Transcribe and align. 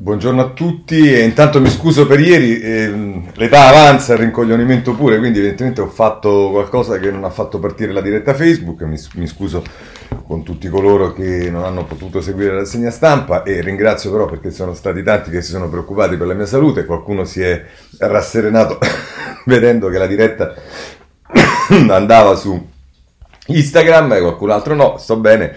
Buongiorno 0.00 0.40
a 0.40 0.50
tutti 0.50 1.12
e 1.12 1.24
intanto 1.24 1.60
mi 1.60 1.68
scuso 1.68 2.06
per 2.06 2.20
ieri, 2.20 2.60
eh, 2.60 3.22
l'età 3.34 3.66
avanza, 3.66 4.12
il 4.12 4.20
rincoglionimento 4.20 4.94
pure, 4.94 5.18
quindi 5.18 5.38
evidentemente 5.38 5.80
ho 5.80 5.88
fatto 5.88 6.50
qualcosa 6.52 7.00
che 7.00 7.10
non 7.10 7.24
ha 7.24 7.30
fatto 7.30 7.58
partire 7.58 7.92
la 7.92 8.00
diretta 8.00 8.32
Facebook, 8.32 8.82
mi, 8.82 8.96
mi 9.14 9.26
scuso 9.26 9.64
con 10.24 10.44
tutti 10.44 10.68
coloro 10.68 11.12
che 11.12 11.50
non 11.50 11.64
hanno 11.64 11.84
potuto 11.84 12.20
seguire 12.20 12.52
la 12.52 12.58
rassegna 12.60 12.92
stampa 12.92 13.42
e 13.42 13.60
ringrazio 13.60 14.12
però 14.12 14.26
perché 14.26 14.52
sono 14.52 14.72
stati 14.72 15.02
tanti 15.02 15.30
che 15.30 15.42
si 15.42 15.50
sono 15.50 15.68
preoccupati 15.68 16.16
per 16.16 16.28
la 16.28 16.34
mia 16.34 16.46
salute, 16.46 16.84
qualcuno 16.84 17.24
si 17.24 17.42
è 17.42 17.64
rasserenato 17.98 18.78
vedendo 19.46 19.88
che 19.88 19.98
la 19.98 20.06
diretta 20.06 20.54
andava 21.90 22.36
su 22.36 22.68
Instagram 23.46 24.12
e 24.12 24.20
qualcun 24.20 24.50
altro 24.50 24.76
no, 24.76 24.96
sto 24.96 25.16
bene. 25.16 25.56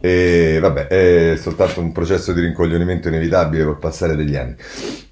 E 0.00 0.58
vabbè, 0.60 0.86
è 0.86 1.36
soltanto 1.36 1.80
un 1.80 1.90
processo 1.90 2.32
di 2.32 2.40
rincoglionimento 2.40 3.08
inevitabile 3.08 3.64
col 3.64 3.78
passare 3.78 4.14
degli 4.14 4.36
anni. 4.36 4.54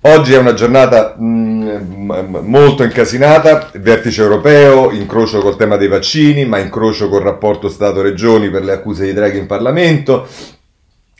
Oggi 0.02 0.34
è 0.34 0.38
una 0.38 0.54
giornata 0.54 1.16
mh, 1.18 2.42
molto 2.42 2.84
incasinata, 2.84 3.70
vertice 3.80 4.22
europeo, 4.22 4.92
incrocio 4.92 5.40
col 5.40 5.56
tema 5.56 5.76
dei 5.76 5.88
vaccini, 5.88 6.44
ma 6.44 6.58
incrocio 6.58 7.08
col 7.08 7.22
rapporto 7.22 7.68
Stato-Regioni 7.68 8.48
per 8.48 8.62
le 8.62 8.72
accuse 8.72 9.04
di 9.04 9.12
Draghi 9.12 9.38
in 9.38 9.46
Parlamento, 9.46 10.28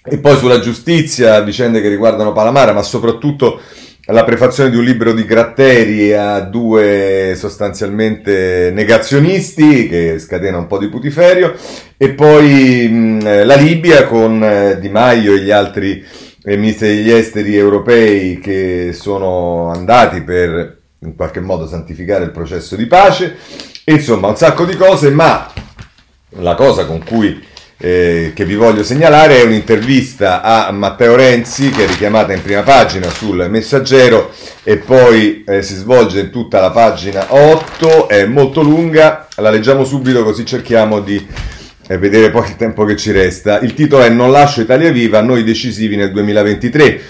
e 0.04 0.18
poi 0.18 0.36
sulla 0.36 0.60
giustizia, 0.60 1.40
vicende 1.40 1.80
che 1.80 1.88
riguardano 1.88 2.32
Palamara, 2.32 2.72
ma 2.72 2.82
soprattutto 2.82 3.60
la 4.12 4.24
prefazione 4.24 4.70
di 4.70 4.76
un 4.76 4.84
libro 4.84 5.12
di 5.12 5.24
Gratteri 5.24 6.12
a 6.12 6.40
due 6.40 7.34
sostanzialmente 7.36 8.70
negazionisti 8.72 9.88
che 9.88 10.18
scatena 10.20 10.58
un 10.58 10.68
po' 10.68 10.78
di 10.78 10.88
putiferio. 10.88 11.54
E 11.96 12.10
poi 12.10 12.88
mh, 12.88 13.44
la 13.44 13.56
Libia 13.56 14.06
con 14.06 14.42
eh, 14.44 14.78
Di 14.78 14.88
Maio 14.88 15.34
e 15.34 15.40
gli 15.40 15.50
altri 15.50 16.04
eh, 16.44 16.56
ministri 16.56 16.88
degli 16.88 17.10
esteri 17.10 17.56
europei 17.56 18.38
che 18.38 18.90
sono 18.92 19.70
andati 19.70 20.22
per 20.22 20.74
in 21.00 21.14
qualche 21.16 21.40
modo 21.40 21.66
santificare 21.66 22.24
il 22.24 22.30
processo 22.30 22.76
di 22.76 22.86
pace. 22.86 23.36
Insomma 23.86 24.28
un 24.28 24.36
sacco 24.36 24.64
di 24.64 24.76
cose 24.76 25.10
ma 25.10 25.52
la 26.30 26.54
cosa 26.54 26.86
con 26.86 27.02
cui 27.02 27.42
eh, 27.78 28.32
che 28.34 28.44
vi 28.44 28.54
voglio 28.54 28.82
segnalare 28.82 29.40
è 29.40 29.44
un'intervista 29.44 30.40
a 30.42 30.70
Matteo 30.70 31.14
Renzi 31.14 31.70
che 31.70 31.84
è 31.84 31.86
richiamata 31.86 32.32
in 32.32 32.42
prima 32.42 32.62
pagina 32.62 33.10
sul 33.10 33.46
messaggero 33.50 34.32
e 34.62 34.78
poi 34.78 35.44
eh, 35.46 35.62
si 35.62 35.74
svolge 35.74 36.20
in 36.20 36.30
tutta 36.30 36.60
la 36.60 36.70
pagina 36.70 37.26
8, 37.28 38.08
è 38.08 38.24
molto 38.24 38.62
lunga, 38.62 39.28
la 39.36 39.50
leggiamo 39.50 39.84
subito 39.84 40.24
così 40.24 40.46
cerchiamo 40.46 41.00
di 41.00 41.24
eh, 41.88 41.98
vedere 41.98 42.30
poi 42.30 42.48
il 42.48 42.56
tempo 42.56 42.84
che 42.84 42.96
ci 42.96 43.12
resta. 43.12 43.60
Il 43.60 43.74
titolo 43.74 44.02
è 44.02 44.08
Non 44.08 44.30
lascio 44.30 44.60
Italia 44.60 44.90
Viva, 44.90 45.20
noi 45.20 45.44
decisivi 45.44 45.96
nel 45.96 46.12
2023. 46.12 47.00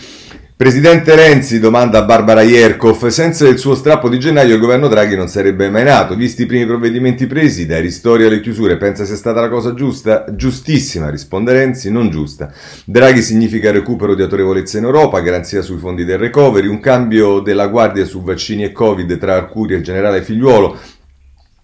Presidente 0.59 1.15
Renzi 1.15 1.61
domanda 1.61 1.99
a 1.99 2.05
Barbara 2.05 2.41
Ierkov, 2.41 3.09
senza 3.09 3.47
il 3.47 3.59
suo 3.59 3.75
strappo 3.75 4.09
di 4.09 4.19
gennaio 4.19 4.55
il 4.55 4.61
governo 4.61 4.89
Draghi 4.89 5.15
non 5.15 5.29
sarebbe 5.29 5.69
mai 5.69 5.85
nato, 5.85 6.15
visti 6.15 6.45
i 6.45 6.47
primi 6.47 6.65
provvedimenti 6.65 7.27
presi, 7.27 7.67
dai 7.67 7.83
ristori 7.83 8.25
alle 8.25 8.41
chiusure, 8.41 8.79
pensa 8.79 9.05
sia 9.05 9.17
stata 9.17 9.43
la 9.43 9.51
cosa 9.51 9.75
giusta? 9.75 10.25
Giustissima, 10.35 11.11
risponde 11.11 11.53
Renzi, 11.53 11.91
non 11.91 12.09
giusta. 12.09 12.51
Draghi 12.87 13.21
significa 13.21 13.71
recupero 13.71 14.15
di 14.15 14.23
autorevolezza 14.23 14.79
in 14.79 14.85
Europa, 14.85 15.21
garanzia 15.21 15.61
sui 15.61 15.77
fondi 15.77 16.07
del 16.07 16.17
recovery, 16.17 16.69
un 16.69 16.81
cambio 16.81 17.41
della 17.41 17.67
guardia 17.67 18.07
su 18.07 18.23
vaccini 18.23 18.65
e 18.65 18.73
Covid 18.73 19.19
tra 19.19 19.35
Arcuri 19.35 19.75
e 19.75 19.77
il 19.77 19.83
generale 19.83 20.23
Figliuolo, 20.23 20.79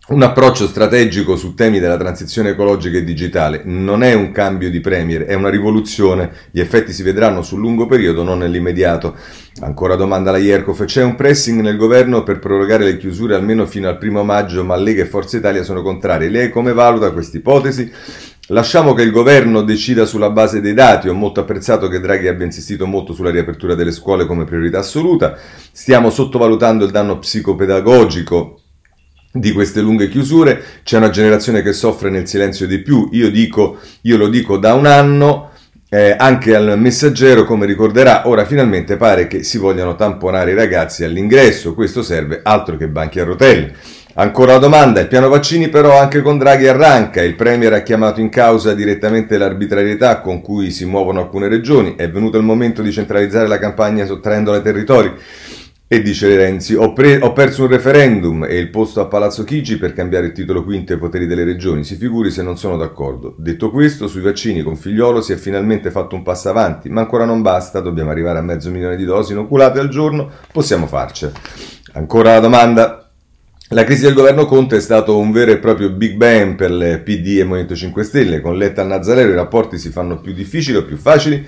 un 0.08 0.20
approccio 0.20 0.67
strategico 0.67 1.36
su 1.36 1.55
temi 1.55 1.78
della 1.78 1.97
transizione 1.97 2.50
ecologica 2.50 2.98
e 2.98 3.05
digitale 3.05 3.62
non 3.64 4.03
è 4.03 4.14
un 4.14 4.33
cambio 4.33 4.69
di 4.69 4.81
premier, 4.81 5.22
è 5.22 5.34
una 5.34 5.48
rivoluzione. 5.48 6.33
Gli 6.50 6.59
effetti 6.59 6.92
si 6.92 7.05
vedranno 7.05 7.42
sul 7.42 7.61
lungo 7.61 7.86
periodo, 7.86 8.25
non 8.25 8.39
nell'immediato. 8.39 9.17
Ancora 9.61 9.94
domanda 9.94 10.33
la 10.33 10.39
Ierkov. 10.39 10.84
C'è 10.84 11.05
un 11.05 11.14
pressing 11.14 11.61
nel 11.61 11.77
governo 11.77 12.25
per 12.25 12.41
prorogare 12.41 12.83
le 12.84 12.97
chiusure 12.97 13.36
almeno 13.36 13.64
fino 13.64 13.89
al 13.89 13.98
primo 13.98 14.25
maggio, 14.25 14.64
ma 14.64 14.75
Lega 14.75 15.03
e 15.03 15.06
Forza 15.06 15.36
Italia 15.36 15.62
sono 15.62 15.83
contrarie. 15.83 16.28
Lei 16.28 16.50
come 16.50 16.72
valuta 16.72 17.12
questa 17.12 17.37
ipotesi? 17.37 17.91
Lasciamo 18.48 18.94
che 18.94 19.03
il 19.03 19.12
governo 19.12 19.62
decida 19.62 20.04
sulla 20.04 20.31
base 20.31 20.60
dei 20.60 20.75
dati. 20.75 21.09
Ho 21.09 21.15
molto 21.15 21.38
apprezzato 21.38 21.87
che 21.87 22.00
Draghi 22.00 22.27
abbia 22.27 22.44
insistito 22.44 22.87
molto 22.87 23.12
sulla 23.12 23.31
riapertura 23.31 23.77
delle 23.77 23.93
scuole 23.93 24.27
come 24.27 24.44
priorità 24.44 24.81
assoluta. 24.81 25.38
Stiamo 25.71 26.10
sottovalutando 26.10 26.84
il 26.84 26.91
danno 26.91 27.21
psicopedagogico 27.21 28.62
di 29.32 29.53
queste 29.53 29.81
lunghe 29.81 30.09
chiusure, 30.09 30.62
c'è 30.84 30.98
una 30.98 31.10
generazione 31.10 31.62
che 31.62 31.72
soffre 31.72 32.10
nel 32.10 32.28
silenzio 32.28 32.66
di 32.66 32.78
più, 32.78 33.09
io, 33.12 33.31
dico, 33.31 33.78
io 34.03 34.16
lo 34.19 34.28
dico 34.28 34.59
da 34.59 34.75
un 34.75 34.87
anno, 34.87 35.50
eh, 35.88 36.15
anche 36.19 36.54
al 36.54 36.78
messaggero, 36.78 37.44
come 37.44 37.66
ricorderà, 37.66 38.28
ora 38.28 38.44
finalmente 38.44 38.97
pare 38.97 39.26
che 39.26 39.42
si 39.42 39.59
vogliano 39.59 39.94
tamponare 39.94 40.53
i 40.53 40.54
ragazzi 40.54 41.04
all'ingresso, 41.04 41.75
questo 41.75 42.03
serve 42.03 42.41
altro 42.42 42.76
che 42.76 42.88
banchi 42.88 43.21
a 43.21 43.25
rotelle. 43.25 43.75
Ancora 44.15 44.59
domanda, 44.59 45.00
il 45.00 45.09
piano 45.09 45.31
vaccini 45.31 45.71
però 45.71 45.98
anche 45.98 46.21
con 46.21 46.37
Draghi 46.37 46.69
arranca, 46.69 47.22
il 47.22 47.34
Premier 47.34 47.72
ha 47.72 47.82
chiamato 47.82 48.21
in 48.21 48.28
causa 48.28 48.75
direttamente 48.75 49.38
l'arbitrarietà 49.38 50.21
con 50.21 50.42
cui 50.42 50.71
si 50.71 50.84
muovono 50.84 51.21
alcune 51.21 51.48
regioni, 51.48 51.94
è 51.97 52.10
venuto 52.10 52.37
il 52.37 52.44
momento 52.44 52.82
di 52.82 52.92
centralizzare 52.92 53.48
la 53.48 53.59
campagna 53.59 54.04
sottraendola 54.04 54.59
ai 54.59 54.62
territori. 54.62 55.12
E 55.92 56.00
dice 56.00 56.34
Renzi, 56.34 56.75
ho, 56.75 56.94
pre- 56.94 57.19
ho, 57.20 57.34
perso 57.34 57.64
un 57.64 57.69
referendum 57.69 58.44
e 58.44 58.56
il 58.56 58.70
posto 58.70 59.03
a 59.03 59.08
Palazzo 59.08 59.44
Chigi 59.44 59.76
per 59.76 59.92
cambiare 59.92 60.28
il 60.28 60.32
titolo 60.32 60.64
quinto 60.64 60.94
ai 60.94 60.98
poteri 60.98 61.26
delle 61.26 61.44
regioni, 61.44 61.84
si 61.84 61.97
figuri 61.97 62.30
se 62.30 62.42
non 62.42 62.56
sono 62.56 62.78
d'accordo. 62.78 63.34
Detto 63.36 63.70
questo, 63.70 64.08
sui 64.08 64.22
vaccini 64.22 64.62
con 64.62 64.75
figliolo 64.75 65.20
si 65.20 65.34
è 65.34 65.36
finalmente 65.36 65.91
fatto 65.91 66.14
un 66.14 66.22
passo 66.22 66.48
avanti, 66.48 66.88
ma 66.88 67.03
ancora 67.03 67.26
non 67.26 67.42
basta, 67.42 67.80
dobbiamo 67.80 68.08
arrivare 68.08 68.38
a 68.38 68.41
mezzo 68.41 68.70
milione 68.70 68.97
di 68.97 69.04
dosi 69.04 69.32
inoculate 69.32 69.80
al 69.80 69.91
giorno, 69.91 70.30
possiamo 70.50 70.86
farcela. 70.86 71.32
Ancora 71.92 72.32
la 72.32 72.41
domanda, 72.41 73.10
la 73.69 73.84
crisi 73.84 74.04
del 74.04 74.14
governo 74.14 74.47
Conte 74.47 74.76
è 74.76 74.80
stato 74.80 75.19
un 75.19 75.30
vero 75.30 75.50
e 75.50 75.59
proprio 75.59 75.91
Big 75.91 76.14
Bang 76.14 76.54
per 76.54 76.70
le 76.70 77.00
PD 77.00 77.36
e 77.38 77.44
Movimento 77.44 77.74
5 77.74 78.03
Stelle. 78.03 78.41
Con 78.41 78.56
Letta 78.56 78.80
e 78.80 78.86
Nazareno 78.86 79.32
i 79.32 79.34
rapporti 79.34 79.76
si 79.76 79.91
fanno 79.91 80.22
più 80.22 80.32
difficili 80.32 80.78
o 80.78 80.86
più 80.86 80.97
facili? 80.97 81.47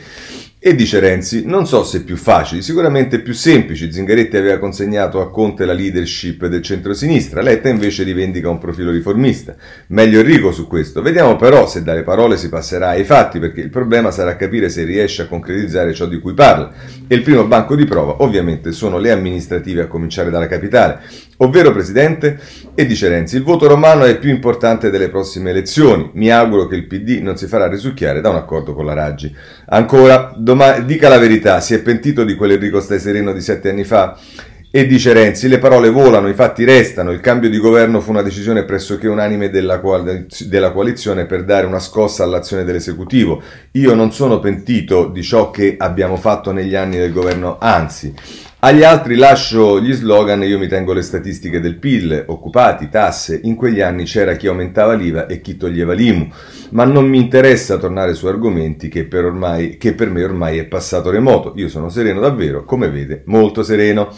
E 0.66 0.74
dice 0.74 0.98
Renzi, 0.98 1.42
non 1.44 1.66
so 1.66 1.84
se 1.84 2.04
più 2.04 2.16
facili, 2.16 2.62
sicuramente 2.62 3.20
più 3.20 3.34
semplici. 3.34 3.92
Zingaretti 3.92 4.38
aveva 4.38 4.56
consegnato 4.56 5.20
a 5.20 5.28
Conte 5.28 5.66
la 5.66 5.74
leadership 5.74 6.46
del 6.46 6.62
centro-sinistra, 6.62 7.42
Letta 7.42 7.68
invece 7.68 8.02
rivendica 8.02 8.48
un 8.48 8.56
profilo 8.56 8.90
riformista. 8.90 9.54
Meglio 9.88 10.20
Enrico 10.20 10.52
su 10.52 10.66
questo. 10.66 11.02
Vediamo 11.02 11.36
però 11.36 11.66
se 11.68 11.82
dalle 11.82 12.02
parole 12.02 12.38
si 12.38 12.48
passerà 12.48 12.88
ai 12.88 13.04
fatti, 13.04 13.40
perché 13.40 13.60
il 13.60 13.68
problema 13.68 14.10
sarà 14.10 14.36
capire 14.36 14.70
se 14.70 14.84
riesce 14.84 15.20
a 15.20 15.26
concretizzare 15.26 15.92
ciò 15.92 16.06
di 16.06 16.18
cui 16.18 16.32
parla. 16.32 16.72
E 17.06 17.14
il 17.14 17.20
primo 17.20 17.44
banco 17.44 17.76
di 17.76 17.84
prova, 17.84 18.22
ovviamente, 18.22 18.72
sono 18.72 18.96
le 18.96 19.10
amministrative, 19.10 19.82
a 19.82 19.86
cominciare 19.86 20.30
dalla 20.30 20.46
capitale. 20.46 21.00
Ovvero, 21.38 21.72
Presidente, 21.72 22.38
e 22.74 22.86
dice 22.86 23.08
Renzi, 23.08 23.36
il 23.36 23.42
voto 23.42 23.66
romano 23.66 24.04
è 24.04 24.18
più 24.18 24.30
importante 24.30 24.88
delle 24.88 25.10
prossime 25.10 25.50
elezioni. 25.50 26.08
Mi 26.14 26.30
auguro 26.30 26.68
che 26.68 26.76
il 26.76 26.86
PD 26.86 27.18
non 27.20 27.36
si 27.36 27.48
farà 27.48 27.68
risucchiare 27.68 28.20
da 28.20 28.30
un 28.30 28.36
accordo 28.36 28.72
con 28.72 28.86
la 28.86 28.94
Raggi. 28.94 29.34
Ancora, 29.66 30.32
doma- 30.54 30.78
dica 30.78 31.08
la 31.08 31.18
verità, 31.18 31.60
si 31.60 31.74
è 31.74 31.80
pentito 31.80 32.24
di 32.24 32.34
quell'Enrico 32.34 32.80
Stai 32.80 33.00
Sereno 33.00 33.32
di 33.32 33.40
sette 33.40 33.70
anni 33.70 33.84
fa? 33.84 34.16
E 34.70 34.86
dice 34.86 35.12
Renzi, 35.12 35.46
le 35.46 35.58
parole 35.58 35.88
volano, 35.88 36.28
i 36.28 36.34
fatti 36.34 36.64
restano, 36.64 37.12
il 37.12 37.20
cambio 37.20 37.48
di 37.48 37.58
governo 37.58 38.00
fu 38.00 38.10
una 38.10 38.22
decisione 38.22 38.64
pressoché 38.64 39.06
unanime 39.06 39.48
della, 39.48 39.80
della, 40.46 40.72
coalizione 40.72 41.26
per 41.26 41.44
dare 41.44 41.64
una 41.64 41.78
scossa 41.78 42.24
all'azione 42.24 42.64
dell'esecutivo. 42.64 43.40
Io 43.72 43.94
non 43.94 44.10
sono 44.10 44.40
pentito 44.40 45.06
di 45.06 45.22
ciò 45.22 45.50
che 45.50 45.76
abbiamo 45.78 46.16
fatto 46.16 46.50
negli 46.50 46.74
anni 46.74 46.96
del 46.96 47.12
governo, 47.12 47.56
anzi, 47.60 48.12
agli 48.64 48.82
altri 48.82 49.16
lascio 49.16 49.78
gli 49.78 49.92
slogan 49.92 50.42
e 50.42 50.46
io 50.46 50.58
mi 50.58 50.68
tengo 50.68 50.94
le 50.94 51.02
statistiche 51.02 51.60
del 51.60 51.76
PIL, 51.76 52.24
occupati, 52.28 52.88
tasse. 52.88 53.38
In 53.42 53.56
quegli 53.56 53.82
anni 53.82 54.04
c'era 54.04 54.36
chi 54.36 54.46
aumentava 54.46 54.94
l'IVA 54.94 55.26
e 55.26 55.42
chi 55.42 55.58
toglieva 55.58 55.92
l'IMU. 55.92 56.32
Ma 56.70 56.84
non 56.84 57.06
mi 57.06 57.18
interessa 57.18 57.76
tornare 57.76 58.14
su 58.14 58.26
argomenti 58.26 58.88
che 58.88 59.04
per, 59.04 59.26
ormai, 59.26 59.76
che 59.76 59.92
per 59.92 60.08
me 60.08 60.24
ormai 60.24 60.56
è 60.56 60.64
passato 60.64 61.10
remoto. 61.10 61.52
Io 61.56 61.68
sono 61.68 61.90
sereno 61.90 62.20
davvero, 62.20 62.64
come 62.64 62.88
vede, 62.88 63.22
molto 63.26 63.62
sereno. 63.62 64.08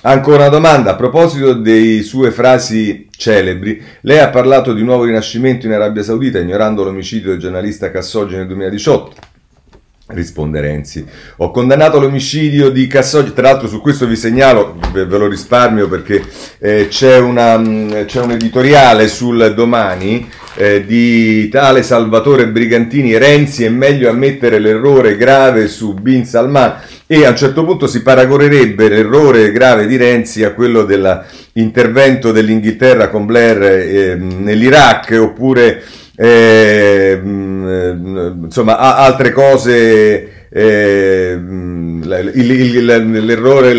Ancora 0.00 0.44
una 0.44 0.48
domanda, 0.48 0.92
a 0.92 0.96
proposito 0.96 1.52
dei 1.52 2.02
sue 2.02 2.30
frasi 2.30 3.06
celebri, 3.10 3.82
lei 4.00 4.20
ha 4.20 4.30
parlato 4.30 4.72
di 4.72 4.80
un 4.80 4.86
nuovo 4.86 5.04
rinascimento 5.04 5.66
in 5.66 5.72
Arabia 5.72 6.02
Saudita 6.02 6.38
ignorando 6.38 6.84
l'omicidio 6.84 7.32
del 7.32 7.38
giornalista 7.38 7.90
Khashoggi 7.90 8.34
nel 8.34 8.46
2018. 8.46 9.29
Risponde 10.12 10.60
Renzi. 10.60 11.04
Ho 11.36 11.50
condannato 11.50 12.00
l'omicidio 12.00 12.70
di 12.70 12.86
Cassoggi. 12.86 13.32
Tra 13.32 13.42
l'altro, 13.50 13.68
su 13.68 13.80
questo 13.80 14.06
vi 14.06 14.16
segnalo, 14.16 14.76
ve, 14.92 15.04
lo 15.04 15.28
risparmio 15.28 15.88
perché 15.88 16.22
eh, 16.58 16.88
c'è, 16.88 17.18
una, 17.18 17.56
mm, 17.56 18.04
c'è, 18.06 18.20
un 18.20 18.32
editoriale 18.32 19.08
sul 19.08 19.52
domani 19.54 20.28
eh, 20.56 20.84
di 20.84 21.48
tale 21.48 21.82
Salvatore 21.82 22.48
Brigantini. 22.48 23.16
Renzi 23.16 23.64
è 23.64 23.68
meglio 23.68 24.10
ammettere 24.10 24.58
l'errore 24.58 25.16
grave 25.16 25.68
su 25.68 25.94
Bin 25.94 26.24
Salman. 26.24 26.76
E 27.06 27.24
a 27.24 27.30
un 27.30 27.36
certo 27.36 27.64
punto 27.64 27.86
si 27.86 28.02
paragonerebbe 28.02 28.88
l'errore 28.88 29.50
grave 29.50 29.86
di 29.86 29.96
Renzi 29.96 30.44
a 30.44 30.52
quello 30.52 30.84
dell'intervento 30.84 32.30
dell'Inghilterra 32.30 33.08
con 33.08 33.26
Blair 33.26 33.62
eh, 33.62 34.14
nell'Iraq 34.14 35.18
oppure 35.20 35.82
eh, 36.22 37.18
insomma, 37.22 38.76
altre 38.76 39.32
cose 39.32 40.48
eh, 40.50 41.38
l'errore 42.02 43.72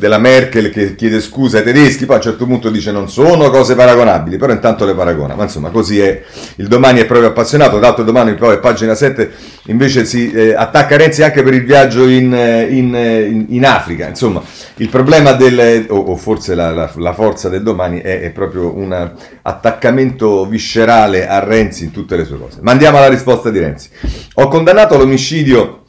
della 0.00 0.18
Merkel 0.18 0.70
che 0.70 0.94
chiede 0.94 1.20
scusa 1.20 1.58
ai 1.58 1.64
tedeschi, 1.64 2.06
poi 2.06 2.16
a 2.16 2.18
un 2.18 2.24
certo 2.24 2.46
punto 2.46 2.70
dice 2.70 2.90
non 2.90 3.08
sono 3.10 3.50
cose 3.50 3.74
paragonabili, 3.74 4.38
però 4.38 4.52
intanto 4.52 4.86
le 4.86 4.94
paragona, 4.94 5.34
ma 5.34 5.44
insomma 5.44 5.68
così 5.68 6.00
è, 6.00 6.22
il 6.56 6.66
domani 6.66 7.00
è 7.00 7.06
proprio 7.06 7.28
appassionato, 7.28 7.78
d'altro 7.78 8.02
domani 8.02 8.34
poi 8.34 8.58
pagina 8.58 8.94
7 8.94 9.30
invece 9.66 10.06
si 10.06 10.32
eh, 10.32 10.54
attacca 10.54 10.96
Renzi 10.96 11.22
anche 11.22 11.42
per 11.42 11.52
il 11.52 11.64
viaggio 11.64 12.08
in, 12.08 12.34
eh, 12.34 12.62
in, 12.62 12.94
eh, 12.96 13.20
in, 13.26 13.44
in 13.50 13.66
Africa, 13.66 14.08
insomma 14.08 14.42
il 14.76 14.88
problema 14.88 15.32
del, 15.32 15.86
o, 15.90 15.96
o 15.96 16.16
forse 16.16 16.54
la, 16.54 16.72
la, 16.72 16.90
la, 16.96 17.12
forza 17.12 17.50
del 17.50 17.62
domani 17.62 18.00
è, 18.00 18.22
è 18.22 18.30
proprio 18.30 18.74
un 18.74 19.12
attaccamento 19.42 20.46
viscerale 20.46 21.28
a 21.28 21.40
Renzi 21.40 21.84
in 21.84 21.90
tutte 21.90 22.16
le 22.16 22.24
sue 22.24 22.38
cose. 22.38 22.60
Ma 22.62 22.72
andiamo 22.72 22.96
alla 22.96 23.08
risposta 23.08 23.50
di 23.50 23.58
Renzi. 23.58 23.90
Ho 24.34 24.48
condannato 24.48 24.96
l'omicidio 24.96 25.79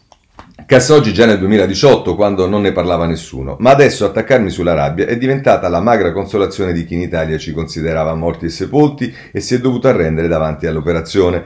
Cassoggi 0.66 1.14
già 1.14 1.26
nel 1.26 1.40
2018 1.40 2.16
quando 2.16 2.48
non 2.48 2.62
ne 2.62 2.72
parlava 2.72 3.06
nessuno, 3.06 3.58
ma 3.60 3.72
adesso 3.72 4.06
attaccarmi 4.06 4.50
sulla 4.50 4.74
rabbia 4.74 5.06
è 5.06 5.18
diventata 5.18 5.68
la 5.68 5.82
magra 5.82 6.12
consolazione 6.12 6.74
di 6.74 6.86
chi 6.86 6.94
in 6.94 7.02
Italia 7.02 7.38
ci 7.38 7.52
considerava 7.52 8.14
morti 8.16 8.46
e 8.46 8.50
sepolti 8.50 9.14
e 9.32 9.40
si 9.40 9.56
è 9.56 9.60
dovuto 9.60 9.88
arrendere 9.88 10.28
davanti 10.28 10.68
all'operazione 10.68 11.44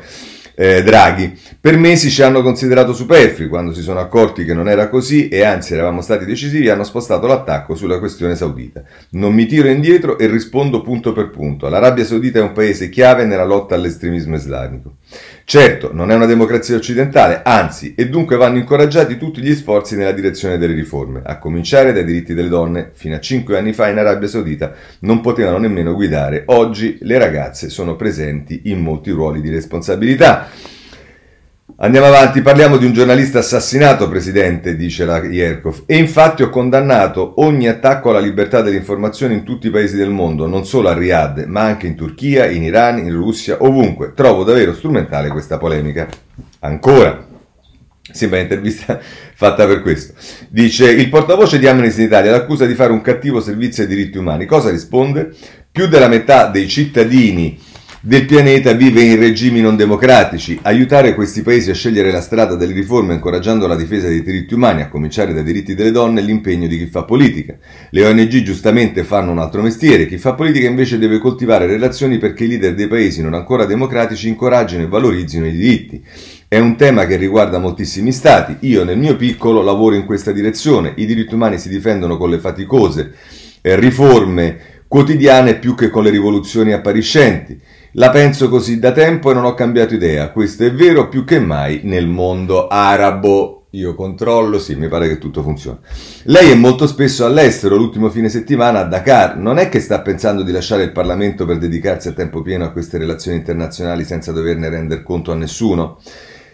eh, 0.56 0.82
Draghi. 0.84 1.38
Per 1.60 1.78
mesi 1.78 2.10
ci 2.10 2.22
hanno 2.24 2.42
considerato 2.42 2.94
superflui, 2.94 3.48
quando 3.48 3.74
si 3.74 3.82
sono 3.82 4.00
accorti 4.00 4.46
che 4.46 4.54
non 4.54 4.70
era 4.70 4.90
così 4.90 5.28
e 5.28 5.44
anzi 5.44 5.74
eravamo 5.74 6.02
stati 6.02 6.26
decisivi 6.26 6.70
hanno 6.70 6.84
spostato 6.84 7.28
l'attacco 7.28 7.76
sulla 7.76 8.00
questione 8.00 8.36
saudita. 8.36 8.84
Non 9.12 9.34
mi 9.34 9.46
tiro 9.46 9.68
indietro 9.68 10.18
e 10.18 10.28
rispondo 10.28 10.82
punto 10.82 11.12
per 11.12 11.30
punto. 11.30 11.68
L'Arabia 11.68 12.06
Saudita 12.06 12.40
è 12.40 12.44
un 12.44 12.54
paese 12.54 12.90
chiave 12.90 13.26
nella 13.26 13.46
lotta 13.46 13.76
all'estremismo 13.76 14.36
islamico. 14.36 14.96
Certo, 15.44 15.94
non 15.94 16.10
è 16.10 16.16
una 16.16 16.26
democrazia 16.26 16.76
occidentale, 16.76 17.42
anzi, 17.44 17.94
e 17.96 18.10
dunque 18.10 18.36
vanno 18.36 18.58
incoraggiati 18.58 19.16
tutti 19.18 19.42
gli 19.42 19.54
sforzi 19.54 19.96
nella 19.96 20.12
direzione 20.12 20.58
delle 20.58 20.74
riforme, 20.74 21.22
a 21.24 21.38
cominciare 21.38 21.94
dai 21.94 22.04
diritti 22.04 22.34
delle 22.34 22.50
donne. 22.50 22.92
Fino 22.94 23.16
a 23.16 23.20
cinque 23.20 23.58
anni 23.58 23.72
fa 23.72 23.88
in 23.88 24.00
Arabia 24.00 24.28
Saudita 24.28 24.74
non 25.02 25.22
potevano 25.22 25.60
nemmeno 25.60 25.94
guidare, 25.94 26.44
oggi 26.48 26.98
le 27.02 27.20
ragazze 27.20 27.70
sono 27.70 27.96
presenti 27.96 28.62
in 28.66 28.80
molti 28.80 29.12
ruoli 29.12 29.40
di 29.40 29.52
responsabilità. 29.52 30.50
Andiamo 31.78 32.08
avanti, 32.08 32.42
parliamo 32.42 32.78
di 32.78 32.86
un 32.86 32.94
giornalista 32.94 33.40
assassinato, 33.40 34.08
Presidente, 34.08 34.78
dice 34.78 35.04
la 35.04 35.22
Yerkov, 35.22 35.84
e 35.86 35.98
infatti 35.98 36.42
ho 36.42 36.48
condannato 36.48 37.34
ogni 37.42 37.68
attacco 37.68 38.12
alla 38.12 38.22
libertà 38.22 38.62
dell'informazione 38.62 39.34
in 39.34 39.44
tutti 39.44 39.68
i 39.68 39.72
paesi 39.72 39.98
del 39.98 40.10
mondo, 40.10 40.48
non 40.48 40.66
solo 40.66 40.88
a 40.88 40.94
Riyadh, 40.94 41.44
ma 41.48 41.64
anche 41.64 41.86
in 41.86 41.96
Turchia, 41.96 42.46
in 42.46 42.64
Iran, 42.64 43.00
in 43.00 43.12
Russia, 43.12 43.58
ovunque. 43.60 44.14
Trovo 44.16 44.46
davvero 44.46 44.74
strumentale 44.74 45.28
questa 45.28 45.58
polemica. 45.58 46.08
Ancora. 46.60 47.28
Sembra 48.10 48.38
un'intervista 48.38 48.98
fatta 49.36 49.68
per 49.68 49.82
questo. 49.82 50.14
Dice, 50.48 50.90
il 50.90 51.10
portavoce 51.10 51.60
di 51.60 51.68
Amnesty 51.68 52.04
Italia 52.04 52.32
l'accusa 52.32 52.66
di 52.66 52.74
fare 52.74 52.94
un 52.94 53.02
cattivo 53.02 53.42
servizio 53.42 53.84
ai 53.84 53.90
diritti 53.90 54.18
umani. 54.18 54.46
Cosa 54.46 54.70
risponde? 54.70 55.36
Più 55.70 55.88
della 55.90 56.08
metà 56.08 56.48
dei 56.48 56.70
cittadini 56.70 57.60
del 58.08 58.28
pianeta 58.28 58.74
vive 58.74 59.02
in 59.02 59.18
regimi 59.18 59.62
non 59.62 59.76
democratici. 59.76 60.60
Aiutare 60.62 61.16
questi 61.16 61.42
paesi 61.42 61.72
a 61.72 61.74
scegliere 61.74 62.12
la 62.12 62.22
strada 62.22 62.54
delle 62.54 62.76
riforme 62.76 63.16
incoraggiando 63.16 63.66
la 63.66 63.76
difesa 63.76 64.08
dei 64.08 64.22
diritti 64.22 64.54
umani, 64.54 64.84
a 64.84 64.90
cominciare 64.90 65.34
dai 65.34 65.44
diritti 65.44 65.74
delle 65.74 65.90
donne, 65.90 66.22
è 66.22 66.24
l'impegno 66.24 66.68
di 66.68 66.78
chi 66.78 66.86
fa 66.86 67.04
politica. 67.04 67.58
Le 67.90 68.06
ONG 68.06 68.44
giustamente 68.44 69.04
fanno 69.04 69.32
un 69.32 69.40
altro 69.40 69.64
mestiere, 69.64 70.06
chi 70.06 70.20
fa 70.20 70.36
politica 70.36 70.68
invece 70.68 71.00
deve 71.00 71.18
coltivare 71.18 71.66
relazioni 71.66 72.20
perché 72.20 72.44
i 72.44 72.50
leader 72.50 72.76
dei 72.76 72.88
paesi 72.88 73.24
non 73.24 73.34
ancora 73.34 73.66
democratici 73.66 74.28
incoraggino 74.28 74.84
e 74.84 74.88
valorizzino 74.88 75.48
i 75.48 75.52
diritti. 75.52 76.04
È 76.48 76.60
un 76.60 76.76
tema 76.76 77.08
che 77.08 77.16
riguarda 77.16 77.58
moltissimi 77.58 78.12
stati. 78.12 78.68
Io 78.68 78.84
nel 78.84 79.00
mio 79.00 79.16
piccolo 79.16 79.64
lavoro 79.64 79.96
in 79.96 80.06
questa 80.06 80.32
direzione. 80.32 80.94
I 80.98 81.08
diritti 81.08 81.34
umani 81.34 81.58
si 81.58 81.70
difendono 81.70 82.18
con 82.18 82.30
le 82.30 82.38
faticose 82.38 83.14
eh, 83.62 83.76
riforme 83.78 84.74
quotidiane 84.88 85.56
più 85.56 85.74
che 85.74 85.90
con 85.90 86.04
le 86.04 86.12
rivoluzioni 86.12 86.72
appariscenti. 86.72 87.60
La 87.98 88.10
penso 88.10 88.50
così 88.50 88.78
da 88.78 88.92
tempo 88.92 89.32
e 89.32 89.34
non 89.34 89.46
ho 89.46 89.54
cambiato 89.54 89.94
idea. 89.94 90.30
Questo 90.32 90.66
è 90.66 90.74
vero 90.74 91.08
più 91.08 91.24
che 91.24 91.40
mai 91.40 91.80
nel 91.84 92.08
mondo 92.08 92.68
arabo. 92.68 93.68
Io 93.70 93.96
controllo, 93.96 94.60
sì, 94.60 94.76
mi 94.76 94.90
pare 94.90 95.08
che 95.08 95.18
tutto 95.18 95.42
funzioni. 95.42 95.78
Lei 96.24 96.52
è 96.52 96.56
molto 96.56 96.88
spesso 96.88 97.24
all'estero, 97.24 97.78
l'ultimo 97.78 98.10
fine 98.10 98.28
settimana 98.28 98.82
a 98.82 98.84
Dakar. 98.84 99.38
Non 99.38 99.60
è 99.60 99.70
che 99.70 99.80
sta 99.80 100.02
pensando 100.02 100.44
di 100.44 100.52
lasciare 100.52 100.84
il 100.84 100.92
Parlamento 100.92 101.46
per 101.46 101.58
dedicarsi 101.58 102.10
a 102.10 102.12
tempo 102.12 102.42
pieno 102.42 102.66
a 102.66 102.72
queste 102.72 102.98
relazioni 102.98 103.38
internazionali 103.38 104.04
senza 104.04 104.34
doverne 104.34 104.68
rendere 104.68 105.02
conto 105.02 105.32
a 105.32 105.36
nessuno? 105.36 106.02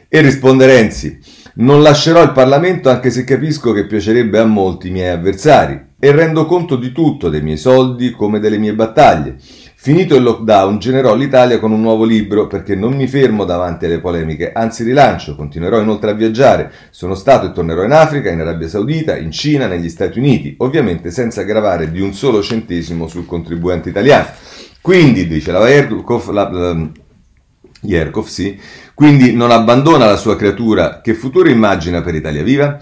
E 0.07 0.21
risponde 0.21 0.67
Renzi, 0.67 1.19
non 1.55 1.81
lascerò 1.81 2.21
il 2.21 2.33
Parlamento 2.33 2.89
anche 2.91 3.09
se 3.09 3.23
capisco 3.23 3.71
che 3.73 3.88
piacerebbe 3.88 4.38
a 4.38 4.45
molti 4.45 4.91
miei 4.91 5.09
avversari 5.09 5.89
e 5.99 6.11
rendo 6.11 6.45
conto 6.45 6.75
di 6.75 6.91
tutto, 6.91 7.29
dei 7.29 7.41
miei 7.41 7.57
soldi 7.57 8.11
come 8.11 8.39
delle 8.39 8.57
mie 8.59 8.75
battaglie. 8.75 9.38
Finito 9.83 10.15
il 10.15 10.21
lockdown, 10.21 10.77
generò 10.77 11.15
l'Italia 11.15 11.57
con 11.57 11.71
un 11.71 11.81
nuovo 11.81 12.03
libro 12.03 12.45
perché 12.45 12.75
non 12.75 12.93
mi 12.93 13.07
fermo 13.07 13.45
davanti 13.45 13.85
alle 13.85 13.99
polemiche, 13.99 14.51
anzi 14.51 14.83
rilancio, 14.83 15.35
continuerò 15.35 15.81
inoltre 15.81 16.11
a 16.11 16.13
viaggiare. 16.13 16.71
Sono 16.91 17.15
stato 17.15 17.47
e 17.47 17.51
tornerò 17.51 17.83
in 17.83 17.91
Africa, 17.91 18.29
in 18.29 18.41
Arabia 18.41 18.67
Saudita, 18.67 19.17
in 19.17 19.31
Cina, 19.31 19.65
negli 19.65 19.89
Stati 19.89 20.19
Uniti, 20.19 20.53
ovviamente 20.59 21.09
senza 21.09 21.41
gravare 21.41 21.89
di 21.89 21.99
un 21.99 22.13
solo 22.13 22.43
centesimo 22.43 23.07
sul 23.07 23.25
contribuente 23.25 23.89
italiano. 23.89 24.27
Quindi, 24.81 25.25
dice 25.25 25.51
la 25.51 25.67
Yerkov, 25.67 26.29
la, 26.29 26.47
la, 26.47 26.87
Yerkov 27.81 28.27
sì, 28.27 28.59
quindi 28.93 29.33
non 29.33 29.49
abbandona 29.49 30.05
la 30.05 30.15
sua 30.15 30.35
creatura, 30.35 31.01
che 31.01 31.15
futuro 31.15 31.49
immagina 31.49 32.03
per 32.03 32.13
Italia 32.13 32.43
Viva? 32.43 32.77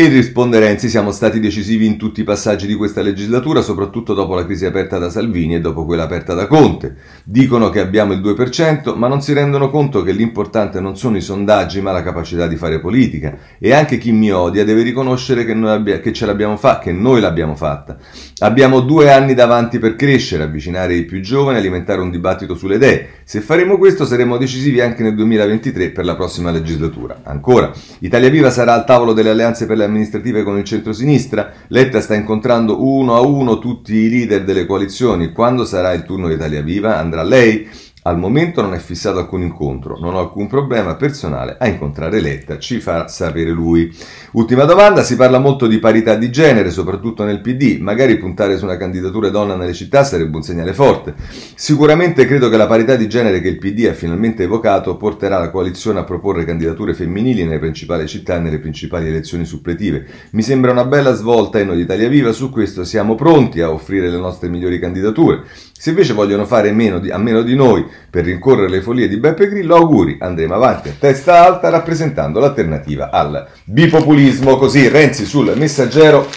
E 0.00 0.06
risponde 0.06 0.60
Renzi, 0.60 0.88
siamo 0.88 1.10
stati 1.10 1.40
decisivi 1.40 1.84
in 1.84 1.96
tutti 1.96 2.20
i 2.20 2.22
passaggi 2.22 2.68
di 2.68 2.76
questa 2.76 3.02
legislatura, 3.02 3.62
soprattutto 3.62 4.14
dopo 4.14 4.36
la 4.36 4.44
crisi 4.44 4.64
aperta 4.64 4.96
da 4.96 5.10
Salvini 5.10 5.56
e 5.56 5.60
dopo 5.60 5.84
quella 5.84 6.04
aperta 6.04 6.34
da 6.34 6.46
Conte. 6.46 6.94
Dicono 7.24 7.68
che 7.68 7.80
abbiamo 7.80 8.12
il 8.12 8.20
2%, 8.20 8.94
ma 8.94 9.08
non 9.08 9.20
si 9.20 9.32
rendono 9.32 9.70
conto 9.70 10.04
che 10.04 10.12
l'importante 10.12 10.78
non 10.78 10.96
sono 10.96 11.16
i 11.16 11.20
sondaggi, 11.20 11.80
ma 11.80 11.90
la 11.90 12.04
capacità 12.04 12.46
di 12.46 12.54
fare 12.54 12.78
politica. 12.78 13.36
E 13.58 13.72
anche 13.72 13.98
chi 13.98 14.12
mi 14.12 14.30
odia 14.30 14.62
deve 14.64 14.82
riconoscere 14.82 15.44
che, 15.44 15.50
abbia, 15.50 15.98
che 15.98 16.12
ce 16.12 16.26
l'abbiamo 16.26 16.56
fatta, 16.56 16.78
che 16.78 16.92
noi 16.92 17.20
l'abbiamo 17.20 17.56
fatta. 17.56 17.96
Abbiamo 18.38 18.78
due 18.78 19.10
anni 19.10 19.34
davanti 19.34 19.80
per 19.80 19.96
crescere, 19.96 20.44
avvicinare 20.44 20.94
i 20.94 21.06
più 21.06 21.20
giovani, 21.20 21.58
alimentare 21.58 22.00
un 22.00 22.12
dibattito 22.12 22.54
sulle 22.54 22.76
idee. 22.76 23.08
Se 23.24 23.40
faremo 23.40 23.76
questo 23.76 24.06
saremo 24.06 24.36
decisivi 24.36 24.80
anche 24.80 25.02
nel 25.02 25.16
2023 25.16 25.90
per 25.90 26.04
la 26.04 26.14
prossima 26.14 26.52
legislatura. 26.52 27.22
Ancora, 27.24 27.72
Italia 27.98 28.30
Viva 28.30 28.50
sarà 28.50 28.74
al 28.74 28.84
tavolo 28.84 29.12
delle 29.12 29.30
alleanze 29.30 29.66
per 29.66 29.76
le 29.76 29.86
amministrative 29.88 30.42
con 30.42 30.56
il 30.56 30.64
centro-sinistra, 30.64 31.52
Letta 31.68 32.00
sta 32.00 32.14
incontrando 32.14 32.84
uno 32.84 33.16
a 33.16 33.20
uno 33.20 33.58
tutti 33.58 33.94
i 33.94 34.08
leader 34.08 34.44
delle 34.44 34.66
coalizioni. 34.66 35.32
Quando 35.32 35.64
sarà 35.64 35.92
il 35.92 36.04
turno 36.04 36.28
di 36.28 36.34
Italia 36.34 36.62
Viva? 36.62 36.98
Andrà 36.98 37.22
lei? 37.22 37.68
Al 38.08 38.16
momento 38.16 38.62
non 38.62 38.72
è 38.72 38.78
fissato 38.78 39.18
alcun 39.18 39.42
incontro, 39.42 39.98
non 40.00 40.14
ho 40.14 40.18
alcun 40.18 40.46
problema 40.46 40.96
personale 40.96 41.58
a 41.60 41.68
incontrare 41.68 42.22
Letta, 42.22 42.58
ci 42.58 42.80
farà 42.80 43.06
sapere 43.06 43.50
lui. 43.50 43.94
Ultima 44.32 44.64
domanda, 44.64 45.02
si 45.02 45.14
parla 45.14 45.38
molto 45.38 45.66
di 45.66 45.78
parità 45.78 46.14
di 46.14 46.30
genere, 46.30 46.70
soprattutto 46.70 47.24
nel 47.24 47.42
PD, 47.42 47.76
magari 47.80 48.16
puntare 48.16 48.56
su 48.56 48.64
una 48.64 48.78
candidatura 48.78 49.28
donna 49.28 49.56
nelle 49.56 49.74
città 49.74 50.04
sarebbe 50.04 50.34
un 50.36 50.42
segnale 50.42 50.72
forte. 50.72 51.14
Sicuramente 51.54 52.24
credo 52.24 52.48
che 52.48 52.56
la 52.56 52.66
parità 52.66 52.96
di 52.96 53.10
genere 53.10 53.42
che 53.42 53.48
il 53.48 53.58
PD 53.58 53.84
ha 53.90 53.92
finalmente 53.92 54.44
evocato 54.44 54.96
porterà 54.96 55.38
la 55.38 55.50
coalizione 55.50 55.98
a 55.98 56.04
proporre 56.04 56.46
candidature 56.46 56.94
femminili 56.94 57.44
nelle 57.44 57.58
principali 57.58 58.08
città 58.08 58.36
e 58.36 58.38
nelle 58.38 58.58
principali 58.58 59.06
elezioni 59.06 59.44
suppletive. 59.44 60.06
Mi 60.30 60.40
sembra 60.40 60.70
una 60.70 60.86
bella 60.86 61.12
svolta 61.12 61.58
e 61.58 61.64
noi 61.64 61.76
di 61.76 61.82
Italia 61.82 62.08
Viva 62.08 62.32
su 62.32 62.48
questo 62.48 62.84
siamo 62.84 63.16
pronti 63.16 63.60
a 63.60 63.70
offrire 63.70 64.08
le 64.08 64.16
nostre 64.16 64.48
migliori 64.48 64.78
candidature. 64.78 65.42
Se 65.80 65.90
invece 65.90 66.12
vogliono 66.12 66.44
fare 66.44 66.72
meno 66.72 66.98
di, 66.98 67.08
a 67.08 67.18
meno 67.18 67.42
di 67.42 67.54
noi 67.54 67.86
per 68.10 68.24
rincorrere 68.24 68.68
le 68.68 68.82
follie 68.82 69.06
di 69.06 69.16
Beppe 69.16 69.48
Grillo, 69.48 69.76
auguri, 69.76 70.16
andremo 70.18 70.54
avanti 70.54 70.88
a 70.88 70.94
testa 70.98 71.44
alta 71.44 71.68
rappresentando 71.68 72.40
l'alternativa 72.40 73.10
al 73.10 73.46
bipopulismo. 73.62 74.56
Così 74.56 74.88
Renzi 74.88 75.24
sul 75.24 75.52
messaggero 75.54 76.28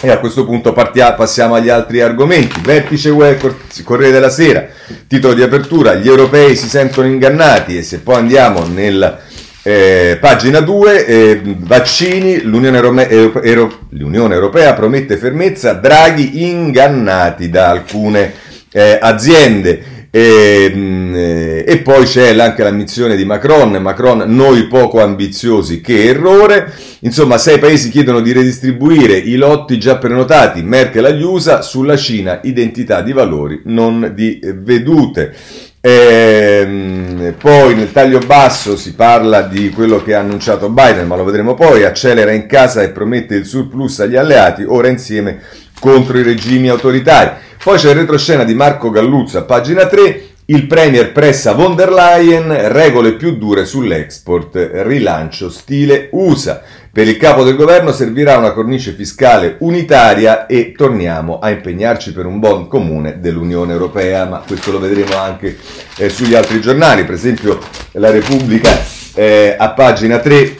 e 0.00 0.08
a 0.08 0.20
questo 0.20 0.44
punto 0.44 0.72
partia, 0.72 1.14
passiamo 1.14 1.56
agli 1.56 1.68
altri 1.68 2.00
argomenti. 2.00 2.60
Vertice 2.60 3.10
web, 3.10 3.54
Corriere 3.82 4.12
della 4.12 4.30
Sera, 4.30 4.64
titolo 5.08 5.34
di 5.34 5.42
apertura, 5.42 5.94
gli 5.94 6.06
europei 6.06 6.54
si 6.54 6.68
sentono 6.68 7.08
ingannati 7.08 7.76
e 7.76 7.82
se 7.82 7.98
poi 7.98 8.14
andiamo 8.14 8.64
nel 8.66 9.18
eh, 9.64 10.16
pagina 10.20 10.60
2, 10.60 11.06
eh, 11.06 11.40
vaccini, 11.56 12.42
l'Unione, 12.42 13.08
Euro- 13.08 13.78
L'Unione 13.88 14.34
Europea 14.34 14.74
promette 14.74 15.16
fermezza, 15.16 15.72
Draghi 15.72 16.44
ingannati 16.44 17.50
da 17.50 17.70
alcune 17.70 18.48
eh, 18.72 18.98
aziende. 19.00 19.98
E, 20.12 20.72
mm, 20.74 21.14
eh, 21.14 21.64
e, 21.68 21.78
poi 21.78 22.04
c'è 22.04 22.36
anche 22.36 22.64
l'ammissione 22.64 23.14
di 23.14 23.24
Macron, 23.24 23.70
Macron 23.80 24.24
noi 24.26 24.66
poco 24.66 25.00
ambiziosi, 25.00 25.80
che 25.80 26.06
errore. 26.06 26.72
Insomma, 27.00 27.38
sei 27.38 27.58
paesi 27.58 27.90
chiedono 27.90 28.20
di 28.20 28.32
redistribuire 28.32 29.16
i 29.16 29.36
lotti 29.36 29.78
già 29.78 29.98
prenotati, 29.98 30.62
Merkel 30.62 31.04
agli 31.04 31.22
USA, 31.22 31.62
sulla 31.62 31.96
Cina 31.96 32.40
identità 32.42 33.02
di 33.02 33.12
valori 33.12 33.62
non 33.64 34.12
di 34.14 34.40
vedute. 34.42 35.34
Ehm, 35.82 37.36
poi 37.38 37.74
nel 37.74 37.90
taglio 37.90 38.18
basso 38.18 38.76
si 38.76 38.94
parla 38.94 39.40
di 39.40 39.70
quello 39.70 40.02
che 40.02 40.14
ha 40.14 40.20
annunciato 40.20 40.68
Biden, 40.68 41.06
ma 41.06 41.16
lo 41.16 41.24
vedremo 41.24 41.54
poi, 41.54 41.84
accelera 41.84 42.32
in 42.32 42.46
casa 42.46 42.82
e 42.82 42.90
promette 42.90 43.36
il 43.36 43.46
surplus 43.46 44.00
agli 44.00 44.16
alleati, 44.16 44.62
ora 44.62 44.88
insieme 44.88 45.40
contro 45.80 46.16
i 46.18 46.22
regimi 46.22 46.68
autoritari. 46.68 47.30
Poi 47.62 47.76
c'è 47.76 47.90
il 47.90 47.96
retroscena 47.96 48.44
di 48.44 48.54
Marco 48.54 48.90
Galluzza, 48.90 49.42
pagina 49.42 49.86
3, 49.86 50.28
il 50.46 50.66
Premier 50.66 51.12
pressa 51.12 51.52
von 51.52 51.76
der 51.76 51.92
Leyen, 51.92 52.72
regole 52.72 53.14
più 53.14 53.36
dure 53.36 53.64
sull'export, 53.64 54.70
rilancio 54.82 55.50
stile 55.50 56.08
USA. 56.12 56.62
Per 56.92 57.06
il 57.06 57.18
capo 57.18 57.44
del 57.44 57.54
governo 57.54 57.92
servirà 57.92 58.36
una 58.36 58.50
cornice 58.50 58.90
fiscale 58.92 59.56
unitaria 59.60 60.46
e 60.46 60.72
torniamo 60.76 61.38
a 61.38 61.50
impegnarci 61.50 62.12
per 62.12 62.26
un 62.26 62.40
bond 62.40 62.66
comune 62.66 63.20
dell'Unione 63.20 63.72
Europea, 63.72 64.24
ma 64.24 64.42
questo 64.44 64.72
lo 64.72 64.80
vedremo 64.80 65.16
anche 65.16 65.56
eh, 65.96 66.08
sugli 66.08 66.34
altri 66.34 66.60
giornali, 66.60 67.04
per 67.04 67.14
esempio 67.14 67.60
la 67.92 68.10
Repubblica 68.10 68.70
eh, 69.14 69.54
a 69.56 69.70
pagina 69.70 70.18
3 70.18 70.58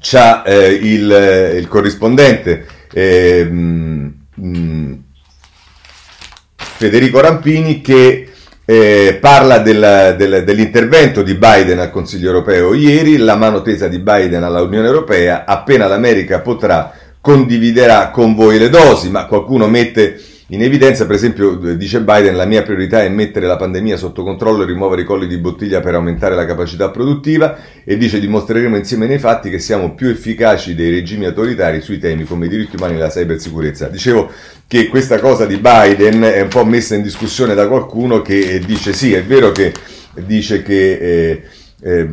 c'ha 0.00 0.42
eh, 0.42 0.68
il, 0.68 1.10
eh, 1.10 1.56
il, 1.56 1.66
corrispondente 1.66 2.66
mh, 2.92 3.85
mh, 4.36 4.92
Federico 6.56 7.20
Rampini 7.20 7.80
che 7.80 8.30
eh, 8.64 9.18
parla 9.20 9.58
del, 9.58 10.14
del, 10.18 10.44
dell'intervento 10.44 11.22
di 11.22 11.34
Biden 11.34 11.78
al 11.78 11.90
Consiglio 11.90 12.28
europeo 12.28 12.74
ieri, 12.74 13.16
la 13.16 13.36
mano 13.36 13.62
tesa 13.62 13.88
di 13.88 13.98
Biden 13.98 14.42
all'Unione 14.42 14.86
Europea, 14.86 15.44
appena 15.46 15.86
l'America 15.86 16.40
potrà 16.40 16.92
condividerà 17.20 18.10
con 18.10 18.34
voi 18.34 18.58
le 18.58 18.68
dosi, 18.68 19.10
ma 19.10 19.26
qualcuno 19.26 19.68
mette 19.68 20.20
in 20.48 20.62
evidenza, 20.62 21.06
per 21.06 21.16
esempio, 21.16 21.56
dice 21.74 22.02
Biden, 22.02 22.36
la 22.36 22.44
mia 22.44 22.62
priorità 22.62 23.02
è 23.02 23.08
mettere 23.08 23.48
la 23.48 23.56
pandemia 23.56 23.96
sotto 23.96 24.22
controllo 24.22 24.62
e 24.62 24.66
rimuovere 24.66 25.02
i 25.02 25.04
colli 25.04 25.26
di 25.26 25.38
bottiglia 25.38 25.80
per 25.80 25.94
aumentare 25.94 26.36
la 26.36 26.46
capacità 26.46 26.90
produttiva 26.90 27.58
e 27.82 27.96
dice 27.96 28.20
dimostreremo 28.20 28.76
insieme 28.76 29.08
nei 29.08 29.18
fatti 29.18 29.50
che 29.50 29.58
siamo 29.58 29.94
più 29.94 30.08
efficaci 30.08 30.76
dei 30.76 30.90
regimi 30.90 31.24
autoritari 31.24 31.80
sui 31.80 31.98
temi 31.98 32.22
come 32.22 32.46
i 32.46 32.48
diritti 32.48 32.76
umani 32.76 32.94
e 32.94 32.98
la 32.98 33.08
cybersicurezza. 33.08 33.88
Dicevo 33.88 34.30
che 34.68 34.86
questa 34.86 35.18
cosa 35.18 35.46
di 35.46 35.56
Biden 35.56 36.22
è 36.22 36.42
un 36.42 36.48
po' 36.48 36.64
messa 36.64 36.94
in 36.94 37.02
discussione 37.02 37.54
da 37.54 37.66
qualcuno 37.66 38.22
che 38.22 38.60
dice 38.64 38.92
sì, 38.92 39.14
è 39.14 39.24
vero 39.24 39.50
che 39.50 39.72
dice 40.14 40.62
che... 40.62 40.92
Eh, 40.92 41.42
eh, 41.82 42.08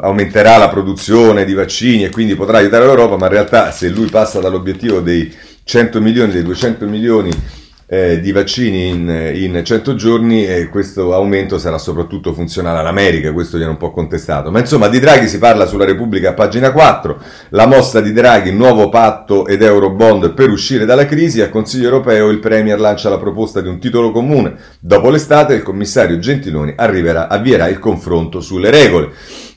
aumenterà 0.00 0.58
la 0.58 0.68
produzione 0.68 1.46
di 1.46 1.54
vaccini 1.54 2.04
e 2.04 2.10
quindi 2.10 2.34
potrà 2.34 2.58
aiutare 2.58 2.84
l'Europa, 2.84 3.16
ma 3.16 3.26
in 3.26 3.32
realtà 3.32 3.70
se 3.70 3.88
lui 3.88 4.10
passa 4.10 4.40
dall'obiettivo 4.40 5.00
dei 5.00 5.32
100 5.64 6.00
milioni 6.00 6.32
dei 6.32 6.42
200 6.42 6.86
milioni 6.86 7.30
eh, 7.86 8.20
di 8.20 8.32
vaccini 8.32 8.88
in, 8.88 9.32
in 9.34 9.62
100 9.64 9.94
giorni 9.94 10.46
e 10.46 10.68
questo 10.68 11.14
aumento 11.14 11.58
sarà 11.58 11.78
soprattutto 11.78 12.32
funzionale 12.32 12.78
all'America, 12.78 13.32
questo 13.32 13.56
viene 13.56 13.72
un 13.72 13.78
po' 13.78 13.90
contestato. 13.90 14.50
Ma 14.50 14.58
insomma 14.58 14.88
di 14.88 14.98
Draghi 14.98 15.28
si 15.28 15.38
parla 15.38 15.66
sulla 15.66 15.84
Repubblica 15.84 16.30
a 16.30 16.34
pagina 16.34 16.72
4, 16.72 17.18
la 17.50 17.66
mossa 17.66 18.00
di 18.00 18.12
Draghi, 18.12 18.52
nuovo 18.52 18.88
patto 18.88 19.46
ed 19.46 19.62
Eurobond 19.62 20.32
per 20.32 20.50
uscire 20.50 20.84
dalla 20.84 21.06
crisi, 21.06 21.40
al 21.40 21.50
Consiglio 21.50 21.84
europeo 21.84 22.30
il 22.30 22.38
Premier 22.38 22.80
lancia 22.80 23.10
la 23.10 23.18
proposta 23.18 23.60
di 23.60 23.68
un 23.68 23.78
titolo 23.78 24.10
comune. 24.10 24.54
Dopo 24.80 25.10
l'estate 25.10 25.54
il 25.54 25.62
commissario 25.62 26.18
Gentiloni 26.18 26.74
arriverà, 26.76 27.28
avvierà 27.28 27.68
il 27.68 27.78
confronto 27.78 28.40
sulle 28.40 28.70
regole 28.70 29.12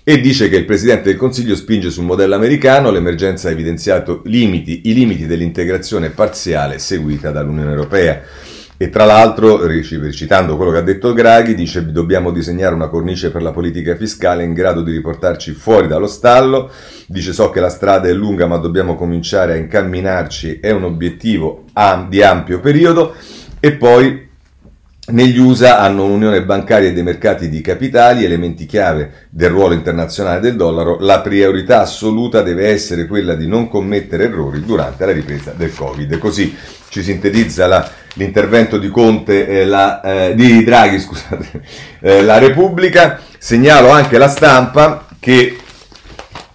e 0.10 0.22
dice 0.22 0.48
che 0.48 0.56
il 0.56 0.64
Presidente 0.64 1.10
del 1.10 1.18
Consiglio 1.18 1.54
spinge 1.54 1.90
sul 1.90 2.06
modello 2.06 2.36
americano, 2.36 2.92
l'emergenza 2.92 3.50
ha 3.50 3.52
evidenziato 3.52 4.22
limiti, 4.24 4.84
i 4.86 4.94
limiti 4.94 5.26
dell'integrazione 5.26 6.12
parziale 6.12 6.80
seguita 6.80 7.30
dall'Unione 7.30 7.72
Europea. 7.72 8.22
E 8.78 8.88
tra 8.90 9.04
l'altro, 9.04 9.60
citando 10.14 10.56
quello 10.56 10.72
che 10.72 10.78
ha 10.78 10.82
detto 10.82 11.12
Draghi, 11.12 11.56
dice 11.56 11.92
dobbiamo 11.92 12.32
disegnare 12.32 12.74
una 12.74 12.88
cornice 12.88 13.32
per 13.32 13.42
la 13.42 13.52
politica 13.52 13.98
fiscale 13.98 14.46
in 14.46 14.54
grado 14.54 14.82
di 14.82 14.94
riportarci 14.94 15.52
fuori 15.52 15.88
dallo 15.88 16.08
stallo, 16.08 16.72
dice 17.06 17.34
so 17.34 17.50
che 17.50 17.60
la 17.60 17.68
strada 17.68 18.08
è 18.08 18.14
lunga 18.14 18.48
ma 18.48 18.56
dobbiamo 18.56 18.96
cominciare 18.96 19.52
a 19.52 19.58
incamminarci, 19.58 20.60
è 20.62 20.72
un 20.72 20.86
obiettivo 20.86 21.66
di 22.08 22.22
ampio 22.22 22.62
periodo 22.62 23.14
e 23.60 23.74
poi 23.74 24.27
negli 25.10 25.38
USA 25.38 25.80
hanno 25.80 26.04
un'unione 26.04 26.44
bancaria 26.44 26.90
e 26.90 26.94
dei 26.94 27.04
mercati 27.04 27.48
di 27.48 27.62
capitali, 27.62 28.26
elementi 28.26 28.66
chiave 28.66 29.28
del 29.30 29.50
ruolo 29.50 29.74
internazionale 29.74 30.42
del 30.42 30.58
dollaro. 30.58 30.98
La 31.00 31.22
priorità 31.22 31.82
assoluta 31.82 32.42
deve 32.42 32.68
essere 32.68 33.08
quella 33.08 33.34
di 33.34 33.48
non 33.48 33.70
commettere 33.70 34.26
errori 34.26 34.66
durante 34.66 35.06
la 35.06 35.14
ripresa 35.14 35.54
del 35.56 35.74
Covid. 35.74 36.18
Così 36.18 36.54
ci 36.90 37.04
sintetizza 37.04 37.68
la, 37.68 37.90
l'intervento 38.16 38.78
di 38.78 38.90
Conte, 38.90 39.48
eh, 39.48 39.66
la, 39.66 40.02
eh, 40.02 40.36
di 40.36 40.64
Draghi, 40.64 41.00
scusate, 41.00 41.62
eh, 42.02 42.22
la 42.22 42.38
Repubblica. 42.38 43.22
Segnalo 43.38 43.90
anche 43.90 44.18
la 44.18 44.28
stampa 44.28 45.06
che 45.22 45.58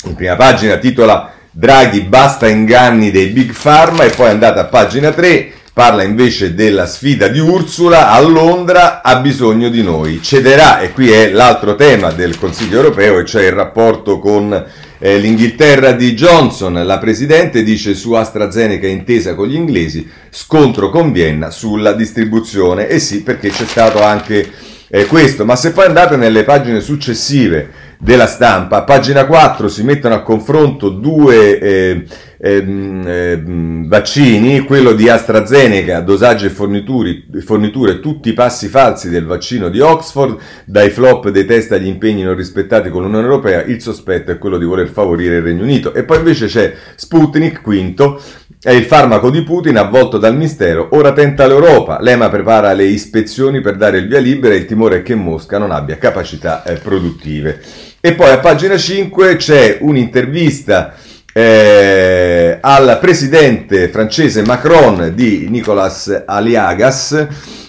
in 0.04 0.14
prima 0.14 0.37
pagina 0.37 0.76
titola 0.76 1.32
Draghi 1.50 2.02
basta 2.02 2.49
inganni 2.49 3.11
dei 3.11 3.28
big 3.28 3.54
pharma 3.54 4.04
e 4.04 4.11
poi 4.11 4.26
è 4.26 4.30
andata 4.30 4.61
a 4.61 4.64
pagina 4.64 5.11
3 5.11 5.52
Parla 5.75 6.02
invece 6.02 6.52
della 6.52 6.85
sfida 6.85 7.29
di 7.29 7.38
Ursula 7.38 8.11
a 8.11 8.21
Londra, 8.21 9.00
ha 9.00 9.21
bisogno 9.21 9.71
di 9.71 9.83
noi, 9.83 10.21
cederà, 10.21 10.81
e 10.81 10.93
qui 10.93 11.11
è 11.11 11.31
l'altro 11.31 11.76
tema 11.76 12.12
del 12.12 12.38
Consiglio 12.38 12.76
europeo, 12.76 13.19
e 13.19 13.25
cioè 13.25 13.45
il 13.45 13.52
rapporto 13.52 14.19
con 14.19 14.52
eh, 14.99 15.17
l'Inghilterra 15.17 15.93
di 15.93 16.12
Johnson. 16.12 16.75
La 16.85 16.99
Presidente 16.99 17.62
dice 17.62 17.95
su 17.95 18.12
AstraZeneca 18.12 18.87
intesa 18.87 19.35
con 19.35 19.49
gli 19.49 19.55
inglesi, 19.55 20.07
scontro 20.29 20.91
con 20.91 21.11
Vienna 21.11 21.49
sulla 21.49 21.95
distribuzione, 21.95 22.88
e 22.88 22.99
sì 22.99 23.23
perché 23.23 23.49
c'è 23.49 23.64
stato 23.64 24.02
anche 24.02 24.47
eh, 24.88 25.07
questo, 25.07 25.47
ma 25.47 25.57
se 25.57 25.73
poi 25.73 25.87
andate 25.87 26.17
nelle 26.17 26.45
pagine 26.45 26.83
successive 26.83 27.71
della 27.99 28.26
stampa, 28.26 28.76
a 28.76 28.83
pagina 28.83 29.25
4 29.25 29.69
si 29.69 29.83
mettono 29.85 30.17
a 30.17 30.21
confronto 30.21 30.91
due... 30.91 31.59
Eh, 31.59 32.05
ehm, 32.43 33.03
ehm, 33.07 33.89
vaccini, 33.89 34.61
quello 34.65 34.93
di 34.93 35.09
AstraZeneca, 35.09 36.01
dosaggi 36.01 36.47
e 36.47 36.51
forniture, 36.51 38.01
tutti 38.01 38.31
i 38.31 38.33
passi 38.33 38.67
falsi 38.67 39.09
del 39.09 39.25
vaccino 39.25 39.69
di 39.69 39.79
Oxford, 39.79 40.37
dai 40.65 40.91
flop 40.91 41.29
dei 41.29 41.45
test 41.45 41.71
agli 41.71 41.87
impegni 41.87 42.23
non 42.23 42.35
rispettati 42.35 42.91
con 42.91 43.03
l'Unione 43.03 43.25
Europea, 43.25 43.63
il 43.63 43.81
sospetto 43.81 44.33
è 44.33 44.39
quello 44.39 44.59
di 44.59 44.65
voler 44.65 44.89
favorire 44.89 45.37
il 45.37 45.43
Regno 45.43 45.63
Unito. 45.63 45.95
E 45.95 46.03
poi 46.03 46.19
invece 46.19 46.47
c'è 46.47 46.75
Sputnik, 46.97 47.63
quinto, 47.63 48.21
è 48.61 48.71
il 48.71 48.85
farmaco 48.85 49.31
di 49.31 49.43
Putin 49.43 49.77
avvolto 49.77 50.19
dal 50.19 50.37
mistero, 50.37 50.89
ora 50.93 51.13
tenta 51.13 51.47
l'Europa, 51.47 52.01
l'EMA 52.01 52.29
prepara 52.29 52.73
le 52.73 52.85
ispezioni 52.85 53.61
per 53.61 53.77
dare 53.77 53.99
il 53.99 54.09
via 54.09 54.21
libera 54.21 54.55
e 54.55 54.59
il 54.59 54.67
timore 54.67 54.99
è 54.99 55.03
che 55.03 55.15
Mosca 55.15 55.59
non 55.59 55.71
abbia 55.71 55.99
capacità 55.99 56.65
eh, 56.65 56.75
produttive. 56.75 57.61
E 58.01 58.15
poi 58.15 58.31
a 58.31 58.39
pagina 58.39 58.77
5 58.77 59.37
c'è 59.37 59.79
un'intervista 59.81 60.95
eh, 61.33 62.59
al 62.61 62.99
presidente 63.01 63.89
francese 63.89 64.43
Macron 64.43 65.12
di 65.15 65.47
Nicolas 65.49 66.25
Aliagas. 66.27 67.27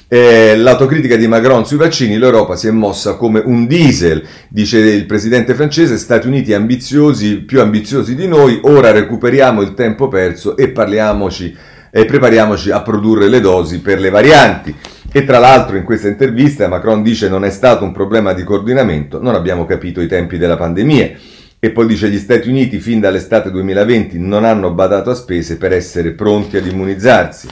Eh, 0.07 0.55
l'autocritica 0.55 1.15
di 1.15 1.27
Macron 1.27 1.65
sui 1.65 1.77
vaccini, 1.77 2.19
l'Europa 2.19 2.55
si 2.55 2.67
è 2.67 2.71
mossa 2.71 3.15
come 3.15 3.41
un 3.43 3.65
diesel, 3.65 4.23
dice 4.47 4.77
il 4.77 5.07
presidente 5.07 5.55
francese, 5.55 5.97
Stati 5.97 6.27
Uniti 6.27 6.53
ambiziosi, 6.53 7.37
più 7.37 7.61
ambiziosi 7.61 8.13
di 8.13 8.27
noi, 8.27 8.59
ora 8.61 8.91
recuperiamo 8.91 9.63
il 9.63 9.73
tempo 9.73 10.09
perso 10.09 10.55
e 10.55 10.69
parliamoci 10.69 11.57
e 11.89 12.05
prepariamoci 12.05 12.69
a 12.69 12.81
produrre 12.81 13.27
le 13.27 13.39
dosi 13.39 13.79
per 13.79 13.99
le 13.99 14.11
varianti. 14.11 14.75
E 15.11 15.25
tra 15.25 15.39
l'altro 15.39 15.77
in 15.77 15.83
questa 15.83 16.07
intervista 16.09 16.67
Macron 16.67 17.01
dice 17.01 17.27
non 17.27 17.43
è 17.43 17.49
stato 17.49 17.83
un 17.83 17.91
problema 17.91 18.33
di 18.33 18.43
coordinamento, 18.43 19.19
non 19.19 19.33
abbiamo 19.33 19.65
capito 19.65 19.99
i 19.99 20.07
tempi 20.07 20.37
della 20.37 20.57
pandemia. 20.57 21.11
E 21.63 21.71
poi 21.71 21.87
dice 21.87 22.09
gli 22.09 22.17
Stati 22.17 22.49
Uniti 22.49 22.77
fin 22.77 22.99
dall'estate 22.99 23.49
2020 23.49 24.19
non 24.19 24.43
hanno 24.43 24.73
badato 24.73 25.11
a 25.11 25.15
spese 25.15 25.55
per 25.55 25.71
essere 25.71 26.11
pronti 26.11 26.57
ad 26.57 26.65
immunizzarsi. 26.65 27.47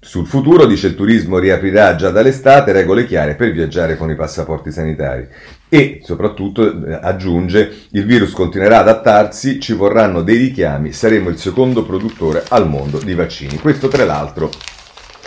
Sul 0.00 0.26
futuro 0.26 0.66
dice 0.66 0.88
il 0.88 0.96
turismo 0.96 1.38
riaprirà 1.38 1.94
già 1.94 2.10
dall'estate 2.10 2.72
regole 2.72 3.06
chiare 3.06 3.36
per 3.36 3.52
viaggiare 3.52 3.96
con 3.96 4.10
i 4.10 4.16
passaporti 4.16 4.72
sanitari. 4.72 5.28
E 5.68 6.00
soprattutto 6.02 6.86
eh, 6.86 6.98
aggiunge 7.00 7.72
il 7.90 8.04
virus 8.04 8.32
continuerà 8.32 8.80
ad 8.80 8.88
adattarsi, 8.88 9.60
ci 9.60 9.74
vorranno 9.74 10.22
dei 10.22 10.38
richiami, 10.38 10.90
saremo 10.90 11.28
il 11.28 11.38
secondo 11.38 11.84
produttore 11.84 12.42
al 12.48 12.68
mondo 12.68 12.98
di 12.98 13.14
vaccini. 13.14 13.60
Questo 13.60 13.86
tra 13.86 14.04
l'altro 14.04 14.50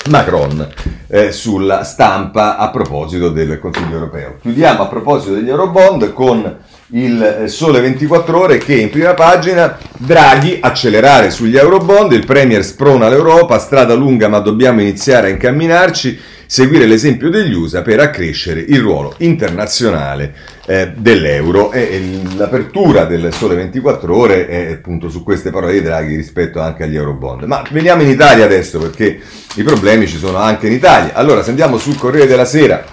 Macron 0.10 0.68
eh, 1.08 1.32
sulla 1.32 1.84
stampa 1.84 2.58
a 2.58 2.70
proposito 2.70 3.30
del 3.30 3.60
Consiglio 3.60 3.94
europeo. 3.94 4.40
Chiudiamo 4.42 4.84
a 4.84 4.88
proposito 4.88 5.36
degli 5.36 5.48
Eurobond 5.48 6.12
con 6.12 6.58
il 6.92 7.22
eh, 7.44 7.48
Sole 7.48 7.82
24 7.82 8.40
Ore 8.40 8.58
che 8.58 8.76
in 8.76 8.90
prima 8.90 9.14
pagina 9.14 9.78
Draghi 9.98 10.58
accelerare 10.60 11.30
sugli 11.30 11.58
Eurobond, 11.58 12.12
il 12.14 12.26
Premier 12.26 12.64
sprona 12.64 13.10
l'Europa, 13.10 13.60
strada 13.60 13.94
lunga 13.94 14.28
ma 14.28 14.40
dobbiamo 14.40 14.82
iniziare 14.82 15.28
a 15.28 15.30
incamminarci, 15.30 16.18
seguire 16.48 16.88
l'esempio 16.88 17.30
degli 17.30 17.54
USA 17.54 17.84
per 17.84 18.00
accrescere 18.00 18.62
il 18.62 18.80
ruolo 18.80 19.14
internazionale 19.18 20.34
eh, 20.66 20.92
dell'euro 20.96 21.72
e, 21.72 22.22
l'apertura 22.36 23.06
del 23.06 23.32
Sole 23.34 23.54
24 23.54 24.16
Ore 24.16 24.48
è 24.48 24.72
appunto 24.72 25.10
su 25.10 25.22
queste 25.22 25.52
parole 25.52 25.74
di 25.74 25.82
Draghi 25.82 26.16
rispetto 26.16 26.60
anche 26.60 26.84
agli 26.84 26.96
Eurobond. 26.96 27.44
Ma 27.44 27.62
veniamo 27.70 28.02
in 28.02 28.10
Italia 28.10 28.46
adesso 28.46 28.80
perché 28.80 29.20
i 29.54 29.64
problemi 29.64 30.08
ci 30.08 30.18
sono 30.18 30.38
anche 30.38 30.66
in 30.66 30.74
Italia. 30.74 31.14
Allora 31.14 31.44
se 31.44 31.52
andiamo 31.52 31.78
sul 31.78 31.98
Corriere 31.98 32.26
della 32.26 32.46
Sera 32.46 32.84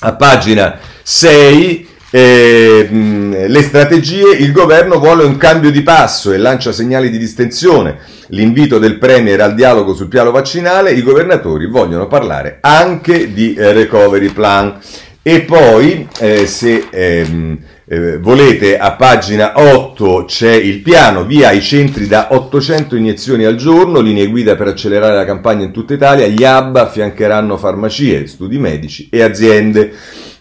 A 0.00 0.14
pagina 0.14 0.78
6 1.02 1.94
eh, 2.18 3.46
le 3.46 3.62
strategie, 3.62 4.30
il 4.38 4.50
governo 4.50 4.98
vuole 4.98 5.24
un 5.24 5.36
cambio 5.36 5.70
di 5.70 5.82
passo 5.82 6.32
e 6.32 6.38
lancia 6.38 6.72
segnali 6.72 7.10
di 7.10 7.18
distensione. 7.18 7.98
L'invito 8.28 8.78
del 8.78 8.96
Premier 8.96 9.38
al 9.42 9.54
dialogo 9.54 9.92
sul 9.92 10.08
piano 10.08 10.30
vaccinale, 10.30 10.92
i 10.92 11.02
governatori 11.02 11.66
vogliono 11.66 12.06
parlare 12.06 12.56
anche 12.62 13.34
di 13.34 13.52
eh, 13.52 13.72
recovery 13.72 14.30
plan. 14.30 14.78
E 15.20 15.42
poi, 15.42 16.08
eh, 16.20 16.46
se 16.46 16.86
ehm, 16.90 17.58
eh, 17.84 18.16
volete, 18.16 18.78
a 18.78 18.92
pagina 18.92 19.52
8 19.54 20.24
c'è 20.26 20.54
il 20.54 20.80
piano, 20.80 21.26
via 21.26 21.50
i 21.50 21.60
centri 21.60 22.06
da 22.06 22.28
800 22.30 22.96
iniezioni 22.96 23.44
al 23.44 23.56
giorno, 23.56 24.00
linee 24.00 24.28
guida 24.28 24.56
per 24.56 24.68
accelerare 24.68 25.16
la 25.16 25.26
campagna 25.26 25.64
in 25.64 25.72
tutta 25.72 25.92
Italia, 25.92 26.26
gli 26.28 26.42
hub 26.42 26.76
affiancheranno 26.76 27.58
farmacie, 27.58 28.26
studi 28.26 28.56
medici 28.56 29.08
e 29.10 29.22
aziende. 29.22 29.92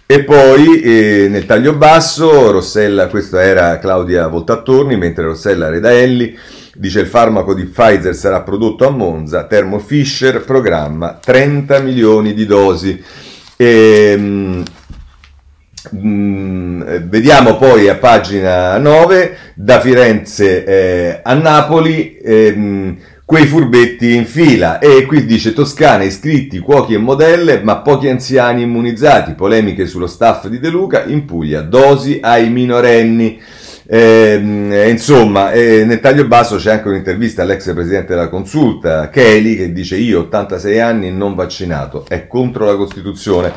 E 0.07 0.23
poi 0.23 0.81
eh, 0.81 1.27
nel 1.29 1.47
taglio 1.47 1.73
basso, 1.73 2.51
Rossella, 2.51 3.07
questa 3.07 3.41
era 3.41 3.79
Claudia 3.79 4.27
Voltattorni, 4.27 4.95
mentre 4.97 5.23
Rossella 5.23 5.69
Redaelli 5.69 6.37
dice 6.75 6.99
il 6.99 7.07
farmaco 7.07 7.55
di 7.55 7.65
Pfizer 7.65 8.13
sarà 8.13 8.41
prodotto 8.41 8.85
a 8.85 8.91
Monza, 8.91 9.45
Thermo 9.45 9.79
Fisher 9.79 10.43
programma 10.43 11.17
30 11.19 11.79
milioni 11.79 12.35
di 12.35 12.45
dosi. 12.45 13.03
E, 13.57 14.15
mh, 14.15 14.63
mm, 15.95 16.81
vediamo 17.05 17.57
poi 17.57 17.89
a 17.89 17.95
pagina 17.95 18.77
9, 18.77 19.37
da 19.55 19.79
Firenze 19.79 20.65
eh, 20.65 21.19
a 21.23 21.33
Napoli. 21.33 22.17
Eh, 22.17 22.95
quei 23.25 23.47
furbetti 23.47 24.13
in 24.13 24.25
fila. 24.25 24.79
E 24.79 25.05
qui 25.05 25.25
dice 25.25 25.53
Toscana, 25.53 26.03
iscritti, 26.03 26.59
cuochi 26.59 26.93
e 26.93 26.99
modelle, 26.99 27.61
ma 27.61 27.77
pochi 27.77 28.07
anziani 28.07 28.61
immunizzati. 28.61 29.33
Polemiche 29.33 29.87
sullo 29.87 30.07
staff 30.07 30.47
di 30.47 30.59
De 30.59 30.69
Luca, 30.69 31.03
in 31.05 31.25
Puglia, 31.25 31.61
dosi 31.61 32.19
ai 32.21 32.49
minorenni. 32.49 33.41
Eh, 33.87 34.87
insomma, 34.89 35.51
eh, 35.51 35.83
nel 35.85 35.99
taglio 35.99 36.25
basso 36.25 36.55
c'è 36.55 36.71
anche 36.71 36.87
un'intervista 36.87 37.43
all'ex 37.43 37.71
presidente 37.73 38.13
della 38.13 38.29
consulta, 38.29 39.09
Kelly, 39.09 39.55
che 39.55 39.71
dice 39.71 39.95
io 39.95 40.21
86 40.21 40.79
anni 40.79 41.11
non 41.11 41.35
vaccinato, 41.35 42.05
è 42.07 42.27
contro 42.27 42.65
la 42.65 42.75
Costituzione. 42.75 43.53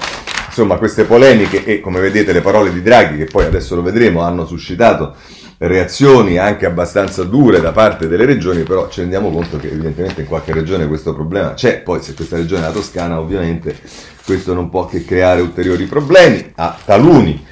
Insomma, 0.46 0.76
queste 0.76 1.04
polemiche 1.04 1.64
e 1.64 1.80
come 1.80 2.00
vedete 2.00 2.32
le 2.32 2.40
parole 2.40 2.72
di 2.72 2.82
Draghi, 2.82 3.16
che 3.16 3.24
poi 3.26 3.44
adesso 3.44 3.74
lo 3.74 3.82
vedremo, 3.82 4.22
hanno 4.22 4.44
suscitato 4.44 5.14
reazioni 5.58 6.38
anche 6.38 6.66
abbastanza 6.66 7.24
dure 7.24 7.60
da 7.60 7.72
parte 7.72 8.06
delle 8.06 8.24
regioni, 8.24 8.62
però 8.62 8.88
ci 8.88 9.00
rendiamo 9.00 9.30
conto 9.30 9.58
che 9.58 9.68
evidentemente 9.68 10.20
in 10.20 10.26
qualche 10.26 10.52
regione 10.52 10.86
questo 10.86 11.14
problema 11.14 11.54
c'è, 11.54 11.80
poi 11.80 12.00
se 12.00 12.14
questa 12.14 12.36
regione 12.36 12.62
è 12.62 12.66
la 12.66 12.72
Toscana 12.72 13.18
ovviamente 13.18 13.76
questo 14.24 14.54
non 14.54 14.68
può 14.68 14.86
che 14.86 15.04
creare 15.04 15.40
ulteriori 15.40 15.84
problemi 15.86 16.52
a 16.56 16.78
taluni. 16.84 17.44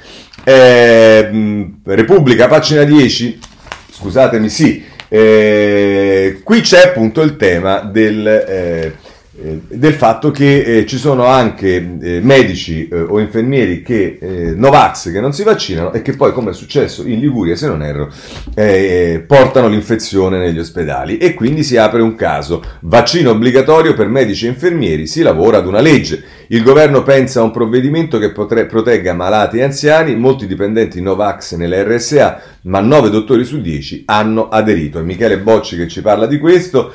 Eh, 0.43 1.69
Repubblica, 1.83 2.47
pagina 2.47 2.83
10, 2.83 3.39
scusatemi, 3.91 4.47
sì, 4.47 4.85
eh, 5.09 6.39
qui 6.43 6.61
c'è 6.61 6.83
appunto 6.87 7.21
il 7.21 7.35
tema 7.35 7.79
del... 7.79 8.27
Eh, 8.27 8.95
del 9.39 9.93
fatto 9.93 10.31
che 10.31 10.61
eh, 10.61 10.85
ci 10.87 10.97
sono 10.97 11.25
anche 11.25 11.97
eh, 12.01 12.19
medici 12.23 12.87
eh, 12.87 13.01
o 13.01 13.19
infermieri 13.19 13.83
che 13.83 14.17
eh, 14.19 14.53
Novax 14.55 15.11
che 15.11 15.19
non 15.19 15.31
si 15.31 15.43
vaccinano 15.43 15.93
e 15.93 16.01
che 16.01 16.15
poi, 16.15 16.31
come 16.31 16.51
è 16.51 16.53
successo 16.53 17.05
in 17.05 17.19
Liguria, 17.19 17.55
se 17.55 17.67
non 17.67 17.83
erro, 17.83 18.11
eh, 18.55 19.23
portano 19.27 19.67
l'infezione 19.67 20.39
negli 20.39 20.57
ospedali 20.57 21.17
e 21.19 21.35
quindi 21.35 21.63
si 21.63 21.77
apre 21.77 22.01
un 22.01 22.15
caso. 22.15 22.63
Vaccino 22.81 23.29
obbligatorio 23.31 23.93
per 23.93 24.07
medici 24.07 24.47
e 24.47 24.49
infermieri, 24.49 25.05
si 25.05 25.21
lavora 25.21 25.59
ad 25.59 25.67
una 25.67 25.81
legge. 25.81 26.23
Il 26.47 26.63
governo 26.63 27.03
pensa 27.03 27.41
a 27.41 27.43
un 27.43 27.51
provvedimento 27.51 28.17
che 28.17 28.31
potre- 28.31 28.65
protegga 28.65 29.13
malati 29.13 29.57
e 29.57 29.63
anziani, 29.63 30.15
molti 30.15 30.47
dipendenti 30.47 30.99
Novax 30.99 31.55
nelle 31.55 31.83
RSA, 31.83 32.41
ma 32.63 32.79
9 32.79 33.09
dottori 33.11 33.43
su 33.43 33.61
10 33.61 34.03
hanno 34.05 34.49
aderito. 34.49 34.97
È 34.97 35.03
Michele 35.03 35.37
Bocci 35.37 35.75
che 35.75 35.87
ci 35.87 36.01
parla 36.01 36.25
di 36.25 36.39
questo. 36.39 36.91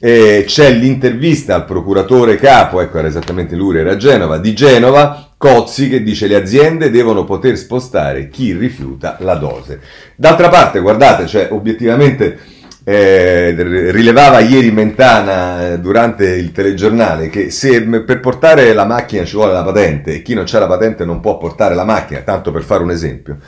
Eh, 0.00 0.44
c'è 0.46 0.70
l'intervista 0.70 1.56
al 1.56 1.64
procuratore 1.64 2.36
capo, 2.36 2.80
ecco 2.80 2.98
era 2.98 3.08
esattamente 3.08 3.56
lui, 3.56 3.78
era 3.78 3.96
Genova, 3.96 4.38
di 4.38 4.54
Genova, 4.54 5.32
Cozzi 5.36 5.88
che 5.88 6.02
dice 6.02 6.26
le 6.26 6.36
aziende 6.36 6.90
devono 6.90 7.24
poter 7.24 7.56
spostare 7.56 8.28
chi 8.28 8.52
rifiuta 8.52 9.16
la 9.20 9.34
dose. 9.34 9.80
D'altra 10.14 10.48
parte, 10.48 10.78
guardate, 10.80 11.26
cioè 11.26 11.48
obiettivamente 11.50 12.38
eh, 12.84 13.54
rilevava 13.90 14.38
ieri 14.38 14.70
Mentana 14.70 15.72
eh, 15.72 15.78
durante 15.78 16.26
il 16.26 16.52
telegiornale 16.52 17.28
che 17.28 17.50
se 17.50 17.82
per 17.82 18.20
portare 18.20 18.72
la 18.72 18.86
macchina 18.86 19.24
ci 19.24 19.36
vuole 19.36 19.52
la 19.52 19.62
patente 19.62 20.14
e 20.14 20.22
chi 20.22 20.32
non 20.32 20.44
c'ha 20.46 20.60
la 20.60 20.66
patente 20.66 21.04
non 21.04 21.20
può 21.20 21.36
portare 21.38 21.74
la 21.74 21.84
macchina, 21.84 22.20
tanto 22.20 22.50
per 22.50 22.62
fare 22.62 22.82
un 22.82 22.90
esempio, 22.90 23.38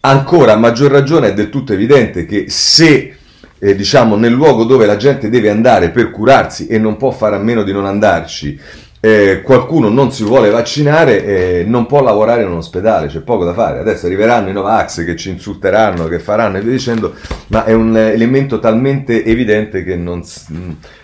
ancora 0.00 0.54
a 0.54 0.56
maggior 0.56 0.90
ragione 0.90 1.28
è 1.28 1.34
del 1.34 1.50
tutto 1.50 1.72
evidente 1.72 2.26
che 2.26 2.46
se 2.48 3.16
eh, 3.60 3.76
diciamo, 3.76 4.16
nel 4.16 4.32
luogo 4.32 4.64
dove 4.64 4.86
la 4.86 4.96
gente 4.96 5.28
deve 5.28 5.50
andare 5.50 5.90
per 5.90 6.10
curarsi 6.10 6.66
e 6.66 6.78
non 6.78 6.96
può 6.96 7.12
fare 7.12 7.36
a 7.36 7.38
meno 7.38 7.62
di 7.62 7.72
non 7.72 7.86
andarci, 7.86 8.58
eh, 9.02 9.40
qualcuno 9.40 9.88
non 9.88 10.12
si 10.12 10.24
vuole 10.24 10.50
vaccinare, 10.50 11.24
eh, 11.24 11.64
non 11.66 11.86
può 11.86 12.02
lavorare 12.02 12.42
in 12.42 12.50
un 12.50 12.58
ospedale, 12.58 13.06
c'è 13.06 13.20
poco 13.20 13.44
da 13.44 13.54
fare. 13.54 13.78
Adesso 13.78 14.06
arriveranno 14.06 14.50
i 14.50 14.52
Novax 14.52 15.04
che 15.04 15.16
ci 15.16 15.30
insulteranno, 15.30 16.06
che 16.06 16.18
faranno 16.18 16.58
e 16.58 16.60
via 16.60 16.72
dicendo, 16.72 17.14
ma 17.46 17.64
è 17.64 17.72
un 17.72 17.96
elemento 17.96 18.58
talmente 18.58 19.24
evidente 19.24 19.84
che 19.84 19.96
non, 19.96 20.22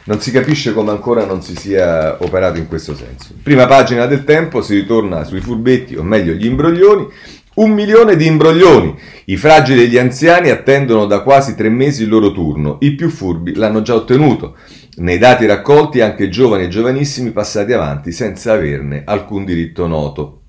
non 0.04 0.20
si 0.20 0.30
capisce 0.30 0.74
come 0.74 0.90
ancora 0.90 1.24
non 1.24 1.40
si 1.40 1.56
sia 1.56 2.16
operato 2.20 2.58
in 2.58 2.68
questo 2.68 2.94
senso. 2.94 3.28
Prima 3.42 3.66
pagina 3.66 4.04
del 4.04 4.24
tempo, 4.24 4.60
si 4.60 4.74
ritorna 4.74 5.24
sui 5.24 5.40
furbetti, 5.40 5.96
o 5.96 6.02
meglio 6.02 6.34
gli 6.34 6.44
imbroglioni. 6.44 7.08
Un 7.56 7.70
milione 7.70 8.16
di 8.16 8.26
imbroglioni. 8.26 8.94
I 9.26 9.36
fragili 9.38 9.84
e 9.84 9.86
gli 9.86 9.96
anziani 9.96 10.50
attendono 10.50 11.06
da 11.06 11.20
quasi 11.20 11.54
tre 11.54 11.70
mesi 11.70 12.02
il 12.02 12.10
loro 12.10 12.30
turno. 12.30 12.76
I 12.80 12.94
più 12.94 13.08
furbi 13.08 13.54
l'hanno 13.54 13.80
già 13.80 13.94
ottenuto. 13.94 14.56
Nei 14.96 15.16
dati 15.16 15.46
raccolti 15.46 16.02
anche 16.02 16.28
giovani 16.28 16.64
e 16.64 16.68
giovanissimi 16.68 17.30
passati 17.30 17.72
avanti 17.72 18.12
senza 18.12 18.52
averne 18.52 19.04
alcun 19.06 19.46
diritto 19.46 19.86
noto. 19.86 20.42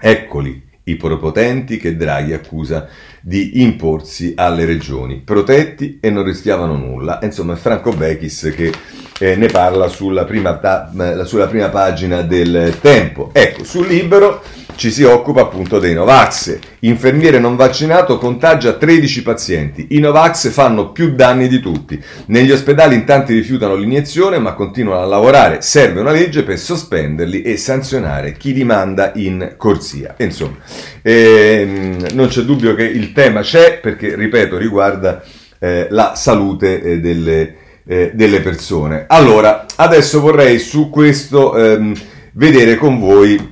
Eccoli 0.00 0.70
i 0.84 0.96
prepotenti 0.96 1.76
che 1.76 1.94
Draghi 1.96 2.32
accusa 2.32 2.88
di 3.20 3.62
imporsi 3.62 4.32
alle 4.34 4.64
regioni, 4.64 5.22
protetti 5.24 5.98
e 6.00 6.10
non 6.10 6.24
rischiavano 6.24 6.74
nulla. 6.74 7.20
Insomma, 7.22 7.52
è 7.52 7.56
Franco 7.56 7.92
Bechis 7.92 8.52
che 8.56 8.72
eh, 9.20 9.36
ne 9.36 9.46
parla 9.46 9.86
sulla 9.86 10.24
prima, 10.24 10.56
ta- 10.56 10.90
eh, 11.20 11.24
sulla 11.24 11.46
prima 11.46 11.68
pagina 11.68 12.22
del 12.22 12.78
Tempo. 12.80 13.30
Ecco, 13.32 13.62
sul 13.62 13.86
Libero 13.86 14.42
ci 14.74 14.90
si 14.90 15.02
occupa 15.02 15.42
appunto 15.42 15.78
dei 15.78 15.94
Novax. 15.94 16.58
Infermiere 16.80 17.38
non 17.38 17.56
vaccinato 17.56 18.18
contagia 18.18 18.72
13 18.72 19.22
pazienti. 19.22 19.86
I 19.90 19.98
Novax 19.98 20.50
fanno 20.50 20.90
più 20.92 21.14
danni 21.14 21.48
di 21.48 21.60
tutti. 21.60 22.02
Negli 22.26 22.50
ospedali 22.50 22.94
in 22.94 23.04
tanti 23.04 23.34
rifiutano 23.34 23.74
l'iniezione 23.74 24.38
ma 24.38 24.54
continuano 24.54 25.02
a 25.02 25.06
lavorare. 25.06 25.62
Serve 25.62 26.00
una 26.00 26.10
legge 26.10 26.42
per 26.42 26.58
sospenderli 26.58 27.42
e 27.42 27.56
sanzionare 27.56 28.32
chi 28.32 28.52
li 28.52 28.64
manda 28.64 29.12
in 29.14 29.54
corsia. 29.56 30.14
Insomma, 30.18 30.56
ehm, 31.02 32.08
non 32.12 32.28
c'è 32.28 32.42
dubbio 32.42 32.74
che 32.74 32.84
il 32.84 33.12
tema 33.12 33.42
c'è 33.42 33.78
perché, 33.80 34.14
ripeto, 34.14 34.56
riguarda 34.56 35.22
eh, 35.58 35.86
la 35.90 36.14
salute 36.16 36.82
eh, 36.82 37.00
delle, 37.00 37.54
eh, 37.86 38.10
delle, 38.14 38.40
persone. 38.40 39.04
Allora, 39.06 39.66
adesso 39.76 40.20
vorrei 40.20 40.58
su 40.58 40.90
questo 40.90 41.56
ehm, 41.56 41.94
vedere 42.32 42.76
con 42.76 42.98
voi 42.98 43.51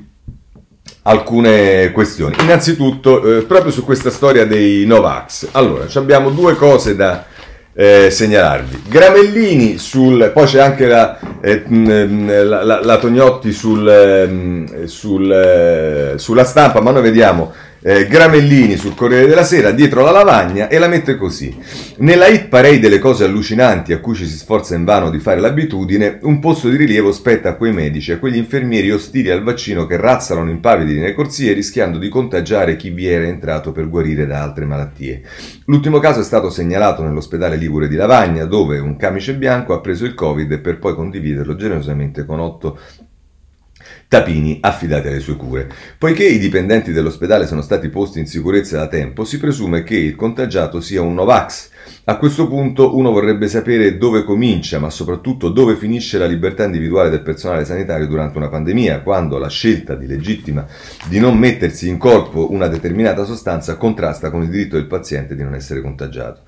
alcune 1.11 1.91
questioni. 1.93 2.37
Innanzitutto, 2.41 3.39
eh, 3.39 3.43
proprio 3.43 3.73
su 3.73 3.85
questa 3.85 4.11
storia 4.11 4.47
dei 4.47 4.87
Novax. 4.87 5.49
Allora, 5.53 5.87
abbiamo 5.95 6.31
due 6.31 6.55
cose 6.55 6.95
da 6.97 7.25
eh, 7.75 8.11
segnalarvi. 8.11 8.85
Gramellini 8.89 9.79
sul... 9.79 10.31
poi 10.33 10.47
c'è 10.47 10.61
anche 10.61 10.87
la, 10.87 11.19
eh, 11.41 11.65
la, 11.69 12.63
la, 12.63 12.81
la 12.83 12.99
Tognotti 12.99 13.53
sul, 13.53 13.89
ehm, 13.89 14.85
sul, 14.87 15.33
eh, 15.33 16.19
sulla 16.19 16.45
stampa, 16.45 16.81
ma 16.81 16.91
noi 16.91 17.03
vediamo 17.03 17.53
eh, 17.83 18.07
Gramellini 18.07 18.77
sul 18.77 18.95
Corriere 18.95 19.27
della 19.27 19.45
Sera 19.45 19.71
dietro 19.71 20.03
la 20.03 20.11
lavagna 20.11 20.69
e 20.69 20.79
la 20.79 20.89
mette 20.89 21.17
così. 21.17 21.57
Nella 21.99 22.27
hit 22.27 22.49
parade 22.49 22.79
delle 22.79 22.99
cose 22.99 23.25
allucinanti 23.25 23.93
a 23.93 24.01
cui 24.01 24.15
ci 24.15 24.27
si 24.27 24.37
sforza 24.37 24.75
invano 24.75 25.11
di 25.11 25.19
fare 25.19 25.41
l'abitudine, 25.41 26.19
un 26.23 26.39
posto 26.41 26.69
di 26.69 26.77
rilievo 26.77 27.13
spetta 27.13 27.51
a 27.51 27.55
quei 27.55 27.73
medici, 27.73 28.13
a 28.13 28.19
quegli 28.19 28.37
infermieri 28.37 28.91
ostili 28.91 29.31
al 29.31 29.43
vaccino 29.43 29.87
che 29.87 29.97
razzano 29.97 30.49
impavidi 30.51 30.95
nelle 30.95 31.15
corsie 31.15 31.53
rischiando 31.53 31.99
di 31.99 32.09
contagiare 32.09 32.77
chi 32.77 32.91
vi 32.91 33.07
era 33.07 33.27
entrato 33.27 33.73
per 33.73 33.89
guarire 33.89 34.27
da 34.27 34.43
altre 34.43 34.65
malattie. 34.67 35.23
L'ultimo 35.67 35.99
caso 35.99 36.21
è 36.21 36.25
stato 36.25 36.51
segnalato 36.51 37.03
nell'ospedale 37.03 37.57
Ligure 37.57 37.89
di 37.89 37.97
Lavagna, 37.97 38.45
dove 38.45 38.79
un 38.79 38.97
camice 38.97 39.35
bianco 39.35 39.73
ha 39.73 39.81
preso 39.81 40.05
il 40.05 40.15
Covid 40.15 40.59
per 40.59 40.79
poi 40.79 40.95
condividerlo 40.95 41.57
generosamente 41.57 42.25
con 42.25 42.41
otto 42.41 42.79
Tapini 44.11 44.59
affidati 44.61 45.07
alle 45.07 45.21
sue 45.21 45.37
cure. 45.37 45.71
Poiché 45.97 46.25
i 46.25 46.41
dipendenti 46.41 46.91
dell'ospedale 46.91 47.47
sono 47.47 47.63
stati 47.63 47.89
posti 47.91 48.19
in 48.19 48.27
sicurezza 48.27 48.77
da 48.77 48.89
tempo, 48.89 49.25
si 49.25 49.39
presume 49.39 49.85
che 49.85 49.95
il 49.95 50.17
contagiato 50.17 50.81
sia 50.81 51.01
un 51.01 51.15
Novax. 51.15 51.69
A 52.05 52.17
questo 52.17 52.49
punto 52.49 52.97
uno 52.97 53.13
vorrebbe 53.13 53.47
sapere 53.47 53.97
dove 53.97 54.25
comincia, 54.25 54.79
ma 54.79 54.91
soprattutto 54.91 55.49
dove 55.49 55.77
finisce 55.77 56.19
la 56.19 56.27
libertà 56.27 56.65
individuale 56.65 57.11
del 57.11 57.23
personale 57.23 57.65
sanitario 57.65 58.07
durante 58.07 58.39
una 58.39 58.49
pandemia, 58.49 59.03
quando 59.03 59.39
la 59.39 59.49
scelta 59.49 59.95
di 59.95 60.07
legittima 60.07 60.67
di 61.09 61.21
non 61.21 61.39
mettersi 61.39 61.89
in 61.89 61.99
corpo 61.99 62.51
una 62.53 62.67
determinata 62.67 63.25
sostanza 63.25 63.77
contrasta 63.77 64.31
con 64.31 64.43
il 64.43 64.49
diritto 64.49 64.77
del 64.77 64.87
paziente 64.87 65.37
di 65.37 65.43
non 65.43 65.55
essere 65.55 65.83
contagiato. 65.83 66.41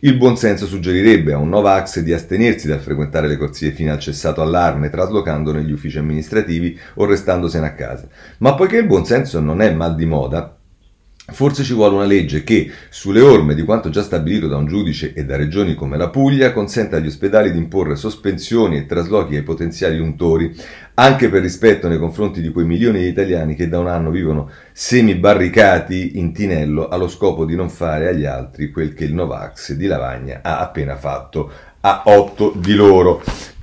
Il 0.00 0.16
buonsenso 0.16 0.66
suggerirebbe 0.66 1.32
a 1.32 1.38
un 1.38 1.48
Novax 1.50 2.00
di 2.00 2.12
astenersi 2.12 2.66
dal 2.66 2.80
frequentare 2.80 3.28
le 3.28 3.36
corsie 3.36 3.72
fino 3.72 3.92
al 3.92 3.98
cessato 3.98 4.40
allarme, 4.40 4.90
traslocando 4.90 5.52
negli 5.52 5.72
uffici 5.72 5.98
amministrativi 5.98 6.78
o 6.94 7.04
restandosene 7.04 7.66
a 7.66 7.74
casa. 7.74 8.08
Ma 8.38 8.54
poiché 8.54 8.78
il 8.78 8.86
buonsenso 8.86 9.40
non 9.40 9.60
è 9.60 9.70
mal 9.70 9.94
di 9.94 10.06
moda, 10.06 10.59
Forse 11.32 11.62
ci 11.62 11.74
vuole 11.74 11.94
una 11.94 12.04
legge 12.04 12.42
che, 12.44 12.70
sulle 12.88 13.20
orme 13.20 13.54
di 13.54 13.62
quanto 13.62 13.88
già 13.90 14.02
stabilito 14.02 14.48
da 14.48 14.56
un 14.56 14.66
giudice 14.66 15.12
e 15.14 15.24
da 15.24 15.36
regioni 15.36 15.74
come 15.74 15.96
la 15.96 16.08
Puglia, 16.08 16.52
consenta 16.52 16.96
agli 16.96 17.06
ospedali 17.06 17.52
di 17.52 17.58
imporre 17.58 17.96
sospensioni 17.96 18.76
e 18.76 18.86
traslochi 18.86 19.36
ai 19.36 19.42
potenziali 19.42 19.98
untori, 19.98 20.54
anche 20.94 21.28
per 21.28 21.42
rispetto 21.42 21.88
nei 21.88 21.98
confronti 21.98 22.40
di 22.40 22.50
quei 22.50 22.66
milioni 22.66 23.00
di 23.00 23.08
italiani 23.08 23.54
che 23.54 23.68
da 23.68 23.78
un 23.78 23.86
anno 23.86 24.10
vivono 24.10 24.50
semi-barricati 24.72 26.18
in 26.18 26.32
tinello 26.32 26.88
allo 26.88 27.08
scopo 27.08 27.44
di 27.44 27.54
non 27.54 27.70
fare 27.70 28.08
agli 28.08 28.24
altri 28.24 28.70
quel 28.70 28.92
che 28.92 29.04
il 29.04 29.14
Novax 29.14 29.72
di 29.72 29.86
Lavagna 29.86 30.40
ha 30.42 30.58
appena 30.58 30.96
fatto 30.96 31.50
a 31.80 32.02
otto 32.04 32.52
di 32.56 32.74
loro. 32.74 33.22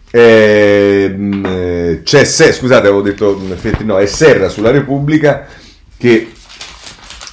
Ehm, 0.10 1.46
eh, 1.46 2.02
c'è 2.04 2.24
scusate, 2.24 2.88
avevo 2.88 3.02
detto 3.02 3.40
no, 3.84 3.98
è 4.00 4.06
Serra 4.06 4.48
sulla 4.48 4.72
Repubblica 4.72 5.46
che 5.98 6.32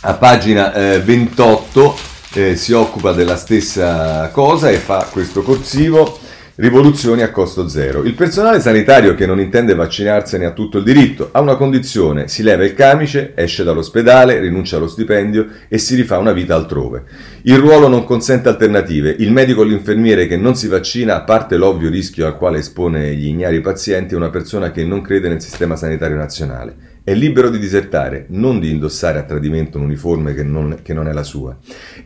a 0.07 0.15
pagina 0.15 0.75
eh, 0.75 1.01
28 1.01 1.97
eh, 2.35 2.57
si 2.57 2.73
occupa 2.73 3.13
della 3.13 3.37
stessa 3.37 4.29
cosa 4.33 4.69
e 4.69 4.77
fa 4.77 5.09
questo 5.11 5.43
corsivo 5.43 6.19
rivoluzioni 6.57 7.23
a 7.23 7.31
costo 7.31 7.69
zero. 7.69 8.05
Il 8.05 8.13
personale 8.13 8.61
sanitario 8.61 9.15
che 9.15 9.25
non 9.25 9.41
intende 9.41 9.75
vaccinarsene 9.75 10.45
ha 10.45 10.53
tutto 10.53 10.77
il 10.77 10.85
diritto, 10.85 11.31
ha 11.33 11.41
una 11.41 11.57
condizione, 11.57 12.29
si 12.29 12.43
leva 12.43 12.65
il 12.65 12.75
camice, 12.75 13.33
esce 13.35 13.65
dall'ospedale, 13.65 14.39
rinuncia 14.41 14.77
allo 14.77 14.89
stipendio 14.89 15.49
e 15.69 15.79
si 15.79 15.95
rifà 15.95 16.19
una 16.19 16.33
vita 16.33 16.55
altrove. 16.55 17.05
Il 17.45 17.57
ruolo 17.57 17.89
non 17.89 18.05
consente 18.05 18.51
alternative, 18.51 19.17
il 19.19 19.33
medico 19.33 19.63
o 19.63 19.65
l'infermiere 19.65 20.27
che 20.27 20.37
non 20.37 20.55
si 20.55 20.69
vaccina, 20.69 21.17
a 21.17 21.23
parte 21.23 21.57
l'ovvio 21.57 21.89
rischio 21.89 22.27
al 22.27 22.37
quale 22.37 22.59
espone 22.59 23.15
gli 23.15 23.27
ignari 23.27 23.63
pazienti, 23.63 24.13
è 24.13 24.19
una 24.19 24.31
persona 24.31 24.71
che 24.71 24.85
non 24.85 25.01
crede 25.01 25.29
nel 25.29 25.41
sistema 25.41 25.77
sanitario 25.77 26.17
nazionale. 26.17 26.93
È 27.07 27.13
libero 27.13 27.51
di 27.51 27.59
disertare, 27.59 28.25
non 28.31 28.59
di 28.59 28.71
indossare 28.71 29.19
a 29.19 29.25
tradimento 29.25 29.77
un 29.77 29.85
uniforme 29.85 30.33
che 30.33 30.43
non, 30.43 30.79
che 30.81 30.95
non, 30.95 31.07
è 31.07 31.13
la 31.13 31.23
sua. 31.23 31.55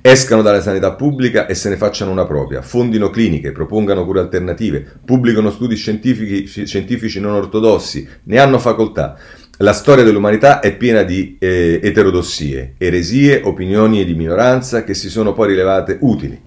Escano 0.00 0.42
dalla 0.42 0.60
sanità 0.60 0.96
pubblica 0.96 1.46
e 1.46 1.54
se 1.54 1.68
ne 1.68 1.76
facciano 1.76 2.10
una 2.10 2.26
propria, 2.26 2.62
fondino 2.62 3.08
cliniche, 3.08 3.52
propongano 3.52 4.04
cure 4.04 4.18
alternative, 4.18 4.84
pubblicano 5.04 5.52
studi 5.52 5.76
scientifici, 5.76 6.66
scientifici 6.66 7.20
non 7.20 7.34
ortodossi, 7.34 8.08
ne 8.24 8.38
hanno 8.40 8.58
facoltà. 8.58 9.16
La 9.58 9.72
storia 9.72 10.02
dell'umanità 10.02 10.58
è 10.58 10.76
piena 10.76 11.04
di 11.04 11.36
eh, 11.38 11.78
eterodossie, 11.80 12.74
eresie, 12.76 13.42
opinioni 13.44 14.04
di 14.04 14.14
minoranza 14.14 14.82
che 14.82 14.94
si 14.94 15.08
sono 15.08 15.32
poi 15.32 15.50
rilevate 15.50 15.98
utili. 16.00 16.40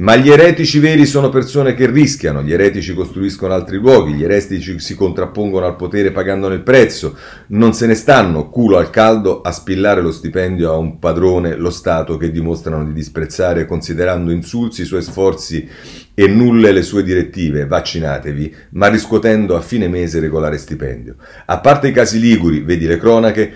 Ma 0.00 0.16
gli 0.16 0.30
eretici 0.30 0.78
veri 0.78 1.04
sono 1.04 1.28
persone 1.28 1.74
che 1.74 1.84
rischiano, 1.84 2.42
gli 2.42 2.54
eretici 2.54 2.94
costruiscono 2.94 3.52
altri 3.52 3.76
luoghi, 3.76 4.14
gli 4.14 4.24
eretici 4.24 4.78
si 4.80 4.94
contrappongono 4.94 5.66
al 5.66 5.76
potere 5.76 6.10
pagandone 6.10 6.54
il 6.54 6.62
prezzo, 6.62 7.18
non 7.48 7.74
se 7.74 7.86
ne 7.86 7.94
stanno. 7.94 8.48
Culo 8.48 8.78
al 8.78 8.88
caldo 8.88 9.42
a 9.42 9.52
spillare 9.52 10.00
lo 10.00 10.10
stipendio 10.10 10.72
a 10.72 10.76
un 10.78 10.98
padrone, 10.98 11.54
lo 11.54 11.68
Stato, 11.68 12.16
che 12.16 12.30
dimostrano 12.30 12.82
di 12.82 12.94
disprezzare 12.94 13.66
considerando 13.66 14.30
insulsi 14.30 14.82
i 14.82 14.86
suoi 14.86 15.02
sforzi 15.02 15.68
e 16.14 16.26
nulle 16.26 16.72
le 16.72 16.82
sue 16.82 17.02
direttive, 17.02 17.66
vaccinatevi, 17.66 18.54
ma 18.70 18.86
riscuotendo 18.88 19.54
a 19.54 19.60
fine 19.60 19.86
mese 19.86 20.18
regolare 20.18 20.56
stipendio. 20.56 21.16
A 21.44 21.60
parte 21.60 21.88
i 21.88 21.92
casi 21.92 22.18
liguri, 22.18 22.60
vedi 22.60 22.86
le 22.86 22.96
cronache, 22.96 23.52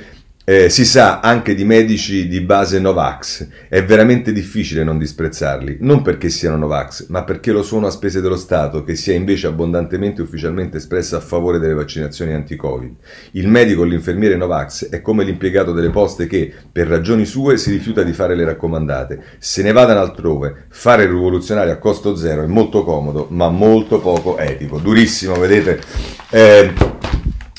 eh, 0.46 0.68
si 0.68 0.84
sa 0.84 1.20
anche 1.20 1.54
di 1.54 1.64
medici 1.64 2.28
di 2.28 2.40
base 2.42 2.78
Novax, 2.78 3.48
è 3.66 3.82
veramente 3.82 4.30
difficile 4.30 4.84
non 4.84 4.98
disprezzarli, 4.98 5.78
non 5.80 6.02
perché 6.02 6.28
siano 6.28 6.58
Novax, 6.58 7.06
ma 7.08 7.24
perché 7.24 7.50
lo 7.50 7.62
sono 7.62 7.86
a 7.86 7.90
spese 7.90 8.20
dello 8.20 8.36
Stato, 8.36 8.84
che 8.84 8.94
si 8.94 9.10
è 9.10 9.14
invece 9.14 9.46
abbondantemente 9.46 10.20
ufficialmente 10.20 10.76
espresso 10.76 11.16
a 11.16 11.20
favore 11.20 11.58
delle 11.58 11.72
vaccinazioni 11.72 12.34
anti-Covid. 12.34 12.94
Il 13.32 13.48
medico 13.48 13.80
o 13.80 13.84
l'infermiere 13.84 14.36
Novax 14.36 14.90
è 14.90 15.00
come 15.00 15.24
l'impiegato 15.24 15.72
delle 15.72 15.90
poste 15.90 16.26
che, 16.26 16.52
per 16.70 16.88
ragioni 16.88 17.24
sue, 17.24 17.56
si 17.56 17.70
rifiuta 17.70 18.02
di 18.02 18.12
fare 18.12 18.34
le 18.34 18.44
raccomandate. 18.44 19.22
Se 19.38 19.62
ne 19.62 19.72
vadano 19.72 20.00
altrove, 20.00 20.66
fare 20.68 21.04
il 21.04 21.08
rivoluzionario 21.08 21.72
a 21.72 21.78
costo 21.78 22.16
zero 22.16 22.42
è 22.42 22.46
molto 22.46 22.84
comodo, 22.84 23.28
ma 23.30 23.48
molto 23.48 23.98
poco 23.98 24.36
etico. 24.36 24.78
Durissimo, 24.78 25.36
vedete? 25.36 25.80
Eh, 26.28 26.72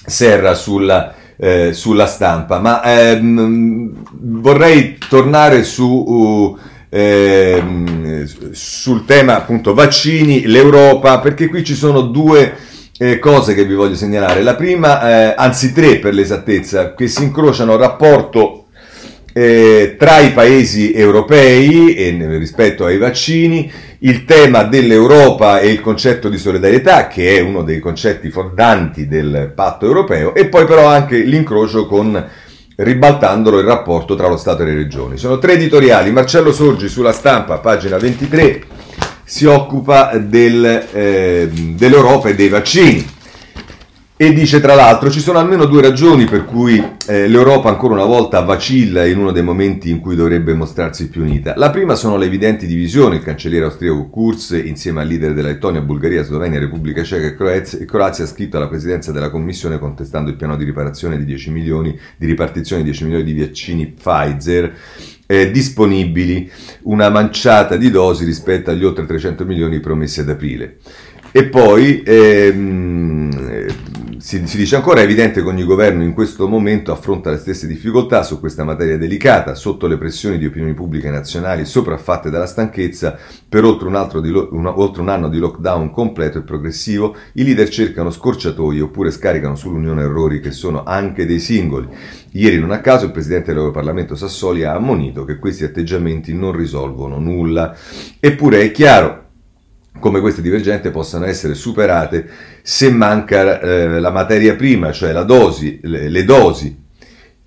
Serra 0.05 0.53
sulla 0.53 1.23
eh, 1.37 1.73
sulla 1.73 2.05
stampa, 2.05 2.59
ma 2.59 2.81
ehm, 2.83 3.91
vorrei 4.21 4.97
tornare 5.09 5.63
su, 5.63 5.85
uh, 5.85 6.57
ehm, 6.89 8.23
sul 8.51 9.05
tema 9.05 9.35
appunto 9.35 9.73
vaccini, 9.73 10.45
l'Europa, 10.45 11.19
perché 11.19 11.47
qui 11.47 11.63
ci 11.63 11.75
sono 11.75 12.01
due 12.01 12.55
eh, 12.97 13.19
cose 13.19 13.53
che 13.53 13.65
vi 13.65 13.73
voglio 13.73 13.95
segnalare. 13.95 14.41
La 14.41 14.55
prima, 14.55 15.31
eh, 15.31 15.33
anzi 15.37 15.73
tre 15.73 15.97
per 15.97 16.13
l'esattezza, 16.13 16.93
che 16.93 17.07
si 17.07 17.23
incrociano 17.23 17.75
rapporto 17.75 18.65
eh, 19.33 19.97
tra 19.99 20.19
i 20.19 20.31
paesi 20.31 20.93
europei 20.93 21.93
e 21.95 22.37
rispetto 22.37 22.85
ai 22.85 22.97
vaccini, 22.97 23.69
il 24.05 24.23
tema 24.23 24.63
dell'Europa 24.63 25.59
e 25.59 25.69
il 25.69 25.81
concetto 25.81 26.29
di 26.29 26.37
solidarietà, 26.37 27.07
che 27.07 27.37
è 27.37 27.41
uno 27.41 27.63
dei 27.63 27.79
concetti 27.79 28.29
fondanti 28.29 29.07
del 29.07 29.51
patto 29.53 29.85
europeo, 29.85 30.35
e 30.35 30.47
poi 30.47 30.65
però 30.65 30.87
anche 30.87 31.17
l'incrocio 31.17 31.87
con 31.87 32.23
ribaltandolo 32.77 33.57
il 33.57 33.65
rapporto 33.65 34.15
tra 34.15 34.27
lo 34.27 34.37
Stato 34.37 34.61
e 34.61 34.65
le 34.65 34.75
regioni. 34.75 35.17
Sono 35.17 35.39
tre 35.39 35.53
editoriali. 35.53 36.11
Marcello 36.11 36.51
Sorgi 36.51 36.87
sulla 36.87 37.13
stampa, 37.13 37.57
pagina 37.57 37.97
23, 37.97 38.63
si 39.23 39.45
occupa 39.45 40.15
del, 40.17 40.87
eh, 40.91 41.49
dell'Europa 41.51 42.29
e 42.29 42.35
dei 42.35 42.49
vaccini. 42.49 43.13
E 44.17 44.31
dice 44.31 44.61
tra 44.61 44.75
l'altro 44.75 45.09
ci 45.09 45.19
sono 45.19 45.39
almeno 45.39 45.65
due 45.65 45.81
ragioni 45.81 46.23
per 46.23 46.45
cui 46.45 46.81
eh, 47.05 47.27
l'Europa 47.27 47.67
ancora 47.67 47.95
una 47.95 48.05
volta 48.05 48.39
vacilla 48.39 49.05
in 49.05 49.17
uno 49.17 49.33
dei 49.33 49.43
momenti 49.43 49.89
in 49.89 49.99
cui 49.99 50.15
dovrebbe 50.15 50.53
mostrarsi 50.53 51.09
più 51.09 51.23
unita. 51.23 51.53
La 51.57 51.69
prima 51.69 51.95
sono 51.95 52.15
le 52.15 52.25
evidenti 52.25 52.65
divisioni, 52.65 53.17
il 53.17 53.23
cancelliere 53.23 53.65
austriaco 53.65 54.07
Kurz 54.07 54.51
insieme 54.51 55.01
al 55.01 55.07
leader 55.09 55.33
della 55.33 55.49
Lettonia, 55.49 55.81
Bulgaria, 55.81 56.23
Slovenia, 56.23 56.59
Repubblica 56.59 57.03
Ceca 57.03 57.25
e 57.25 57.35
Croazia, 57.35 57.77
e 57.79 57.83
Croazia 57.83 58.23
ha 58.23 58.27
scritto 58.27 58.55
alla 58.55 58.69
presidenza 58.69 59.11
della 59.11 59.29
Commissione 59.29 59.79
contestando 59.79 60.29
il 60.29 60.37
piano 60.37 60.55
di 60.55 60.63
riparazione 60.63 61.17
di 61.17 61.25
10 61.25 61.51
milioni, 61.51 61.99
di 62.15 62.25
ripartizione 62.25 62.83
di 62.83 62.91
10 62.91 63.03
milioni 63.03 63.25
di 63.25 63.37
vaccini 63.37 63.87
Pfizer 63.87 64.73
eh, 65.27 65.51
disponibili, 65.51 66.49
una 66.83 67.09
manciata 67.09 67.75
di 67.75 67.91
dosi 67.91 68.23
rispetto 68.23 68.69
agli 68.69 68.85
oltre 68.85 69.05
300 69.05 69.43
milioni 69.43 69.81
promessi 69.81 70.21
ad 70.21 70.29
aprile. 70.29 70.77
E 71.37 71.47
poi 71.47 72.01
ehm, 72.01 73.24
si, 74.25 74.41
si, 74.47 74.57
dice 74.57 74.75
ancora, 74.75 75.01
è 75.01 75.03
evidente 75.03 75.43
che 75.43 75.47
ogni 75.47 75.63
governo 75.63 76.01
in 76.01 76.15
questo 76.15 76.47
momento 76.47 76.91
affronta 76.91 77.29
le 77.29 77.37
stesse 77.37 77.67
difficoltà 77.67 78.23
su 78.23 78.39
questa 78.39 78.63
materia 78.63 78.97
delicata, 78.97 79.53
sotto 79.53 79.85
le 79.85 79.99
pressioni 79.99 80.39
di 80.39 80.47
opinioni 80.47 80.73
pubbliche 80.73 81.11
nazionali 81.11 81.63
sopraffatte 81.63 82.31
dalla 82.31 82.47
stanchezza 82.47 83.19
per 83.47 83.63
oltre 83.63 83.87
un, 83.87 83.93
lo, 84.31 84.49
un, 84.53 84.65
oltre 84.65 85.03
un 85.03 85.09
anno 85.09 85.29
di 85.29 85.37
lockdown 85.37 85.91
completo 85.91 86.39
e 86.39 86.41
progressivo, 86.41 87.15
i 87.33 87.43
leader 87.43 87.69
cercano 87.69 88.09
scorciatoie 88.09 88.81
oppure 88.81 89.11
scaricano 89.11 89.55
sull'Unione 89.55 90.01
errori 90.01 90.39
che 90.39 90.49
sono 90.49 90.83
anche 90.83 91.27
dei 91.27 91.39
singoli. 91.39 91.87
Ieri 92.31 92.57
non 92.57 92.71
a 92.71 92.79
caso 92.79 93.05
il 93.05 93.11
Presidente 93.11 93.53
dell'Europarlamento 93.53 94.15
Sassoli 94.15 94.63
ha 94.63 94.73
ammonito 94.73 95.23
che 95.23 95.37
questi 95.37 95.65
atteggiamenti 95.65 96.33
non 96.33 96.51
risolvono 96.51 97.19
nulla. 97.19 97.75
Eppure 98.19 98.61
è 98.61 98.71
chiaro 98.71 99.24
come 99.99 100.19
queste 100.19 100.41
divergenze 100.41 100.91
possano 100.91 101.25
essere 101.25 101.53
superate 101.53 102.27
se 102.61 102.89
manca 102.89 103.59
eh, 103.59 103.99
la 103.99 104.11
materia 104.11 104.55
prima, 104.55 104.91
cioè 104.91 105.11
la 105.11 105.23
dosi, 105.23 105.79
le, 105.83 106.09
le 106.09 106.23
dosi 106.23 106.83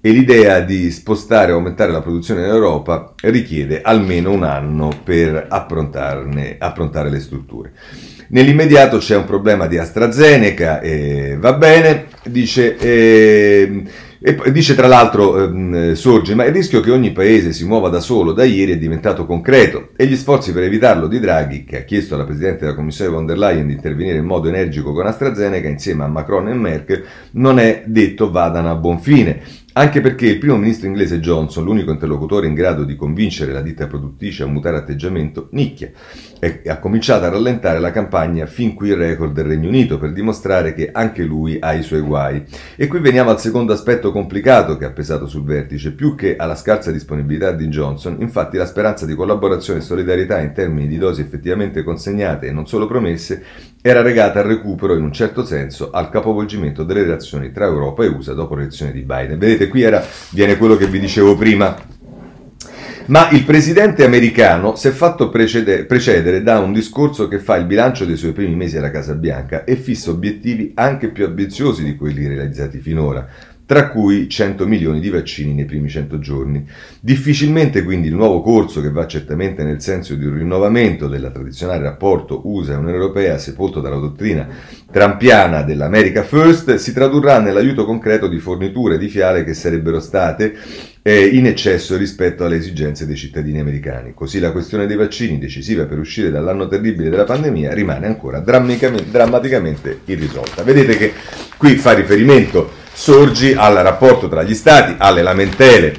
e 0.00 0.11
l'idea 0.11 0.61
di 0.61 0.90
spostare 0.90 1.52
o 1.52 1.56
aumentare 1.56 1.90
la 1.90 2.00
produzione 2.00 2.42
in 2.42 2.50
Europa 2.50 3.14
richiede 3.22 3.80
almeno 3.82 4.30
un 4.30 4.44
anno 4.44 4.90
per 5.02 5.46
approntare 5.48 7.11
le 7.11 7.20
strutture. 7.20 7.72
Nell'immediato 8.28 8.98
c'è 8.98 9.16
un 9.16 9.24
problema 9.24 9.66
di 9.66 9.78
AstraZeneca, 9.78 10.80
e 10.80 11.37
va 11.38 11.52
bene, 11.54 12.06
dice... 12.24 12.76
Eh, 12.76 13.82
e 14.20 14.50
dice 14.50 14.74
tra 14.74 14.88
l'altro 14.88 15.44
ehm, 15.44 15.92
Sorge, 15.92 16.35
ma 16.35 16.44
il 16.44 16.52
rischio 16.52 16.81
che 16.81 16.90
ogni 16.90 17.12
paese 17.12 17.52
si 17.52 17.64
muova 17.64 17.88
da 17.88 18.00
solo 18.00 18.33
da 18.33 18.44
ieri 18.44 18.72
è 18.72 18.78
diventato 18.78 19.24
concreto 19.26 19.90
e 19.96 20.07
gli 20.07 20.16
sforzi 20.16 20.52
per 20.52 20.64
evitarlo 20.64 21.07
di 21.07 21.20
Draghi, 21.20 21.64
che 21.64 21.78
ha 21.78 21.85
chiesto 21.85 22.14
alla 22.14 22.24
Presidente 22.24 22.64
della 22.64 22.74
Commissione 22.74 23.11
von 23.11 23.26
der 23.26 23.38
Leyen 23.38 23.68
di 23.68 23.74
intervenire 23.74 24.18
in 24.18 24.24
modo 24.24 24.48
energico 24.48 24.92
con 24.92 25.07
AstraZeneca 25.07 25.68
insieme 25.68 26.04
a 26.04 26.09
Macron 26.09 26.48
e 26.48 26.54
Merkel, 26.54 27.04
non 27.33 27.59
è 27.61 27.85
detto 27.87 28.31
vadano 28.31 28.70
a 28.70 28.74
buon 28.74 28.98
fine. 29.00 29.40
Anche 29.78 30.00
perché 30.00 30.26
il 30.26 30.38
primo 30.38 30.56
ministro 30.56 30.88
inglese 30.88 31.20
Johnson, 31.20 31.62
l'unico 31.62 31.92
interlocutore 31.92 32.48
in 32.48 32.54
grado 32.54 32.82
di 32.82 32.96
convincere 32.96 33.52
la 33.52 33.60
ditta 33.60 33.86
produttrice 33.86 34.42
a 34.42 34.46
mutare 34.46 34.76
atteggiamento, 34.76 35.46
nicchia 35.52 35.92
e 36.40 36.62
ha 36.66 36.78
cominciato 36.78 37.24
a 37.24 37.28
rallentare 37.28 37.78
la 37.78 37.92
campagna 37.92 38.46
fin 38.46 38.74
qui 38.74 38.88
il 38.88 38.96
record 38.96 39.32
del 39.32 39.44
Regno 39.44 39.68
Unito 39.68 39.98
per 39.98 40.12
dimostrare 40.12 40.72
che 40.72 40.90
anche 40.92 41.22
lui 41.22 41.58
ha 41.60 41.74
i 41.74 41.82
suoi 41.82 42.00
guai. 42.00 42.44
E 42.76 42.88
qui 42.88 42.98
veniamo 42.98 43.30
al 43.30 43.40
secondo 43.40 43.72
aspetto 43.72 44.10
complicato 44.10 44.76
che 44.76 44.84
ha 44.84 44.90
pesato 44.90 45.26
sul 45.26 45.44
vertice, 45.44 45.92
più 45.92 46.14
che 46.16 46.36
alla 46.36 46.56
scarsa 46.56 46.90
disponibilità 46.90 47.52
di 47.52 47.68
Johnson, 47.68 48.16
infatti 48.18 48.56
la 48.56 48.66
speranza 48.66 49.06
di 49.06 49.14
collaborazione 49.14 49.78
e 49.78 49.82
solidarietà 49.82 50.40
in 50.40 50.52
termini 50.52 50.88
di 50.88 50.98
dosi 50.98 51.20
effettivamente 51.20 51.84
consegnate 51.84 52.48
e 52.48 52.52
non 52.52 52.66
solo 52.66 52.86
promesse 52.86 53.44
era 53.80 54.02
legata 54.02 54.40
al 54.40 54.46
recupero 54.46 54.96
in 54.96 55.02
un 55.02 55.12
certo 55.12 55.44
senso 55.44 55.90
al 55.90 56.10
capovolgimento 56.10 56.82
delle 56.82 57.04
relazioni 57.04 57.52
tra 57.52 57.66
Europa 57.66 58.02
e 58.02 58.08
USA 58.08 58.32
dopo 58.32 58.56
l'elezione 58.56 58.92
di 58.92 59.02
Biden. 59.02 59.38
Vedete, 59.38 59.67
qui 59.68 59.83
era, 59.83 60.04
viene 60.31 60.57
quello 60.57 60.76
che 60.76 60.87
vi 60.87 60.98
dicevo 60.98 61.37
prima. 61.37 61.96
Ma 63.07 63.31
il 63.31 63.44
presidente 63.44 64.04
americano 64.04 64.76
si 64.76 64.88
è 64.88 64.90
fatto 64.90 65.31
precedere, 65.31 65.87
precedere 65.87 66.42
da 66.42 66.59
un 66.59 66.74
discorso 66.74 67.26
che 67.26 67.38
fa 67.38 67.57
il 67.57 67.64
bilancio 67.64 68.04
dei 68.04 68.16
suoi 68.18 68.33
primi 68.33 68.54
mesi 68.54 68.76
alla 68.76 68.90
Casa 68.90 69.14
Bianca 69.14 69.64
e 69.64 69.76
fissa 69.76 70.11
obiettivi 70.11 70.72
anche 70.74 71.09
più 71.09 71.24
ambiziosi 71.24 71.85
di 71.85 71.96
quelli 71.96 72.26
realizzati 72.26 72.81
finora 72.81 73.26
tra 73.68 73.90
cui 73.90 74.31
100 74.31 74.66
milioni 74.66 74.98
di 74.98 75.11
vaccini 75.11 75.52
nei 75.52 75.66
primi 75.66 75.90
100 75.90 76.18
giorni. 76.20 76.66
Difficilmente 77.00 77.83
quindi 77.83 78.09
il 78.09 78.14
nuovo 78.14 78.40
corso, 78.40 78.81
che 78.81 78.90
va 78.90 79.07
certamente 79.07 79.62
nel 79.62 79.83
senso 79.83 80.14
di 80.14 80.24
un 80.24 80.38
rinnovamento 80.38 81.07
del 81.07 81.31
tradizionale 81.31 81.83
rapporto 81.83 82.48
USA 82.48 82.72
e 82.72 82.76
Unione 82.76 82.96
Europea, 82.96 83.37
sepolto 83.37 83.83
dalla 83.83 83.98
dottrina 83.98 84.48
trampiana 84.90 85.61
dell'America 85.61 86.22
First, 86.22 86.76
si 86.76 86.94
tradurrà 86.94 87.40
nell'aiuto 87.40 87.85
concreto 87.85 88.26
di 88.26 88.38
forniture 88.38 88.96
di 88.96 89.09
fiale 89.09 89.44
che 89.44 89.52
sarebbero 89.52 90.00
state 90.00 90.57
eh, 91.02 91.26
in 91.26 91.44
eccesso 91.44 91.98
rispetto 91.98 92.46
alle 92.46 92.57
esigenze 92.57 93.04
dei 93.04 93.16
cittadini 93.16 93.61
americani. 93.61 94.14
Così 94.14 94.40
la 94.40 94.50
questione 94.50 94.87
dei 94.87 94.96
vaccini, 94.96 95.37
decisiva 95.38 95.85
per 95.85 95.98
uscire 95.98 96.31
dall'anno 96.31 96.68
terribile 96.68 97.11
della 97.11 97.24
pandemia, 97.24 97.74
rimane 97.74 98.07
ancora 98.07 98.40
drammaticamente 98.40 100.00
irrisolta. 100.07 100.62
Vedete 100.62 100.96
che 100.96 101.12
qui 101.59 101.76
fa 101.76 101.92
riferimento 101.92 102.87
sorgi 102.98 103.54
al 103.54 103.76
rapporto 103.76 104.26
tra 104.26 104.42
gli 104.42 104.54
stati, 104.54 104.96
alle 104.98 105.22
lamentele 105.22 105.94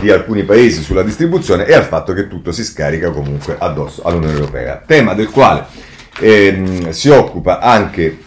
di 0.00 0.10
alcuni 0.10 0.42
paesi 0.42 0.82
sulla 0.82 1.04
distribuzione 1.04 1.66
e 1.66 1.72
al 1.72 1.84
fatto 1.84 2.12
che 2.12 2.26
tutto 2.26 2.50
si 2.50 2.64
scarica 2.64 3.12
comunque 3.12 3.54
addosso 3.56 4.02
all'Unione 4.02 4.34
Europea. 4.34 4.82
Tema 4.84 5.14
del 5.14 5.30
quale 5.30 5.66
ehm, 6.18 6.90
si 6.90 7.10
occupa 7.10 7.60
anche 7.60 8.18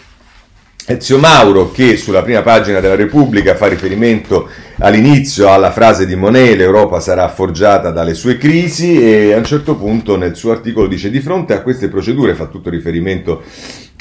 Ezio 0.85 1.17
Mauro 1.17 1.71
che 1.71 1.97
sulla 1.97 2.21
prima 2.21 2.41
pagina 2.41 2.79
della 2.79 2.95
Repubblica 2.95 3.53
fa 3.53 3.67
riferimento 3.67 4.47
all'inizio 4.77 5.51
alla 5.51 5.71
frase 5.71 6.05
di 6.05 6.15
Monet 6.15 6.55
l'Europa 6.55 7.01
sarà 7.01 7.27
forgiata 7.27 7.89
dalle 7.89 8.13
sue 8.13 8.37
crisi 8.37 9.01
e 9.01 9.33
a 9.33 9.37
un 9.37 9.43
certo 9.43 9.75
punto 9.75 10.15
nel 10.15 10.35
suo 10.35 10.51
articolo 10.51 10.87
dice 10.87 11.09
di 11.09 11.19
fronte 11.19 11.53
a 11.53 11.61
queste 11.61 11.89
procedure 11.89 12.33
fa 12.33 12.45
tutto 12.45 12.69
riferimento 12.69 13.43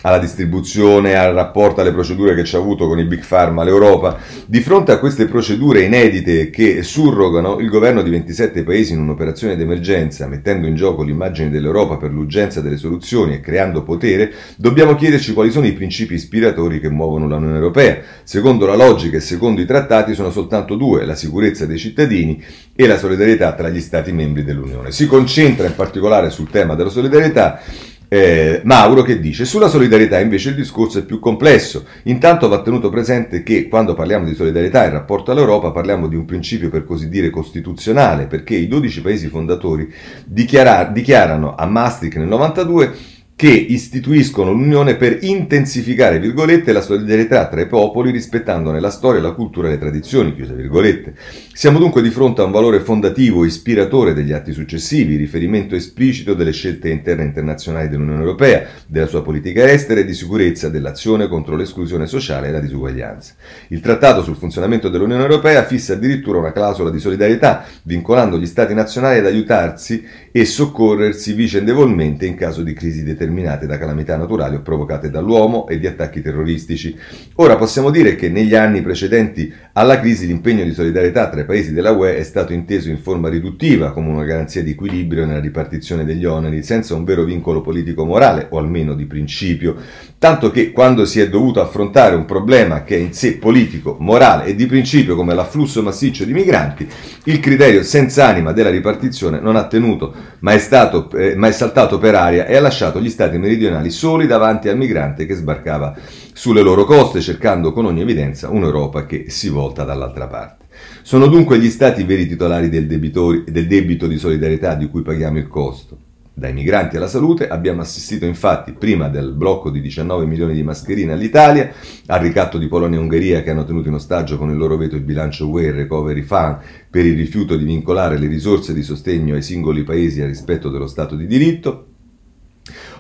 alla 0.05 0.19
distribuzione, 0.19 1.15
al 1.15 1.33
rapporto, 1.33 1.81
alle 1.81 1.93
procedure 1.93 2.35
che 2.35 2.45
ci 2.45 2.57
ha 2.57 2.59
avuto 2.59 2.87
con 2.87 2.99
i 2.99 3.05
Big 3.05 3.25
Pharma 3.27 3.65
l'Europa. 3.65 4.19
Di 4.47 4.61
fronte 4.61 4.93
a 4.93 4.99
queste 4.99 5.27
procedure 5.27 5.81
inedite 5.81 6.51
che 6.51 6.83
surrogano 6.83 7.59
il 7.59 7.71
governo 7.71 8.03
di 8.03 8.11
27 8.11 8.65
paesi 8.65 8.93
in 8.93 9.01
un'operazione 9.01 9.57
d'emergenza, 9.57 10.27
mettendo 10.27 10.67
in 10.67 10.75
gioco 10.75 11.03
l'immagine 11.03 11.49
dell'Europa 11.49 11.97
per 11.97 12.11
l'urgenza 12.11 12.61
delle 12.61 12.77
soluzioni 12.77 13.35
e 13.35 13.41
creando 13.41 13.83
potere, 13.83 14.31
dobbiamo 14.57 14.95
chiederci 14.95 15.33
quali 15.33 15.51
sono 15.51 15.67
i 15.67 15.73
principi 15.73 16.15
ispiratori 16.15 16.81
che 16.81 16.91
muovono 16.91 17.27
l'Unione 17.27 17.55
Europea. 17.55 18.01
Secondo 18.25 18.67
la 18.67 18.77
logica 18.77 19.17
e 19.17 19.21
secondo 19.21 19.63
i 19.63 19.67
trattati 19.67 20.15
sono 20.15 20.31
soltanto 20.31 20.75
due, 20.75 21.07
la 21.07 21.15
sicurezza 21.15 21.65
dei 21.65 21.79
cittadini 21.79 22.45
e 22.77 22.87
la 22.87 22.99
solidarietà 22.99 23.55
tra 23.55 23.71
gli 23.71 23.81
Stati 23.81 24.13
membri 24.13 24.45
dell'Unione. 24.45 24.93
Si 24.93 25.07
concentra 25.07 25.67
in 25.67 25.75
particolare 25.75 26.29
sul 26.29 26.51
tema 26.51 26.75
della 26.75 26.91
solidarietà 26.91 27.61
eh, 28.09 28.61
Mauro 28.65 29.03
che 29.03 29.21
dice 29.21 29.45
sulla 29.45 29.69
solidarietà 29.69 30.21
invece 30.21 30.51
il 30.51 30.55
discorso 30.55 30.99
è 30.99 31.05
più 31.05 31.19
complesso. 31.19 31.85
Intanto 32.05 32.49
va 32.49 32.63
tenuto 32.63 32.91
presente 32.91 33.43
che 33.43 33.69
quando 33.69 33.95
parliamo 33.95 34.25
di 34.25 34.35
solidarietà 34.35 34.85
in 34.85 34.93
rapporto 34.93 35.33
all'Europa 35.33 35.71
parliamo 35.71 36.09
di 36.09 36.17
un 36.17 36.25
principio 36.25 36.71
per 36.71 36.85
così 36.85 37.09
dire 37.09 37.31
costituzionale 37.31 38.27
perché 38.27 38.55
i 38.55 38.69
12 38.69 39.01
paesi 39.01 39.29
fondatori 39.29 39.93
dichiarano 40.25 41.55
a 41.55 41.67
Maastricht 41.67 42.17
nel 42.17 42.29
92 42.29 43.14
che 43.37 43.51
istituiscono 43.51 44.53
l'Unione 44.53 44.95
per 44.95 45.19
intensificare, 45.23 46.21
virgolette, 46.21 46.71
la 46.71 46.81
solidarietà 46.81 47.49
tra 47.49 47.61
i 47.61 47.67
popoli 47.67 48.13
rispettandone 48.13 48.79
la 48.79 48.91
storia, 48.91 49.21
la 49.21 49.33
cultura 49.33 49.67
e 49.67 49.73
le 49.73 49.79
tradizioni, 49.79 50.37
chiuse 50.37 50.55
virgolette. 50.55 51.15
Siamo 51.53 51.81
dunque 51.81 52.01
di 52.01 52.11
fronte 52.11 52.43
a 52.43 52.45
un 52.45 52.53
valore 52.53 52.79
fondativo, 52.79 53.45
ispiratore 53.45 54.15
degli 54.15 54.31
atti 54.31 54.53
successivi, 54.53 55.17
riferimento 55.17 55.75
esplicito 55.75 56.35
delle 56.35 56.53
scelte 56.53 56.91
interne 56.91 57.23
e 57.23 57.27
internazionali 57.27 57.89
dell'Unione 57.89 58.21
Europea, 58.21 58.67
della 58.87 59.09
sua 59.09 59.23
politica 59.23 59.69
estera 59.69 59.99
e 59.99 60.05
di 60.05 60.15
sicurezza, 60.15 60.69
dell'azione 60.69 61.27
contro 61.27 61.57
l'esclusione 61.57 62.07
sociale 62.07 62.49
e 62.49 62.53
la 62.53 62.61
disuguaglianza. 62.61 63.35
Il 63.69 63.81
Trattato 63.81 64.23
sul 64.23 64.37
funzionamento 64.37 64.89
dell'Unione 64.89 65.23
Europea 65.23 65.65
fissa 65.65 65.95
addirittura 65.95 66.39
una 66.39 66.53
clausola 66.53 66.91
di 66.91 67.01
solidarietà, 67.01 67.65
vincolando 67.83 68.39
gli 68.39 68.47
Stati 68.47 68.75
nazionali 68.75 69.19
ad 69.19 69.27
aiutarsi 69.27 70.05
e 70.31 70.45
soccorrersi 70.45 71.33
vicendevolmente 71.33 72.27
in 72.27 72.37
caso 72.37 72.63
di 72.63 72.73
crisi 72.73 73.03
determinate 73.03 73.23
determinate 73.25 73.67
da 73.67 73.79
calamità 73.79 74.17
naturali 74.17 74.57
o 74.57 74.61
provocate 74.61 75.11
dall'uomo 75.11 75.67
e 75.67 75.79
di 75.79 75.87
attacchi 75.87 76.21
terroristici. 76.21 76.97
Ora 77.37 77.57
possiamo 77.57 77.91
dire 77.91 78.15
che 78.15 78.29
negli 78.29 78.55
anni 78.55 78.83
precedenti 78.83 79.53
alla 79.73 79.99
crisi 79.99 80.27
l'impegno 80.27 80.63
di 80.63 80.73
solidarietà 80.73 81.29
tra 81.29 81.41
i 81.41 81.45
paesi 81.45 81.73
della 81.73 81.91
UE 81.91 82.19
è 82.19 82.23
stato 82.23 82.53
inteso 82.53 82.91
in 82.91 82.99
forma 82.99 83.29
riduttiva 83.29 83.93
come 83.93 84.09
una 84.09 84.25
garanzia 84.25 84.63
di 84.63 84.71
equilibrio 84.71 85.27
nella 85.27 85.41
ripartizione 85.41 86.05
degli 86.05 86.25
oneri, 86.25 86.63
senza 86.63 86.95
un 86.95 87.05
vero 87.05 87.25
vincolo 87.25 87.61
politico-morale 87.61 88.47
o 88.51 88.59
almeno 88.59 88.95
di 88.95 89.07
principio, 89.07 89.77
tanto 90.19 90.51
che 90.51 90.71
quando 90.71 91.05
si 91.05 91.21
è 91.21 91.29
dovuto 91.29 91.61
affrontare 91.61 92.15
un 92.15 92.25
problema 92.25 92.85
che 92.85 92.97
è 92.97 92.99
in 92.99 93.13
sé 93.13 93.37
politico, 93.37 93.97
morale 93.99 94.45
e 94.45 94.55
di 94.55 94.67
principio 94.67 95.17
come 95.17 95.35
l'afflusso 95.35 95.83
massiccio 95.83 96.25
di 96.25 96.33
migranti, 96.33 96.87
il 97.25 97.41
criterio 97.41 97.83
senza 97.83 98.27
anima 98.27 98.53
della 98.53 98.71
ripartizione 98.71 99.41
non 99.41 99.57
ha 99.57 99.67
tenuto, 99.67 100.15
ma 100.41 100.53
è, 100.53 100.59
stato, 100.59 101.11
eh, 101.13 101.35
ma 101.35 101.49
è 101.49 101.53
saltato 101.53 101.99
per 101.99 102.15
aria 102.15 102.47
e 102.47 102.57
ha 102.57 102.61
lasciato 102.61 103.01
gli 103.01 103.11
stati 103.15 103.39
meridionali 103.39 103.91
soli 103.91 104.27
davanti 104.27 104.69
al 104.69 104.77
migrante 104.77 105.25
che 105.25 105.35
sbarcava 105.35 105.97
sulle 106.33 106.63
loro 106.63 106.85
coste, 106.85 107.21
cercando 107.21 107.73
con 107.73 107.87
ogni 107.87 108.01
evidenza 108.01 108.51
un'Europa 108.51 109.07
che 109.07 109.31
si 109.31 109.49
volta 109.49 109.85
dall'altra 109.85 110.27
parte. 110.27 110.65
Sono 111.03 111.29
dunque 111.29 111.61
gli 111.61 111.71
stati 111.71 112.03
veri 112.03 112.27
titolari 112.27 112.69
del, 112.69 112.89
del 112.89 113.67
debito 113.69 114.09
di 114.09 114.19
solidarietà 114.19 114.75
di 114.75 114.89
cui 114.89 115.03
paghiamo 115.03 115.39
il 115.39 115.47
costo. 115.47 115.97
Dai 116.37 116.53
migranti 116.53 116.97
alla 116.97 117.07
salute 117.07 117.47
abbiamo 117.47 117.83
assistito 117.83 118.25
infatti 118.25 118.73
prima 118.73 119.09
del 119.09 119.31
blocco 119.31 119.71
di 119.71 119.81
19 119.81 120.27
milioni 120.27 120.55
di 120.55 120.65
mascherine 120.65 121.13
all'Italia, 121.13 121.71
al 122.07 122.19
ricatto 122.19 122.59
di 122.59 122.67
Polonia 122.67 122.99
e 122.99 123.03
Ungheria 123.03 123.43
che 123.45 123.51
hanno 123.51 123.65
tenuto 123.65 123.87
in 123.87 123.95
ostaggio 123.95 124.37
con 124.37 124.51
il 124.51 124.57
loro 124.57 124.77
veto 124.77 124.97
il 124.97 125.03
bilancio 125.03 125.49
UE 125.49 125.63
e 125.63 125.67
il 125.69 125.75
Recovery 125.75 126.23
Fund 126.23 126.59
per 126.91 127.07
il 127.07 127.17
rifiuto 127.17 127.57
di 127.57 127.63
vincolare 127.63 128.19
le 128.19 128.27
risorse 128.27 128.75
di 128.75 128.83
sostegno 128.83 129.37
ai 129.37 129.43
singoli 129.43 129.85
paesi 129.85 130.23
al 130.23 130.27
rispetto 130.27 130.71
dello 130.71 130.89
Stato 130.89 131.15
di 131.15 131.29
diritto, 131.29 131.94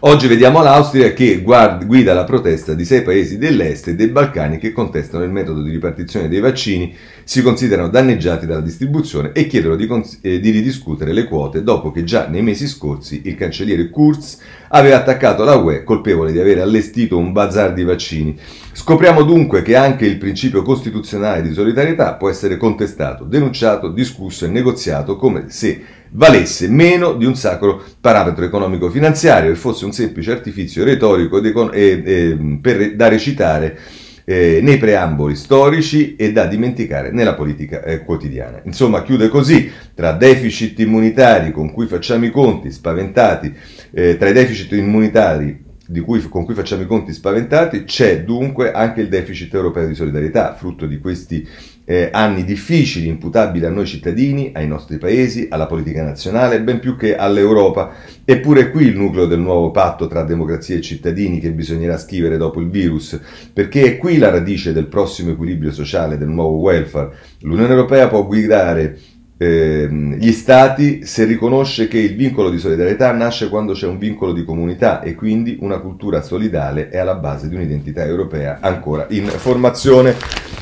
Oggi 0.07 0.27
vediamo 0.27 0.62
l'Austria 0.62 1.14
che 1.14 1.40
guida 1.40 2.12
la 2.12 2.25
protesta 2.25 2.75
di 2.75 2.85
sei 2.85 3.01
paesi 3.01 3.38
dell'est 3.38 3.88
e 3.88 3.95
dei 3.95 4.09
Balcani 4.09 4.59
che 4.59 4.71
contestano 4.71 5.25
il 5.25 5.31
metodo 5.31 5.62
di 5.62 5.71
ripartizione 5.71 6.29
dei 6.29 6.40
vaccini, 6.40 6.95
si 7.25 7.43
considerano 7.43 7.89
danneggiati 7.89 8.47
dalla 8.47 8.61
distribuzione 8.61 9.33
e 9.33 9.47
chiedono 9.47 9.77
di, 9.77 9.87
cons- 9.87 10.19
eh, 10.21 10.41
di 10.41 10.51
ridiscutere 10.51 11.13
le 11.13 11.25
quote 11.25 11.63
dopo 11.63 11.91
che 11.91 12.05
già 12.05 12.29
nei 12.29 12.43
mesi 12.43 12.69
scorsi 12.69 13.23
il 13.25 13.35
cancelliere 13.35 13.89
Kurz 13.89 14.39
aveva 14.69 14.97
attaccato 14.97 15.43
la 15.45 15.57
UE 15.57 15.85
colpevole 15.85 16.33
di 16.33 16.39
aver 16.39 16.61
allestito 16.61 17.17
un 17.17 17.33
bazar 17.33 17.73
di 17.73 17.85
vaccini. 17.85 18.39
Scopriamo 18.73 19.23
dunque 19.23 19.63
che 19.63 19.77
anche 19.77 20.05
il 20.05 20.19
principio 20.19 20.63
costituzionale 20.63 21.43
di 21.43 21.53
solidarietà 21.53 22.15
può 22.15 22.29
essere 22.29 22.57
contestato, 22.57 23.25
denunciato, 23.25 23.89
discusso 23.89 24.45
e 24.45 24.49
negoziato 24.49 25.17
come 25.17 25.45
se 25.49 25.83
valesse 26.11 26.69
meno 26.69 27.15
di 27.15 27.25
un 27.25 27.35
sacro 27.35 27.83
parametro 28.01 28.45
economico-finanziario 28.45 29.51
e 29.51 29.57
fosse 29.57 29.85
un 29.85 29.93
semplice 29.93 30.33
artifizio 30.33 30.85
retorico 30.85 31.41
e, 31.41 32.03
e, 32.05 32.59
per, 32.61 32.95
da 32.95 33.09
recitare 33.09 33.79
eh, 34.25 34.61
nei 34.63 34.79
preamboli 34.79 35.37
storici 35.37 36.17
e 36.17 36.33
da 36.33 36.47
dimenticare 36.47 37.11
nella 37.11 37.35
politica 37.35 37.83
eh, 37.83 38.05
quotidiana. 38.05 38.61
Insomma, 38.65 39.03
chiude 39.03 39.29
così, 39.29 39.71
tra 39.95 40.13
deficit 40.13 40.79
immunitari 40.79 41.53
con 41.53 41.73
cui 41.73 41.87
facciamo 41.87 42.25
i 42.25 42.31
conti, 42.31 42.71
spaventati, 42.71 43.55
eh, 43.93 44.17
tra 44.17 44.29
i 44.29 44.33
deficit 44.33 44.73
immunitari 44.73 45.63
cui, 46.05 46.21
con 46.29 46.45
cui 46.45 46.55
facciamo 46.55 46.83
i 46.83 46.87
conti 46.87 47.13
spaventati, 47.13 47.85
c'è 47.85 48.25
dunque 48.25 48.73
anche 48.73 49.03
il 49.03 49.09
deficit 49.09 49.53
europeo 49.53 49.87
di 49.87 49.95
solidarietà, 49.95 50.55
frutto 50.55 50.87
di 50.87 50.99
questi 50.99 51.47
eh, 51.85 52.09
anni 52.12 52.44
difficili, 52.44 53.09
imputabili 53.09 53.64
a 53.66 53.70
noi 53.70 53.87
cittadini, 53.87 54.53
ai 54.55 54.66
nostri 54.66 54.99
paesi, 54.99 55.49
alla 55.51 55.66
politica 55.66 56.03
nazionale, 56.03 56.62
ben 56.62 56.81
più 56.81 56.97
che 56.97 57.16
all'Europa. 57.16 57.92
Eppure 58.25 58.70
qui 58.70 58.87
il 58.87 58.97
nucleo 58.97 59.27
del 59.27 59.40
nuovo 59.40 59.70
patto 59.70 60.07
tra 60.07 60.23
democrazia 60.23 60.77
e 60.77 60.81
cittadini 60.81 61.40
che 61.40 61.51
bisognerà 61.51 61.99
scrivere 61.99 62.37
dopo 62.37 62.61
il 62.61 62.70
virus, 62.70 63.20
perché 63.53 63.83
è 63.85 63.97
qui 63.99 64.18
la 64.18 64.31
radice 64.31 64.73
del 64.73 64.87
prossimo 64.87 65.31
equilibrio 65.33 65.73
sociale, 65.73 66.16
del 66.16 66.29
nuovo 66.29 66.57
welfare. 66.57 67.12
L'Unione 67.40 67.70
Europea 67.70 68.09
può 68.09 68.25
guidare 68.27 68.99
eh, 69.37 69.88
gli 69.90 70.31
stati 70.31 71.05
se 71.05 71.25
riconosce 71.25 71.88
che 71.88 71.99
il 71.99 72.14
vincolo 72.14 72.51
di 72.51 72.59
solidarietà 72.59 73.12
nasce 73.12 73.49
quando 73.49 73.73
c'è 73.73 73.87
un 73.87 73.99
vincolo 73.99 74.33
di 74.33 74.44
comunità 74.44 75.03
e 75.03 75.14
quindi 75.14 75.59
una 75.61 75.81
cultura 75.81 76.23
solidale 76.23 76.88
è 76.88 76.99
alla 76.99 77.16
base 77.16 77.49
di 77.49 77.57
un'identità 77.57 78.05
europea 78.05 78.59
ancora 78.61 79.07
in 79.11 79.27
formazione. 79.27 80.14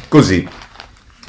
Così, 0.08 0.46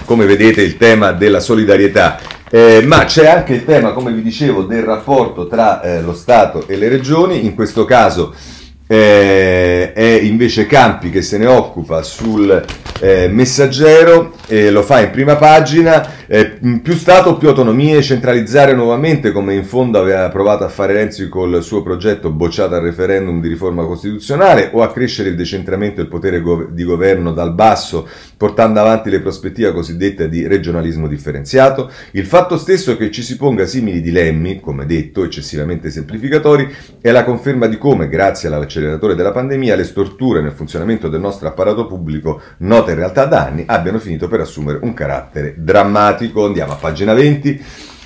come 0.05 0.25
vedete, 0.25 0.61
il 0.61 0.77
tema 0.77 1.11
della 1.11 1.39
solidarietà. 1.39 2.19
Eh, 2.49 2.83
ma 2.85 3.05
c'è 3.05 3.27
anche 3.27 3.53
il 3.53 3.65
tema, 3.65 3.93
come 3.93 4.11
vi 4.11 4.21
dicevo, 4.21 4.63
del 4.63 4.83
rapporto 4.83 5.47
tra 5.47 5.81
eh, 5.81 6.01
lo 6.01 6.13
Stato 6.13 6.67
e 6.67 6.75
le 6.75 6.87
regioni, 6.87 7.45
in 7.45 7.55
questo 7.55 7.85
caso 7.85 8.33
eh, 8.85 9.93
è 9.93 10.19
invece 10.21 10.67
Campi 10.67 11.09
che 11.09 11.21
se 11.21 11.37
ne 11.37 11.47
occupa 11.47 12.03
sul 12.03 12.63
eh, 12.99 13.27
messaggero, 13.27 14.33
eh, 14.47 14.69
lo 14.69 14.83
fa 14.83 15.01
in 15.01 15.09
prima 15.09 15.35
pagina, 15.35 16.22
eh, 16.27 16.57
più 16.81 16.93
Stato, 16.93 17.38
più 17.38 17.49
autonomie, 17.49 18.01
centralizzare 18.01 18.73
nuovamente 18.73 19.31
come 19.31 19.53
in 19.53 19.65
fondo 19.65 19.99
aveva 19.99 20.29
provato 20.29 20.63
a 20.63 20.69
fare 20.69 20.93
Renzi 20.93 21.27
col 21.27 21.63
suo 21.63 21.81
progetto 21.81 22.31
bocciato 22.31 22.75
al 22.75 22.81
referendum 22.81 23.41
di 23.41 23.47
riforma 23.47 23.86
costituzionale 23.86 24.69
o 24.71 24.81
accrescere 24.81 25.29
il 25.29 25.36
decentramento 25.36 26.01
del 26.01 26.07
potere 26.07 26.41
go- 26.41 26.67
di 26.69 26.83
governo 26.83 27.33
dal 27.33 27.53
basso 27.53 28.07
portando 28.38 28.79
avanti 28.79 29.09
le 29.09 29.21
prospettive 29.21 29.71
cosiddette 29.71 30.27
di 30.27 30.45
regionalismo 30.47 31.07
differenziato. 31.07 31.89
Il 32.12 32.25
fatto 32.25 32.57
stesso 32.57 32.97
che 32.97 33.09
ci 33.09 33.21
si 33.21 33.38
ponga 33.38 33.65
simili 33.65 34.01
dilemmi, 34.01 34.59
come 34.59 34.86
detto, 34.86 35.23
eccessivamente 35.23 35.89
semplificatori, 35.89 36.69
è 36.99 37.12
la 37.12 37.23
conferma 37.23 37.67
di 37.67 37.77
come, 37.77 38.09
grazie 38.09 38.49
all'acceleratore 38.49 39.15
della 39.15 39.31
pandemia, 39.31 39.75
le 39.75 39.86
storture 39.86 40.41
nel 40.41 40.51
funzionamento 40.51 41.07
del 41.07 41.21
nostro 41.21 41.47
apparato 41.47 41.86
pubblico, 41.86 42.41
note 42.57 42.91
in 42.91 42.97
realtà 42.97 43.25
da 43.25 43.45
anni, 43.45 43.63
abbiano 43.65 43.99
finito 43.99 44.27
per 44.27 44.41
assumere 44.41 44.79
un 44.81 44.93
carattere 44.93 45.55
drammatico. 45.57 46.22
Andiamo 46.45 46.73
a 46.73 46.77
pagina 46.77 47.13
20. 47.13 47.63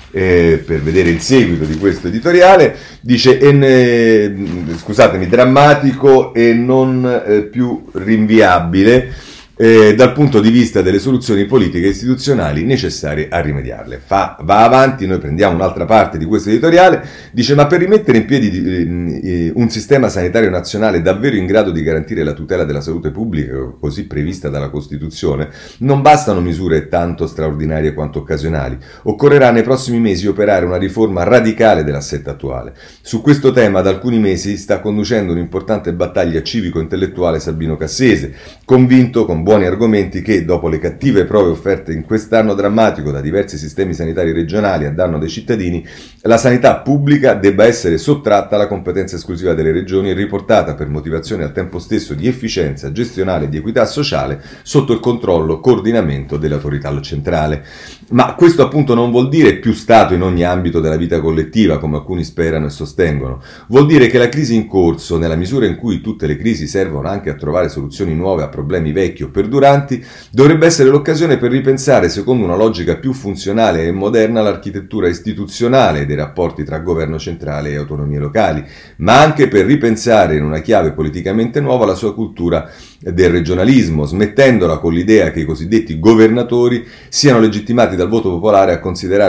Eh, 0.09 0.63
per 0.65 0.81
vedere 0.81 1.09
il 1.09 1.19
seguito 1.19 1.65
di 1.65 1.77
questo 1.77 2.07
editoriale, 2.07 2.75
dice, 3.01 3.37
eh, 3.39 4.33
scusatemi, 4.77 5.27
drammatico 5.27 6.33
e 6.33 6.53
non 6.53 7.23
eh, 7.27 7.41
più 7.43 7.85
rinviabile 7.91 9.13
eh, 9.57 9.95
dal 9.95 10.13
punto 10.13 10.39
di 10.39 10.51
vista 10.51 10.81
delle 10.81 10.99
soluzioni 10.99 11.45
politiche 11.45 11.87
e 11.87 11.89
istituzionali 11.89 12.63
necessarie 12.63 13.27
a 13.29 13.39
rimediarle. 13.39 13.99
Fa, 14.03 14.37
va 14.41 14.63
avanti, 14.63 15.07
noi 15.07 15.17
prendiamo 15.17 15.55
un'altra 15.55 15.85
parte 15.85 16.17
di 16.17 16.25
questo 16.25 16.49
editoriale, 16.49 17.03
dice 17.31 17.55
ma 17.55 17.65
per 17.65 17.79
rimettere 17.79 18.19
in 18.19 18.25
piedi 18.25 19.19
eh, 19.23 19.51
un 19.55 19.69
sistema 19.69 20.09
sanitario 20.09 20.49
nazionale 20.51 21.01
davvero 21.01 21.35
in 21.35 21.47
grado 21.47 21.71
di 21.71 21.81
garantire 21.81 22.23
la 22.23 22.33
tutela 22.33 22.63
della 22.63 22.81
salute 22.81 23.09
pubblica 23.09 23.55
così 23.79 24.05
prevista 24.05 24.49
dalla 24.49 24.69
Costituzione, 24.69 25.49
non 25.79 26.01
bastano 26.01 26.39
misure 26.39 26.87
tanto 26.87 27.25
straordinarie 27.25 27.93
quanto 27.93 28.19
occasionali, 28.19 28.77
occorrerà 29.03 29.49
nei 29.51 29.63
prossimi 29.63 29.99
mesi 29.99 30.27
operare 30.27 30.65
una 30.65 30.77
riforma 30.77 31.23
radicale 31.23 31.83
dell'assetto 31.83 32.29
attuale. 32.29 32.73
Su 33.01 33.21
questo 33.21 33.51
tema 33.51 33.81
da 33.81 33.89
alcuni 33.89 34.19
mesi 34.19 34.55
sta 34.57 34.79
conducendo 34.79 35.31
un'importante 35.31 35.93
battaglia 35.93 36.43
civico-intellettuale 36.43 37.39
Sabino 37.39 37.75
Cassese, 37.75 38.33
convinto 38.63 39.25
con 39.25 39.43
buoni 39.47 39.65
argomenti 39.65 40.21
che, 40.21 40.43
dopo 40.43 40.67
le 40.67 40.77
cattive 40.77 41.23
prove 41.23 41.51
offerte 41.51 41.93
in 41.93 42.03
quest'anno 42.03 42.53
drammatico 42.53 43.11
da 43.11 43.21
diversi 43.21 43.57
sistemi 43.57 43.93
sanitari 43.93 44.33
regionali 44.33 44.83
a 44.83 44.91
danno 44.91 45.17
dei 45.17 45.29
cittadini, 45.29 45.87
la 46.23 46.35
sanità 46.35 46.79
pubblica 46.79 47.33
debba 47.33 47.63
essere 47.63 47.97
sottratta 47.97 48.55
alla 48.55 48.67
competenza 48.67 49.15
esclusiva 49.15 49.53
delle 49.53 49.71
regioni 49.71 50.09
e 50.09 50.13
riportata 50.13 50.75
per 50.75 50.89
motivazioni 50.89 51.43
al 51.43 51.53
tempo 51.53 51.79
stesso 51.79 52.13
di 52.13 52.27
efficienza 52.27 52.91
gestionale 52.91 53.45
e 53.45 53.47
di 53.47 53.55
equità 53.55 53.85
sociale 53.85 54.43
sotto 54.63 54.91
il 54.91 54.99
controllo 54.99 55.61
coordinamento 55.61 56.35
dell'autorità 56.35 56.99
centrale. 56.99 57.63
Ma 58.09 58.35
questo 58.35 58.61
appunto 58.61 58.93
non 58.93 59.11
vuol 59.11 59.27
dire 59.27 59.57
più 59.57 59.73
Stato 59.73 60.13
in 60.13 60.21
ogni 60.21 60.45
ambito 60.45 60.79
della 60.79 60.95
vita 60.95 61.19
collettiva, 61.19 61.77
come 61.77 61.97
alcuni 61.97 62.23
sperano 62.23 62.67
e 62.67 62.69
sostengono. 62.69 63.41
Vuol 63.67 63.85
dire 63.85 64.07
che 64.07 64.17
la 64.17 64.29
crisi 64.29 64.55
in 64.55 64.65
corso, 64.65 65.17
nella 65.17 65.35
misura 65.35 65.65
in 65.65 65.75
cui 65.75 65.99
tutte 65.99 66.25
le 66.25 66.37
crisi 66.37 66.67
servono 66.67 67.09
anche 67.09 67.29
a 67.29 67.35
trovare 67.35 67.67
soluzioni 67.67 68.15
nuove 68.15 68.43
a 68.43 68.47
problemi 68.47 68.93
vecchi 68.93 69.23
o 69.23 69.29
perduranti, 69.29 70.01
dovrebbe 70.31 70.65
essere 70.65 70.87
l'occasione 70.87 71.35
per 71.37 71.51
ripensare, 71.51 72.07
secondo 72.07 72.45
una 72.45 72.55
logica 72.55 72.95
più 72.95 73.11
funzionale 73.11 73.85
e 73.85 73.91
moderna, 73.91 74.41
l'architettura 74.41 75.09
istituzionale 75.09 76.05
dei 76.05 76.15
rapporti 76.15 76.63
tra 76.63 76.79
governo 76.79 77.19
centrale 77.19 77.71
e 77.71 77.75
autonomie 77.75 78.19
locali, 78.19 78.63
ma 78.97 79.19
anche 79.19 79.49
per 79.49 79.65
ripensare 79.65 80.37
in 80.37 80.45
una 80.45 80.61
chiave 80.61 80.93
politicamente 80.93 81.59
nuova 81.59 81.85
la 81.85 81.95
sua 81.95 82.13
cultura 82.13 82.71
del 83.01 83.31
regionalismo, 83.31 84.05
smettendola 84.05 84.77
con 84.77 84.93
l'idea 84.93 85.29
che 85.31 85.41
i 85.41 85.45
cosiddetti 85.45 85.99
governatori 85.99 86.87
siano 87.09 87.41
legittimati 87.41 87.95
dal 87.97 88.07
voto 88.07 88.29
popolare 88.29 88.71
a, 88.71 88.79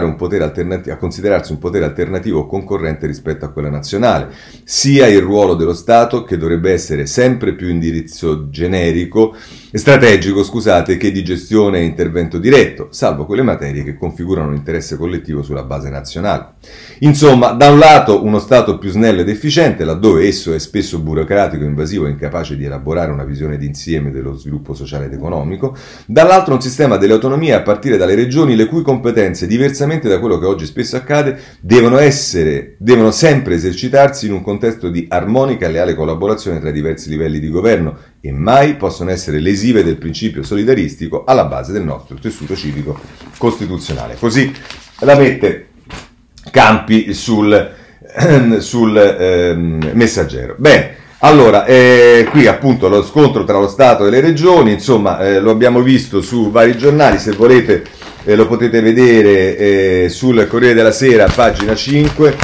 un 0.05 0.15
alternati- 0.45 0.91
a 0.91 0.97
considerarsi 0.97 1.51
un 1.51 1.59
potere 1.59 1.85
alternativo 1.85 2.41
o 2.41 2.47
concorrente 2.47 3.09
rispetto 3.09 3.45
a 3.45 3.49
quella 3.49 3.71
nazionale, 3.71 4.29
sia 4.63 5.09
il 5.09 5.21
ruolo 5.21 5.55
dello 5.55 5.75
Stato 5.75 6.23
che 6.23 6.37
dovrebbe 6.37 6.73
essere 6.73 7.07
sempre 7.07 7.55
più 7.55 7.69
indirizzo 7.69 8.49
generico 8.51 9.35
strategico 9.73 10.43
scusate, 10.43 10.97
che 10.97 11.13
di 11.13 11.23
gestione 11.23 11.81
e 11.81 11.85
intervento 11.85 12.39
diretto, 12.39 12.89
salvo 12.91 13.27
quelle 13.27 13.43
materie 13.43 13.85
che 13.85 13.97
configurano 13.97 14.49
un 14.49 14.55
interesse 14.55 14.97
collettivo 14.97 15.43
sulla 15.43 15.63
base 15.63 15.91
nazionale. 15.91 16.55
Insomma, 17.01 17.51
da 17.51 17.69
un 17.71 17.79
lato 17.79 18.25
uno 18.25 18.39
Stato 18.39 18.79
più 18.79 18.91
snello 18.91 19.21
ed 19.21 19.29
efficiente, 19.29 19.85
laddove 19.85 20.27
esso 20.27 20.55
è 20.55 20.59
spesso 20.59 21.01
burocratico, 21.01 21.65
invasivo 21.65 22.07
e 22.07 22.11
incapace 22.11 22.57
di 22.57 22.65
elaborare 22.65 23.13
una 23.13 23.25
visione 23.25 23.59
d'insieme 23.59 24.11
dello 24.11 24.33
sviluppo 24.35 24.75
sociale 24.75 25.07
ed 25.07 25.13
economico, 25.13 25.77
dall'altro 26.07 26.55
un 26.55 26.63
sistema 26.63 26.97
delle 26.97 27.13
autonomie 27.13 27.53
a 27.53 27.63
partire 27.63 27.97
dalle 27.97 28.15
regioni 28.15 28.57
le 28.57 28.67
cui 28.67 28.83
competenze, 28.83 29.47
diversamente 29.47 30.09
da 30.09 30.19
quello 30.19 30.39
che 30.39 30.47
oggi 30.47 30.65
spesso 30.65 30.97
accade, 30.97 31.39
devono 31.61 31.99
essere, 31.99 32.77
devono 32.79 33.11
sempre 33.11 33.55
esercitarsi 33.55 34.27
in 34.27 34.33
un 34.33 34.43
contesto 34.43 34.89
di 34.89 35.07
armonica 35.09 35.67
e 35.67 35.71
leale 35.71 35.95
collaborazione 35.95 36.61
tra 36.61 36.71
i 36.71 36.73
diversi 36.73 37.09
livelli 37.11 37.39
di 37.41 37.51
governo 37.51 37.97
e 38.21 38.33
mai 38.33 38.77
possono 38.77 39.11
essere 39.11 39.39
lesive 39.39 39.85
del 39.85 39.97
principio 39.97 40.43
solidaristico 40.43 41.25
alla 41.25 41.45
base 41.45 41.73
del 41.73 41.85
nostro 41.85 42.17
tessuto 42.17 42.57
civico 42.57 42.99
costituzionale. 43.39 44.17
Così 44.19 44.53
la 45.01 45.17
mette 45.17 45.67
Campi 46.51 47.13
sul, 47.15 47.75
sul 48.59 48.97
eh, 48.97 49.55
messaggero. 49.55 50.55
Bene. 50.59 50.97
Allora, 51.21 51.65
eh, 51.65 52.29
qui 52.31 52.47
appunto 52.47 52.89
lo 52.89 53.03
scontro 53.03 53.43
tra 53.43 53.59
lo 53.59 53.67
Stato 53.67 54.07
e 54.07 54.11
le 54.11 54.21
regioni, 54.21 54.71
insomma, 54.71 55.19
eh, 55.19 55.41
lo 55.41 55.51
abbiamo 55.51 55.83
visto 55.83 56.23
su 56.23 56.53
vari 56.53 56.79
giornali, 56.79 57.19
se 57.19 57.33
volete 57.33 57.83
eh, 58.25 58.37
lo 58.37 58.47
potete 58.47 58.81
vedere 58.81 59.57
eh, 59.57 60.09
sul 60.11 60.47
Corriere 60.47 60.75
della 60.75 60.93
Sera, 60.93 61.27
pagina 61.27 61.75
5, 61.75 62.37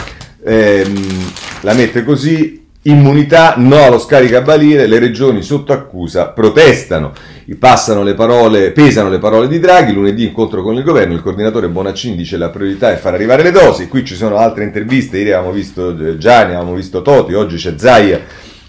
ehm, 0.45 1.33
la 1.61 1.73
mette 1.73 2.03
così, 2.03 2.64
Immunità, 2.87 3.55
no 3.57 3.83
allo 3.83 3.99
scaricabarile, 3.99 4.87
le 4.87 4.99
regioni 4.99 5.41
sotto 5.41 5.73
accusa 5.73 6.29
protestano. 6.29 7.13
Le 7.47 8.15
parole, 8.15 8.73
pesano 8.73 9.09
le 9.09 9.19
parole 9.19 9.49
di 9.49 9.59
Draghi, 9.59 9.95
lunedì 9.95 10.27
incontro 10.27 10.63
con 10.63 10.75
il 10.75 10.83
governo, 10.83 11.15
il 11.15 11.23
coordinatore 11.23 11.69
Bonaccini 11.69 12.15
dice 12.15 12.37
la 12.37 12.51
priorità 12.51 12.93
è 12.93 12.97
far 12.97 13.15
arrivare 13.15 13.43
le 13.43 13.53
dosi, 13.53 13.89
qui 13.89 14.05
ci 14.05 14.15
sono 14.15 14.37
altre 14.37 14.65
interviste, 14.65 15.17
ieri 15.17 15.33
avevamo 15.33 15.55
visto 15.55 15.97
eh, 15.97 16.19
Gianni, 16.19 16.55
avevamo 16.55 16.75
visto 16.75 17.01
Toti, 17.01 17.33
oggi 17.33 17.57
c'è 17.57 17.73
Zaia 17.77 18.21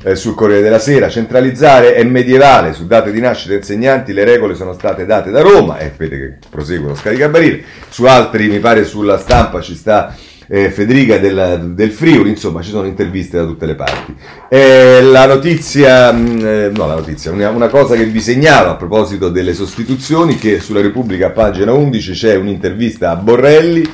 eh, 0.02 0.16
sul 0.16 0.34
Corriere 0.34 0.62
della 0.62 0.80
Sera, 0.80 1.10
centralizzare 1.10 1.96
è 1.96 2.04
medievale, 2.06 2.72
su 2.72 2.86
date 2.86 3.12
di 3.12 3.20
nascita 3.20 3.54
insegnanti 3.54 4.14
le 4.14 4.24
regole 4.24 4.56
sono 4.56 4.72
state 4.72 5.06
date 5.06 5.30
da 5.30 5.42
Roma, 5.42 5.78
e 5.80 5.92
vedete 5.98 6.40
che 6.40 6.48
prosegue 6.50 6.88
lo 6.88 6.96
scaricabarile, 6.96 7.64
su 7.90 8.06
altri 8.06 8.48
mi 8.48 8.60
pare 8.60 8.86
sulla 8.86 9.18
stampa 9.18 9.60
ci 9.60 9.76
sta 9.76 10.16
eh, 10.48 10.70
Federica 10.70 11.18
del, 11.18 11.72
del, 11.74 11.92
Friuli, 11.92 12.30
insomma 12.30 12.62
ci 12.62 12.70
sono 12.70 12.88
interviste 12.88 13.38
da 13.38 13.46
tutte 13.46 13.66
le 13.66 13.76
parti. 13.76 14.16
Eh, 14.50 15.02
la 15.02 15.26
notizia, 15.26 16.12
mm, 16.12 16.46
eh, 16.46 16.72
no 16.74 16.88
la 16.88 16.96
notizia, 16.96 17.32
una, 17.32 17.50
una, 17.50 17.68
cosa 17.68 17.96
che 17.96 18.06
vi 18.06 18.22
segnalo 18.22 18.70
a 18.70 18.76
proposito 18.76 19.30
delle 19.30 19.54
sostituzioni, 19.54 20.38
che 20.38 20.60
sulla 20.60 20.82
Repubblica 20.82 21.32
pagina 21.32 21.74
11 21.74 22.12
c'è 22.12 22.36
un'intervista 22.36 23.12
a 23.12 23.16
Borrelli 23.16 23.90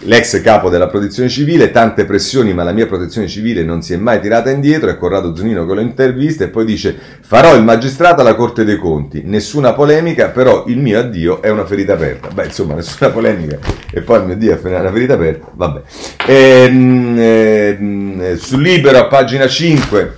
L'ex 0.00 0.42
capo 0.42 0.68
della 0.68 0.88
protezione 0.88 1.30
civile, 1.30 1.70
tante 1.70 2.04
pressioni, 2.04 2.52
ma 2.52 2.62
la 2.62 2.72
mia 2.72 2.86
protezione 2.86 3.26
civile 3.28 3.62
non 3.62 3.80
si 3.80 3.94
è 3.94 3.96
mai 3.96 4.20
tirata 4.20 4.50
indietro. 4.50 4.90
È 4.90 4.98
Corrado 4.98 5.34
Zunino 5.34 5.64
che 5.66 5.72
lo 5.72 5.80
intervista 5.80 6.44
e 6.44 6.48
poi 6.48 6.66
dice: 6.66 6.94
Farò 7.22 7.56
il 7.56 7.64
magistrato 7.64 8.20
alla 8.20 8.34
Corte 8.34 8.64
dei 8.64 8.76
Conti. 8.76 9.22
Nessuna 9.24 9.72
polemica, 9.72 10.28
però 10.28 10.64
il 10.66 10.76
mio 10.78 10.98
addio 10.98 11.40
è 11.40 11.48
una 11.48 11.64
ferita 11.64 11.94
aperta. 11.94 12.28
Beh, 12.28 12.44
insomma, 12.44 12.74
nessuna 12.74 13.08
polemica 13.10 13.58
e 13.90 14.02
poi 14.02 14.18
il 14.18 14.24
mio 14.26 14.34
addio 14.34 14.60
è 14.62 14.78
una 14.78 14.92
ferita 14.92 15.14
aperta. 15.14 15.50
Vabbè. 15.54 15.82
Ehm, 16.26 17.16
ehm, 17.18 18.36
sul 18.36 18.60
libero 18.60 18.98
a 18.98 19.06
pagina 19.06 19.48
5 19.48 20.16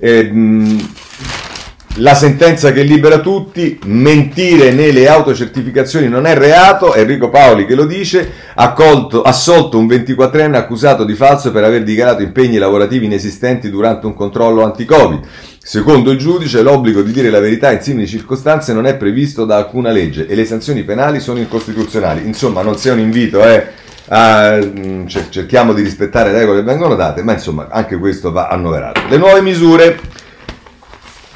Eh, 0.00 0.30
la 1.98 2.14
sentenza 2.14 2.72
che 2.72 2.82
libera 2.82 3.20
tutti, 3.20 3.78
mentire 3.84 4.72
nelle 4.72 5.08
autocertificazioni 5.08 6.08
non 6.08 6.26
è 6.26 6.36
reato, 6.36 6.92
Enrico 6.92 7.30
Paoli 7.30 7.66
che 7.66 7.76
lo 7.76 7.86
dice, 7.86 8.32
accolto, 8.54 9.22
assolto 9.22 9.78
un 9.78 9.86
24enne 9.86 10.54
accusato 10.54 11.04
di 11.04 11.14
falso 11.14 11.52
per 11.52 11.62
aver 11.62 11.84
dichiarato 11.84 12.22
impegni 12.22 12.58
lavorativi 12.58 13.04
inesistenti 13.04 13.70
durante 13.70 14.06
un 14.06 14.14
controllo 14.14 14.64
anti-Covid. 14.64 15.20
Secondo 15.62 16.10
il 16.10 16.18
giudice 16.18 16.62
l'obbligo 16.62 17.00
di 17.00 17.12
dire 17.12 17.30
la 17.30 17.38
verità 17.38 17.70
in 17.70 17.80
simili 17.80 18.08
circostanze 18.08 18.72
non 18.72 18.86
è 18.86 18.96
previsto 18.96 19.44
da 19.44 19.56
alcuna 19.56 19.90
legge 19.90 20.26
e 20.26 20.34
le 20.34 20.44
sanzioni 20.44 20.82
penali 20.82 21.20
sono 21.20 21.38
incostituzionali. 21.38 22.26
Insomma 22.26 22.62
non 22.62 22.76
sia 22.76 22.92
un 22.92 22.98
invito, 22.98 23.40
eh, 23.42 23.66
a, 24.08 24.58
mm, 24.60 25.06
cerchiamo 25.30 25.72
di 25.72 25.82
rispettare 25.82 26.32
le 26.32 26.40
regole 26.40 26.58
che 26.58 26.66
vengono 26.66 26.96
date, 26.96 27.22
ma 27.22 27.32
insomma 27.32 27.68
anche 27.70 27.96
questo 27.98 28.32
va 28.32 28.48
annoverato. 28.48 29.00
Le 29.08 29.16
nuove 29.16 29.40
misure 29.40 30.22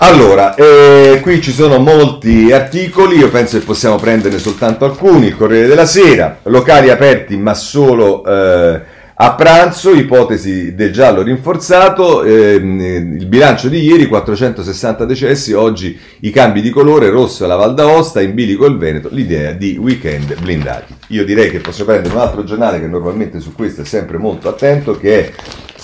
allora, 0.00 0.54
eh, 0.54 1.18
qui 1.20 1.40
ci 1.40 1.50
sono 1.50 1.78
molti 1.78 2.52
articoli, 2.52 3.16
io 3.16 3.30
penso 3.30 3.58
che 3.58 3.64
possiamo 3.64 3.96
prenderne 3.96 4.38
soltanto 4.38 4.84
alcuni. 4.84 5.26
Il 5.26 5.36
Corriere 5.36 5.66
della 5.66 5.86
Sera, 5.86 6.38
locali 6.44 6.88
aperti 6.88 7.36
ma 7.36 7.52
solo 7.54 8.24
eh, 8.24 8.80
a 9.20 9.34
pranzo, 9.34 9.90
ipotesi 9.90 10.76
del 10.76 10.92
giallo 10.92 11.22
rinforzato, 11.22 12.22
eh, 12.22 12.54
il 12.54 13.26
bilancio 13.26 13.68
di 13.68 13.82
ieri 13.82 14.06
460 14.06 15.04
decessi, 15.04 15.52
oggi 15.52 15.98
i 16.20 16.30
cambi 16.30 16.60
di 16.60 16.70
colore, 16.70 17.10
rosso 17.10 17.44
alla 17.44 17.56
Val 17.56 17.74
d'Aosta, 17.74 18.20
in 18.20 18.34
bilico 18.34 18.66
il 18.66 18.76
Veneto, 18.76 19.08
l'idea 19.10 19.50
di 19.50 19.76
weekend 19.76 20.40
blindati. 20.40 20.94
Io 21.08 21.24
direi 21.24 21.50
che 21.50 21.58
posso 21.58 21.84
prendere 21.84 22.14
un 22.14 22.20
altro 22.20 22.44
giornale 22.44 22.78
che 22.78 22.86
normalmente 22.86 23.40
su 23.40 23.52
questo 23.52 23.80
è 23.80 23.84
sempre 23.84 24.16
molto 24.18 24.48
attento, 24.48 24.96
che 24.96 25.24
è 25.24 25.32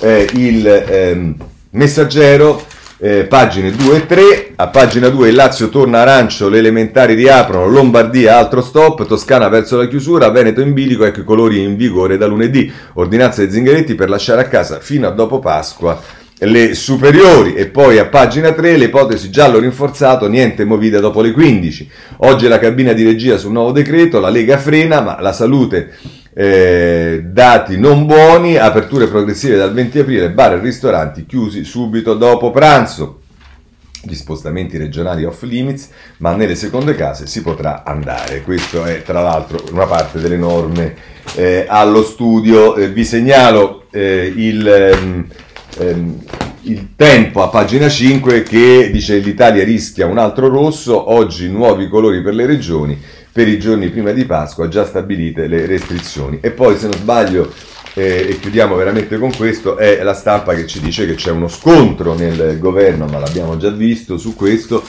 eh, 0.07 0.29
il 0.35 0.67
ehm, 0.67 1.37
Messaggero 1.71 2.63
eh, 2.99 3.25
pagine 3.25 3.71
2 3.71 3.97
e 3.97 4.07
3. 4.07 4.53
A 4.57 4.69
pagina 4.69 5.09
2 5.09 5.29
il 5.29 5.35
Lazio 5.35 5.69
torna 5.69 6.01
arancio, 6.01 6.49
le 6.49 6.59
elementari 6.59 7.15
riaprono, 7.15 7.67
Lombardia 7.67 8.37
altro 8.37 8.63
stop, 8.63 9.07
Toscana 9.07 9.49
verso 9.49 9.77
la 9.77 9.89
chiusura, 9.89 10.31
Veneto 10.31 10.61
in 10.61 10.73
bilico, 10.73 11.05
ecco 11.05 11.21
i 11.21 11.25
colori 11.25 11.63
in 11.63 11.77
vigore 11.77 12.17
da 12.17 12.27
lunedì. 12.27 12.71
Ordinanza 12.95 13.43
dei 13.43 13.51
Zingaretti 13.51 13.95
per 13.95 14.09
lasciare 14.09 14.43
a 14.43 14.49
casa 14.49 14.81
fino 14.81 15.07
a 15.09 15.11
dopo 15.11 15.39
Pasqua 15.39 16.23
le 16.37 16.75
superiori 16.75 17.55
e 17.55 17.67
poi 17.67 17.99
a 17.99 18.07
pagina 18.07 18.53
3 18.53 18.77
l'ipotesi 18.77 19.31
giallo 19.31 19.59
rinforzato, 19.59 20.29
niente 20.29 20.65
movida 20.65 21.01
dopo 21.01 21.21
le 21.21 21.31
15. 21.31 21.91
Oggi 22.19 22.49
la 22.49 22.59
cabina 22.59 22.93
di 22.93 23.05
regia 23.05 23.39
sul 23.39 23.53
nuovo 23.53 23.73
decreto, 23.73 24.21
la 24.21 24.29
Lega 24.29 24.59
frena, 24.59 25.01
ma 25.01 25.21
la 25.21 25.33
salute 25.33 25.93
eh, 26.37 27.23
dati 27.25 27.79
non 27.79 28.07
buoni, 28.07 28.57
aperture 28.57 29.07
progressive 29.07 29.57
dal 29.57 29.73
20 29.73 30.01
aprile, 30.01 30.31
bar 30.31 30.55
e 30.55 30.59
ristoranti 30.59 31.27
chiusi 31.27 31.65
subito 31.65 32.15
dopo 32.15 32.51
pranzo. 32.51 33.21
Gli 34.03 34.15
spostamenti 34.15 34.77
regionali 34.77 35.25
off 35.25 35.43
limits, 35.45 35.89
ma 36.19 36.35
nelle 36.35 36.57
seconde 36.57 36.95
case 36.95 37.27
si 37.27 37.41
potrà 37.41 37.85
andare. 37.85 38.43
Questo 38.43 38.85
è 38.85 39.03
tra 39.03 39.23
l'altro 39.23 39.63
una 39.71 39.87
parte 39.87 40.19
delle 40.19 40.37
norme 40.37 40.95
eh, 41.37 41.65
allo 41.67 42.03
studio. 42.03 42.75
Eh, 42.75 42.89
vi 42.89 43.05
segnalo 43.05 43.87
eh, 43.91 44.31
il, 44.37 44.67
ehm, 44.67 45.27
ehm, 45.79 46.25
il 46.63 46.89
tempo 46.97 47.43
a 47.43 47.49
pagina 47.49 47.89
5 47.89 48.43
che 48.43 48.91
dice 48.93 49.17
l'Italia 49.19 49.65
rischia 49.65 50.05
un 50.05 50.19
altro 50.19 50.49
rosso, 50.49 51.11
oggi 51.11 51.49
nuovi 51.49 51.89
colori 51.89 52.21
per 52.21 52.35
le 52.35 52.45
regioni 52.45 53.01
per 53.35 53.49
i 53.49 53.59
giorni 53.59 53.89
prima 53.89 54.13
di 54.13 54.25
Pasqua 54.27 54.69
già 54.69 54.87
stabilite 54.87 55.49
le 55.49 55.67
restrizioni. 55.67 56.39
E 56.41 56.53
poi 56.53 56.77
se 56.77 56.87
non 56.87 56.97
sbaglio, 56.97 57.53
eh, 57.95 58.29
e 58.31 58.39
chiudiamo 58.39 58.77
veramente 58.77 59.19
con 59.19 59.35
questo, 59.37 59.77
è 59.77 60.01
la 60.05 60.15
stampa 60.15 60.55
che 60.55 60.69
ci 60.69 60.79
dice 60.79 61.05
che 61.05 61.17
c'è 61.17 61.33
uno 61.33 61.49
scontro 61.49 62.15
nel 62.15 62.61
governo, 62.61 63.07
ma 63.07 63.19
l'abbiamo 63.19 63.57
già 63.57 63.71
visto 63.71 64.19
su 64.19 64.37
questo. 64.37 64.85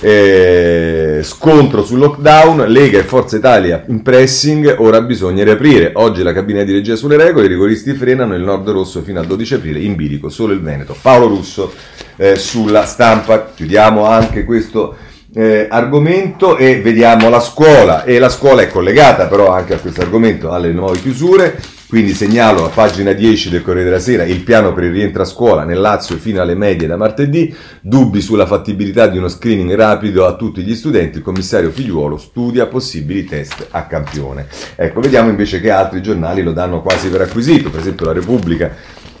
Eh, 0.00 1.20
scontro 1.22 1.82
sul 1.82 1.98
lockdown, 1.98 2.66
Lega 2.68 2.98
e 2.98 3.04
Forza 3.04 3.38
Italia 3.38 3.82
in 3.88 4.02
pressing, 4.02 4.76
ora 4.80 5.00
bisogna 5.00 5.42
riaprire. 5.42 5.92
Oggi 5.94 6.22
la 6.22 6.34
cabina 6.34 6.64
di 6.64 6.72
regia 6.72 6.94
sulle 6.94 7.16
regole, 7.16 7.46
i 7.46 7.48
rigoristi 7.48 7.94
frenano 7.94 8.34
il 8.34 8.42
nord 8.42 8.68
rosso 8.68 9.00
fino 9.00 9.18
al 9.18 9.26
12 9.26 9.54
aprile, 9.54 9.80
in 9.80 9.96
bilico 9.96 10.28
solo 10.28 10.52
il 10.52 10.60
Veneto. 10.60 10.94
Paolo 11.00 11.28
Russo 11.28 11.72
eh, 12.16 12.36
sulla 12.36 12.84
stampa, 12.84 13.50
chiudiamo 13.54 14.04
anche 14.04 14.44
questo 14.44 14.94
eh, 15.38 15.68
argomento 15.70 16.56
e 16.56 16.80
vediamo 16.80 17.28
la 17.28 17.38
scuola 17.38 18.02
e 18.02 18.18
la 18.18 18.28
scuola 18.28 18.62
è 18.62 18.68
collegata 18.68 19.28
però 19.28 19.52
anche 19.52 19.74
a 19.74 19.78
questo 19.78 20.00
argomento 20.00 20.50
alle 20.50 20.72
nuove 20.72 20.98
chiusure 20.98 21.56
quindi 21.86 22.12
segnalo 22.12 22.64
a 22.64 22.70
pagina 22.70 23.12
10 23.12 23.48
del 23.48 23.62
Corriere 23.62 23.88
della 23.88 24.00
Sera 24.00 24.24
il 24.24 24.40
piano 24.40 24.72
per 24.72 24.82
il 24.82 24.90
rientro 24.90 25.22
a 25.22 25.24
scuola 25.24 25.62
nel 25.62 25.78
Lazio 25.78 26.16
fino 26.16 26.42
alle 26.42 26.56
medie 26.56 26.88
da 26.88 26.96
martedì, 26.96 27.54
dubbi 27.80 28.20
sulla 28.20 28.46
fattibilità 28.46 29.06
di 29.06 29.16
uno 29.16 29.28
screening 29.28 29.72
rapido 29.74 30.26
a 30.26 30.34
tutti 30.34 30.62
gli 30.62 30.74
studenti, 30.74 31.18
il 31.18 31.24
commissario 31.24 31.70
Figliuolo 31.70 32.18
studia 32.18 32.66
possibili 32.66 33.24
test 33.24 33.68
a 33.70 33.86
campione. 33.86 34.48
Ecco, 34.74 35.00
vediamo 35.00 35.30
invece 35.30 35.60
che 35.60 35.70
altri 35.70 36.02
giornali 36.02 36.42
lo 36.42 36.52
danno 36.52 36.82
quasi 36.82 37.08
per 37.08 37.22
acquisito, 37.22 37.70
per 37.70 37.80
esempio 37.80 38.04
la 38.04 38.12
Repubblica 38.12 38.70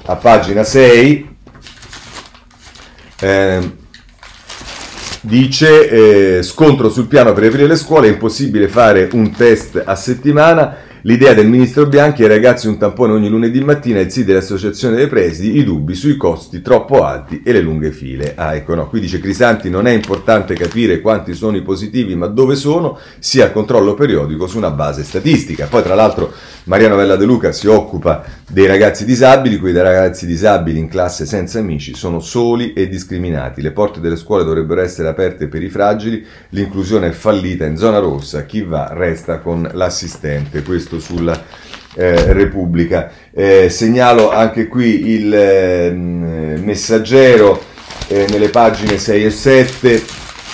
a 0.04 0.16
pagina 0.16 0.62
6. 0.62 1.36
Eh, 3.20 3.86
dice 5.20 6.38
eh, 6.38 6.42
scontro 6.42 6.88
sul 6.90 7.06
piano 7.06 7.32
per 7.32 7.44
aprire 7.44 7.66
le 7.66 7.76
scuole, 7.76 8.08
è 8.08 8.12
impossibile 8.12 8.68
fare 8.68 9.08
un 9.12 9.32
test 9.32 9.82
a 9.84 9.94
settimana, 9.94 10.76
L'idea 11.02 11.32
del 11.32 11.46
ministro 11.46 11.86
Bianchi 11.86 12.24
è 12.24 12.26
ragazzi 12.26 12.66
un 12.66 12.76
tampone 12.76 13.12
ogni 13.12 13.28
lunedì 13.28 13.62
mattina 13.62 14.00
ai 14.00 14.10
siti 14.10 14.26
dell'associazione 14.26 14.96
dei 14.96 15.06
presidi, 15.06 15.56
i 15.56 15.62
dubbi 15.62 15.94
sui 15.94 16.16
costi 16.16 16.60
troppo 16.60 17.04
alti 17.04 17.40
e 17.44 17.52
le 17.52 17.60
lunghe 17.60 17.92
file. 17.92 18.32
Ah, 18.34 18.56
ecco, 18.56 18.74
no, 18.74 18.88
qui 18.88 18.98
dice 18.98 19.20
Crisanti 19.20 19.70
non 19.70 19.86
è 19.86 19.92
importante 19.92 20.54
capire 20.54 21.00
quanti 21.00 21.34
sono 21.34 21.56
i 21.56 21.62
positivi, 21.62 22.16
ma 22.16 22.26
dove 22.26 22.56
sono, 22.56 22.98
sia 23.20 23.52
controllo 23.52 23.94
periodico 23.94 24.48
su 24.48 24.56
una 24.56 24.72
base 24.72 25.04
statistica. 25.04 25.66
Poi, 25.66 25.84
tra 25.84 25.94
l'altro, 25.94 26.32
Mariano 26.64 26.96
Vella 26.96 27.14
De 27.14 27.24
Luca 27.24 27.52
si 27.52 27.68
occupa 27.68 28.24
dei 28.48 28.66
ragazzi 28.66 29.04
disabili, 29.04 29.58
quei 29.58 29.72
ragazzi 29.74 30.26
disabili 30.26 30.80
in 30.80 30.88
classe 30.88 31.26
senza 31.26 31.60
amici 31.60 31.94
sono 31.94 32.18
soli 32.18 32.72
e 32.72 32.88
discriminati. 32.88 33.62
Le 33.62 33.70
porte 33.70 34.00
delle 34.00 34.16
scuole 34.16 34.42
dovrebbero 34.42 34.80
essere 34.80 35.06
aperte 35.06 35.46
per 35.46 35.62
i 35.62 35.70
fragili, 35.70 36.26
l'inclusione 36.50 37.08
è 37.08 37.12
fallita 37.12 37.64
in 37.64 37.76
zona 37.76 37.98
rossa, 37.98 38.44
chi 38.44 38.62
va 38.62 38.88
resta 38.92 39.38
con 39.38 39.70
l'assistente. 39.72 40.62
Questo 40.62 40.87
questo 40.88 40.98
sulla 40.98 41.44
eh, 41.94 42.32
Repubblica. 42.32 43.12
Eh, 43.30 43.68
segnalo 43.68 44.30
anche 44.30 44.66
qui 44.66 45.10
il 45.10 45.34
eh, 45.34 45.92
messaggero 45.92 47.76
nelle 48.08 48.48
pagine 48.48 48.96
6 48.96 49.24
e 49.24 49.30
7. 49.30 50.02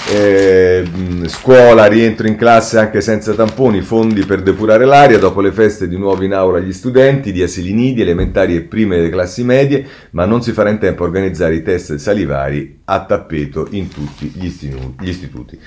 Eh, 0.07 0.85
scuola, 1.28 1.87
rientro 1.87 2.26
in 2.26 2.37
classe 2.37 2.78
anche 2.78 3.01
senza 3.01 3.32
tamponi, 3.32 3.80
fondi 3.80 4.26
per 4.26 4.43
depurare 4.43 4.85
l'aria, 4.85 5.18
dopo 5.18 5.41
le 5.41 5.53
feste 5.53 5.89
di 5.89 5.97
nuovo 5.97 6.24
in 6.24 6.35
aula 6.35 6.59
gli 6.59 6.72
studenti 6.72 7.32
di 7.32 7.43
asili 7.43 7.72
nidi, 7.72 8.03
elementari 8.03 8.57
e 8.57 8.62
prime 8.62 8.97
delle 8.97 9.09
classi 9.09 9.45
medie, 9.45 9.87
ma 10.11 10.26
non 10.26 10.43
si 10.43 10.53
farà 10.53 10.68
in 10.68 10.78
tempo 10.78 11.05
a 11.05 11.07
organizzare 11.07 11.55
i 11.55 11.62
test 11.62 11.95
salivari 11.95 12.80
a 12.85 13.05
tappeto 13.05 13.68
in 13.70 13.89
tutti 13.89 14.30
gli 14.35 14.45
istituti. 14.45 15.59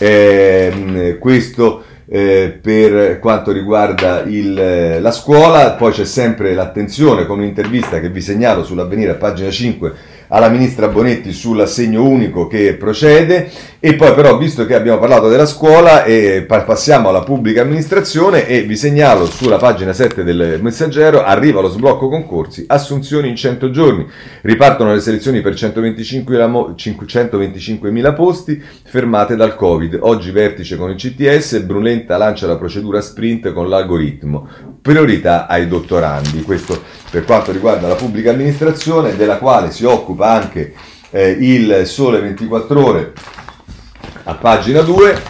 Eh, 0.00 1.16
questo 1.18 1.84
eh, 2.10 2.58
per 2.60 3.18
quanto 3.18 3.52
riguarda 3.52 4.22
il, 4.22 4.58
eh, 4.58 5.00
la 5.00 5.10
scuola, 5.10 5.72
poi 5.72 5.92
c'è 5.92 6.04
sempre 6.04 6.54
l'attenzione 6.54 7.26
con 7.26 7.38
un'intervista 7.38 8.00
che 8.00 8.08
vi 8.08 8.22
segnalo 8.22 8.64
sull'avvenire 8.64 9.10
a 9.12 9.16
pagina 9.16 9.50
5 9.50 9.94
alla 10.28 10.48
ministra 10.48 10.88
Bonetti 10.88 11.32
sull'assegno 11.32 12.02
unico 12.02 12.46
che 12.46 12.74
procede. 12.74 13.50
E 13.80 13.94
poi 13.94 14.12
però 14.12 14.36
visto 14.36 14.66
che 14.66 14.74
abbiamo 14.74 14.98
parlato 14.98 15.28
della 15.28 15.46
scuola 15.46 16.02
eh, 16.02 16.42
passiamo 16.42 17.10
alla 17.10 17.22
pubblica 17.22 17.62
amministrazione 17.62 18.48
e 18.48 18.62
vi 18.62 18.76
segnalo 18.76 19.24
sulla 19.24 19.56
pagina 19.56 19.92
7 19.92 20.24
del 20.24 20.58
messaggero 20.60 21.22
arriva 21.22 21.60
lo 21.60 21.68
sblocco 21.68 22.08
concorsi, 22.08 22.64
assunzioni 22.66 23.28
in 23.28 23.36
100 23.36 23.70
giorni, 23.70 24.04
ripartono 24.42 24.92
le 24.92 24.98
selezioni 24.98 25.42
per 25.42 25.52
125.000 25.52 28.14
posti 28.16 28.60
fermate 28.84 29.36
dal 29.36 29.54
Covid, 29.54 29.98
oggi 30.00 30.32
vertice 30.32 30.76
con 30.76 30.90
il 30.90 30.96
CTS, 30.96 31.60
Brunetta 31.60 32.16
lancia 32.16 32.48
la 32.48 32.56
procedura 32.56 33.00
sprint 33.00 33.52
con 33.52 33.68
l'algoritmo, 33.68 34.48
priorità 34.82 35.46
ai 35.46 35.68
dottorandi, 35.68 36.42
questo 36.42 36.82
per 37.10 37.24
quanto 37.24 37.52
riguarda 37.52 37.86
la 37.86 37.94
pubblica 37.94 38.32
amministrazione 38.32 39.14
della 39.16 39.38
quale 39.38 39.70
si 39.70 39.84
occupa 39.84 40.17
anche 40.26 40.74
eh, 41.10 41.30
il 41.30 41.82
Sole 41.86 42.20
24 42.20 42.84
ore 42.84 43.12
a 44.24 44.34
pagina 44.34 44.82
2 44.82 45.22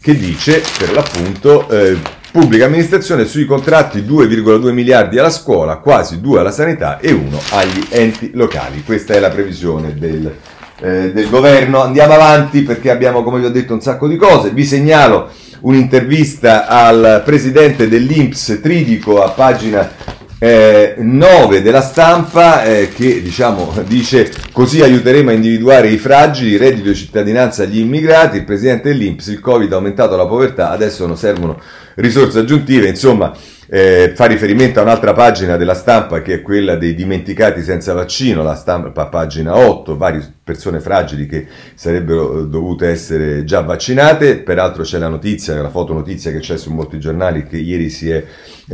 che 0.00 0.16
dice 0.16 0.62
per 0.78 0.92
l'appunto 0.92 1.68
eh, 1.68 1.96
pubblica 2.30 2.66
amministrazione 2.66 3.24
sui 3.24 3.46
contratti 3.46 4.02
2,2 4.02 4.70
miliardi 4.70 5.18
alla 5.18 5.30
scuola, 5.30 5.78
quasi 5.78 6.20
2 6.20 6.40
alla 6.40 6.50
sanità 6.50 6.98
e 6.98 7.10
1 7.10 7.40
agli 7.52 7.86
enti 7.88 8.30
locali. 8.34 8.84
Questa 8.84 9.14
è 9.14 9.18
la 9.18 9.30
previsione 9.30 9.94
del, 9.98 10.32
eh, 10.80 11.12
del 11.12 11.30
governo. 11.30 11.80
Andiamo 11.80 12.12
avanti 12.12 12.62
perché 12.62 12.90
abbiamo, 12.90 13.22
come 13.22 13.40
vi 13.40 13.46
ho 13.46 13.50
detto, 13.50 13.72
un 13.72 13.80
sacco 13.80 14.06
di 14.06 14.16
cose. 14.16 14.50
Vi 14.50 14.64
segnalo 14.64 15.30
un'intervista 15.60 16.66
al 16.66 17.22
presidente 17.24 17.88
dell'Inps 17.88 18.60
Tridico 18.62 19.22
a 19.22 19.30
pagina 19.30 19.90
eh, 20.46 20.94
9 20.98 21.60
della 21.60 21.80
stampa 21.80 22.62
eh, 22.64 22.88
che 22.94 23.20
diciamo, 23.20 23.74
dice 23.86 24.32
così 24.52 24.80
aiuteremo 24.80 25.30
a 25.30 25.32
individuare 25.32 25.88
i 25.88 25.98
fragili, 25.98 26.56
reddito 26.56 26.88
di 26.88 26.94
cittadinanza 26.94 27.64
agli 27.64 27.80
immigrati, 27.80 28.36
il 28.36 28.44
presidente 28.44 28.90
dell'Inps, 28.90 29.26
il 29.26 29.40
Covid 29.40 29.72
ha 29.72 29.76
aumentato 29.76 30.16
la 30.16 30.26
povertà, 30.26 30.70
adesso 30.70 31.04
non 31.06 31.16
servono 31.16 31.60
risorse 31.96 32.38
aggiuntive, 32.38 32.88
insomma 32.88 33.32
eh, 33.68 34.12
fa 34.14 34.26
riferimento 34.26 34.78
a 34.78 34.82
un'altra 34.82 35.12
pagina 35.12 35.56
della 35.56 35.74
stampa 35.74 36.22
che 36.22 36.34
è 36.34 36.42
quella 36.42 36.76
dei 36.76 36.94
dimenticati 36.94 37.62
senza 37.62 37.92
vaccino, 37.92 38.42
la 38.42 38.54
stampa 38.54 39.06
pagina 39.06 39.56
8, 39.56 39.96
varie 39.96 40.34
persone 40.42 40.80
fragili 40.80 41.26
che 41.26 41.46
sarebbero 41.74 42.40
eh, 42.40 42.46
dovute 42.46 42.88
essere 42.88 43.44
già 43.44 43.62
vaccinate, 43.62 44.38
peraltro 44.38 44.82
c'è 44.82 44.98
la 44.98 45.08
notizia, 45.08 45.60
la 45.60 45.70
fotonotizia 45.70 46.30
che 46.30 46.38
c'è 46.38 46.56
su 46.56 46.72
molti 46.72 46.98
giornali 47.00 47.46
che 47.46 47.56
ieri 47.56 47.90
si 47.90 48.10
è 48.10 48.24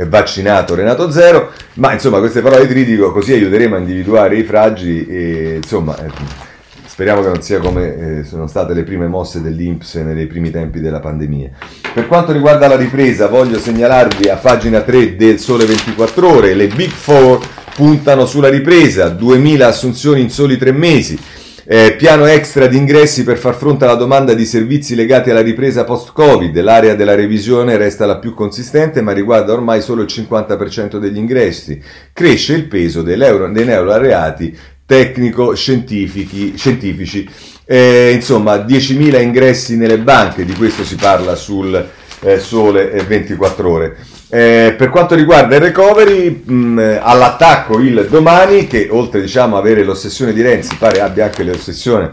vaccinato 0.05 0.75
Renato 0.75 1.09
Zero, 1.09 1.51
ma 1.75 1.93
insomma 1.93 2.19
queste 2.19 2.41
parole 2.41 2.67
di 2.67 2.73
critico 2.73 3.11
così 3.11 3.33
aiuteremo 3.33 3.75
a 3.75 3.79
individuare 3.79 4.37
i 4.37 4.43
fragili 4.43 5.07
e 5.07 5.55
insomma... 5.55 5.97
Eh, 5.97 6.51
Speriamo 6.93 7.21
che 7.21 7.27
non 7.27 7.41
sia 7.41 7.57
come 7.57 8.19
eh, 8.19 8.23
sono 8.23 8.45
state 8.45 8.75
le 8.75 8.83
prime 8.83 9.07
mosse 9.07 9.41
dell'Inps 9.41 9.95
nei 9.95 10.27
primi 10.27 10.51
tempi 10.51 10.79
della 10.79 10.99
pandemia. 10.99 11.49
Per 11.91 12.05
quanto 12.05 12.31
riguarda 12.31 12.67
la 12.67 12.75
ripresa, 12.75 13.25
voglio 13.25 13.57
segnalarvi 13.57 14.29
a 14.29 14.35
pagina 14.35 14.81
3 14.81 15.15
del 15.15 15.39
Sole 15.39 15.65
24 15.65 16.29
Ore, 16.29 16.53
le 16.53 16.67
Big 16.67 16.91
Four 16.91 17.39
puntano 17.73 18.27
sulla 18.27 18.49
ripresa, 18.49 19.09
2000 19.09 19.65
assunzioni 19.65 20.21
in 20.21 20.29
soli 20.29 20.55
tre 20.55 20.71
mesi. 20.71 21.19
Eh, 21.65 21.95
piano 21.97 22.25
extra 22.25 22.67
di 22.67 22.77
ingressi 22.77 23.23
per 23.23 23.37
far 23.37 23.55
fronte 23.55 23.85
alla 23.85 23.95
domanda 23.95 24.35
di 24.35 24.45
servizi 24.45 24.93
legati 24.93 25.31
alla 25.31 25.41
ripresa 25.41 25.85
post-Covid. 25.85 26.55
L'area 26.61 26.93
della 26.93 27.15
revisione 27.15 27.75
resta 27.75 28.05
la 28.05 28.19
più 28.19 28.35
consistente, 28.35 29.01
ma 29.01 29.13
riguarda 29.13 29.51
ormai 29.51 29.81
solo 29.81 30.03
il 30.03 30.09
50% 30.11 30.97
degli 30.97 31.17
ingressi. 31.17 31.81
Cresce 32.13 32.53
il 32.53 32.65
peso 32.65 33.01
dei 33.01 33.17
neolaureati 33.17 34.55
tecnico-scientifici. 34.85 37.29
Eh, 37.65 38.11
insomma, 38.13 38.55
10.000 38.55 39.21
ingressi 39.21 39.77
nelle 39.77 39.99
banche, 39.99 40.45
di 40.45 40.53
questo 40.53 40.83
si 40.83 40.95
parla 40.95 41.35
sul 41.35 41.89
eh, 42.21 42.39
Sole 42.39 43.03
24 43.07 43.69
Ore. 43.69 43.95
Eh, 44.29 44.73
per 44.77 44.89
quanto 44.89 45.15
riguarda 45.15 45.55
il 45.55 45.61
recovery, 45.61 46.43
mh, 46.43 46.99
all'attacco 47.01 47.79
il 47.79 48.07
domani, 48.09 48.67
che 48.67 48.87
oltre 48.89 49.21
diciamo 49.21 49.57
avere 49.57 49.83
l'ossessione 49.83 50.33
di 50.33 50.41
Renzi, 50.41 50.75
pare 50.75 51.01
abbia 51.01 51.25
anche 51.25 51.43
l'ossessione 51.43 52.11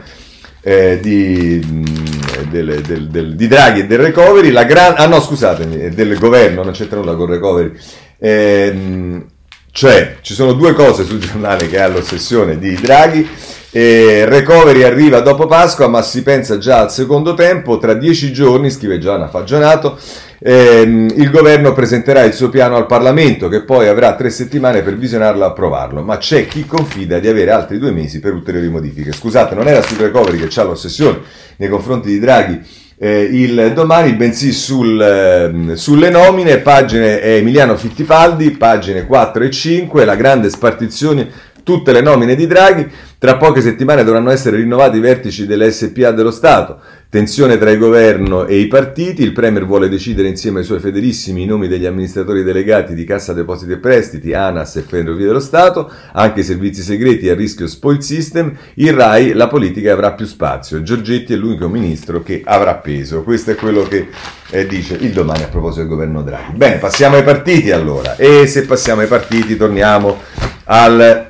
eh, 0.60 0.98
di, 1.00 1.64
mh, 1.64 2.48
del, 2.50 2.82
del, 2.82 3.08
del, 3.08 3.36
di, 3.36 3.46
Draghi 3.46 3.80
e 3.80 3.86
del 3.86 4.00
recovery, 4.00 4.50
la 4.50 4.64
gran, 4.64 4.94
ah 4.98 5.06
no 5.06 5.18
scusatemi, 5.20 5.88
del 5.90 6.18
governo, 6.18 6.62
non 6.62 6.72
c'entra 6.72 6.98
nulla 6.98 7.14
con 7.14 7.28
il 7.28 7.34
recovery. 7.34 7.72
Eh, 8.18 8.72
mh, 8.72 9.24
cioè, 9.72 10.16
ci 10.20 10.34
sono 10.34 10.52
due 10.52 10.72
cose 10.72 11.04
sul 11.04 11.18
giornale 11.18 11.68
che 11.68 11.80
ha 11.80 11.88
l'ossessione 11.88 12.58
di 12.58 12.74
Draghi. 12.74 13.28
Eh, 13.72 14.24
recovery 14.26 14.82
arriva 14.82 15.20
dopo 15.20 15.46
Pasqua, 15.46 15.86
ma 15.86 16.02
si 16.02 16.22
pensa 16.22 16.58
già 16.58 16.80
al 16.80 16.90
secondo 16.90 17.34
tempo. 17.34 17.78
Tra 17.78 17.94
dieci 17.94 18.32
giorni, 18.32 18.70
scrive 18.70 18.98
Gianna 18.98 19.28
Fagionato, 19.28 19.96
ehm, 20.40 21.12
il 21.16 21.30
governo 21.30 21.72
presenterà 21.72 22.24
il 22.24 22.32
suo 22.32 22.48
piano 22.48 22.74
al 22.74 22.86
Parlamento, 22.86 23.48
che 23.48 23.62
poi 23.62 23.86
avrà 23.86 24.16
tre 24.16 24.30
settimane 24.30 24.82
per 24.82 24.96
visionarlo 24.96 25.44
e 25.44 25.46
approvarlo. 25.46 26.02
Ma 26.02 26.18
c'è 26.18 26.46
chi 26.46 26.66
confida 26.66 27.20
di 27.20 27.28
avere 27.28 27.52
altri 27.52 27.78
due 27.78 27.92
mesi 27.92 28.18
per 28.18 28.34
ulteriori 28.34 28.68
modifiche. 28.68 29.12
Scusate, 29.12 29.54
non 29.54 29.68
era 29.68 29.82
sul 29.82 29.98
recovery 29.98 30.38
che 30.38 30.60
ha 30.60 30.64
l'ossessione 30.64 31.20
nei 31.56 31.68
confronti 31.68 32.08
di 32.08 32.18
Draghi 32.18 32.60
eh, 33.02 33.22
il 33.22 33.72
domani, 33.74 34.12
bensì 34.12 34.52
sul, 34.52 35.00
eh, 35.00 35.74
sulle 35.76 36.10
nomine, 36.10 36.58
pagine 36.58 37.22
Emiliano 37.22 37.74
Fittipaldi, 37.74 38.50
pagine 38.50 39.06
4 39.06 39.44
e 39.44 39.50
5, 39.50 40.04
la 40.04 40.16
grande 40.16 40.50
spartizione, 40.50 41.26
tutte 41.62 41.92
le 41.92 42.02
nomine 42.02 42.34
di 42.34 42.46
Draghi, 42.46 42.86
tra 43.20 43.36
poche 43.36 43.60
settimane 43.60 44.02
dovranno 44.02 44.30
essere 44.30 44.56
rinnovati 44.56 44.96
i 44.96 45.00
vertici 45.00 45.44
delle 45.44 45.70
SPA 45.70 46.10
dello 46.10 46.30
Stato. 46.30 46.80
Tensione 47.10 47.58
tra 47.58 47.70
il 47.70 47.76
governo 47.76 48.46
e 48.46 48.56
i 48.56 48.66
partiti, 48.66 49.22
il 49.22 49.34
Premier 49.34 49.66
vuole 49.66 49.90
decidere 49.90 50.26
insieme 50.26 50.60
ai 50.60 50.64
suoi 50.64 50.80
fedelissimi 50.80 51.42
i 51.42 51.44
nomi 51.44 51.68
degli 51.68 51.84
amministratori 51.84 52.42
delegati 52.42 52.94
di 52.94 53.04
Cassa 53.04 53.34
Depositi 53.34 53.72
e 53.72 53.76
Prestiti, 53.76 54.32
ANAS 54.32 54.76
e 54.76 54.80
Ferrovie 54.80 55.26
dello 55.26 55.38
Stato, 55.38 55.92
anche 56.12 56.40
i 56.40 56.44
servizi 56.44 56.80
segreti 56.80 57.28
a 57.28 57.34
rischio 57.34 57.66
spoil 57.66 58.02
system, 58.02 58.56
il 58.76 58.94
RAI 58.94 59.34
la 59.34 59.48
politica 59.48 59.92
avrà 59.92 60.12
più 60.12 60.24
spazio, 60.24 60.82
Giorgetti 60.82 61.34
è 61.34 61.36
l'unico 61.36 61.68
ministro 61.68 62.22
che 62.22 62.40
avrà 62.42 62.76
peso, 62.76 63.22
questo 63.22 63.50
è 63.50 63.54
quello 63.54 63.82
che 63.82 64.08
eh, 64.48 64.66
dice 64.66 64.94
il 64.98 65.12
domani 65.12 65.42
a 65.42 65.48
proposito 65.48 65.82
del 65.82 65.90
governo 65.90 66.22
Draghi. 66.22 66.52
Bene, 66.54 66.76
passiamo 66.76 67.16
ai 67.16 67.22
partiti 67.22 67.70
allora. 67.70 68.16
E 68.16 68.46
se 68.46 68.64
passiamo 68.64 69.02
ai 69.02 69.08
partiti 69.08 69.58
torniamo 69.58 70.16
al 70.64 71.29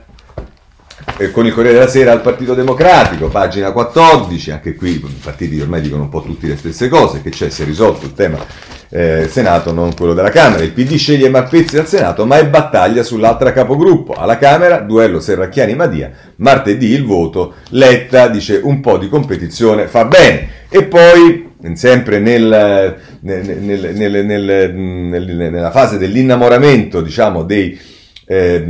eh, 1.20 1.30
con 1.30 1.44
il 1.44 1.52
Corriere 1.52 1.76
della 1.76 1.90
Sera 1.90 2.12
al 2.12 2.22
Partito 2.22 2.54
Democratico, 2.54 3.28
pagina 3.28 3.72
14, 3.72 4.52
anche 4.52 4.74
qui 4.74 4.92
i 4.92 5.18
partiti 5.22 5.60
ormai 5.60 5.82
dicono 5.82 6.04
un 6.04 6.08
po' 6.08 6.22
tutti 6.22 6.46
le 6.46 6.56
stesse 6.56 6.88
cose, 6.88 7.20
che 7.20 7.28
c'è, 7.28 7.50
si 7.50 7.60
è 7.60 7.66
risolto 7.66 8.06
il 8.06 8.14
tema 8.14 8.38
eh, 8.88 9.28
Senato, 9.28 9.70
non 9.70 9.94
quello 9.94 10.14
della 10.14 10.30
Camera. 10.30 10.62
Il 10.62 10.72
PD 10.72 10.96
sceglie 10.96 11.28
Marpezzi 11.28 11.76
al 11.76 11.86
Senato, 11.86 12.24
ma 12.24 12.38
è 12.38 12.46
battaglia 12.46 13.02
sull'altra 13.02 13.52
capogruppo. 13.52 14.14
Alla 14.14 14.38
Camera, 14.38 14.78
duello 14.78 15.20
Serracchiani-Madia, 15.20 16.10
martedì 16.36 16.88
il 16.88 17.04
voto, 17.04 17.52
Letta 17.68 18.28
dice 18.28 18.58
un 18.62 18.80
po' 18.80 18.96
di 18.96 19.10
competizione 19.10 19.88
fa 19.88 20.06
bene. 20.06 20.48
E 20.70 20.84
poi, 20.84 21.50
sempre 21.74 22.18
nel, 22.18 22.96
nel, 23.20 23.92
nel, 23.94 25.36
nella 25.36 25.70
fase 25.70 25.98
dell'innamoramento, 25.98 27.02
diciamo, 27.02 27.42
dei... 27.42 27.78
Eh, 28.24 28.64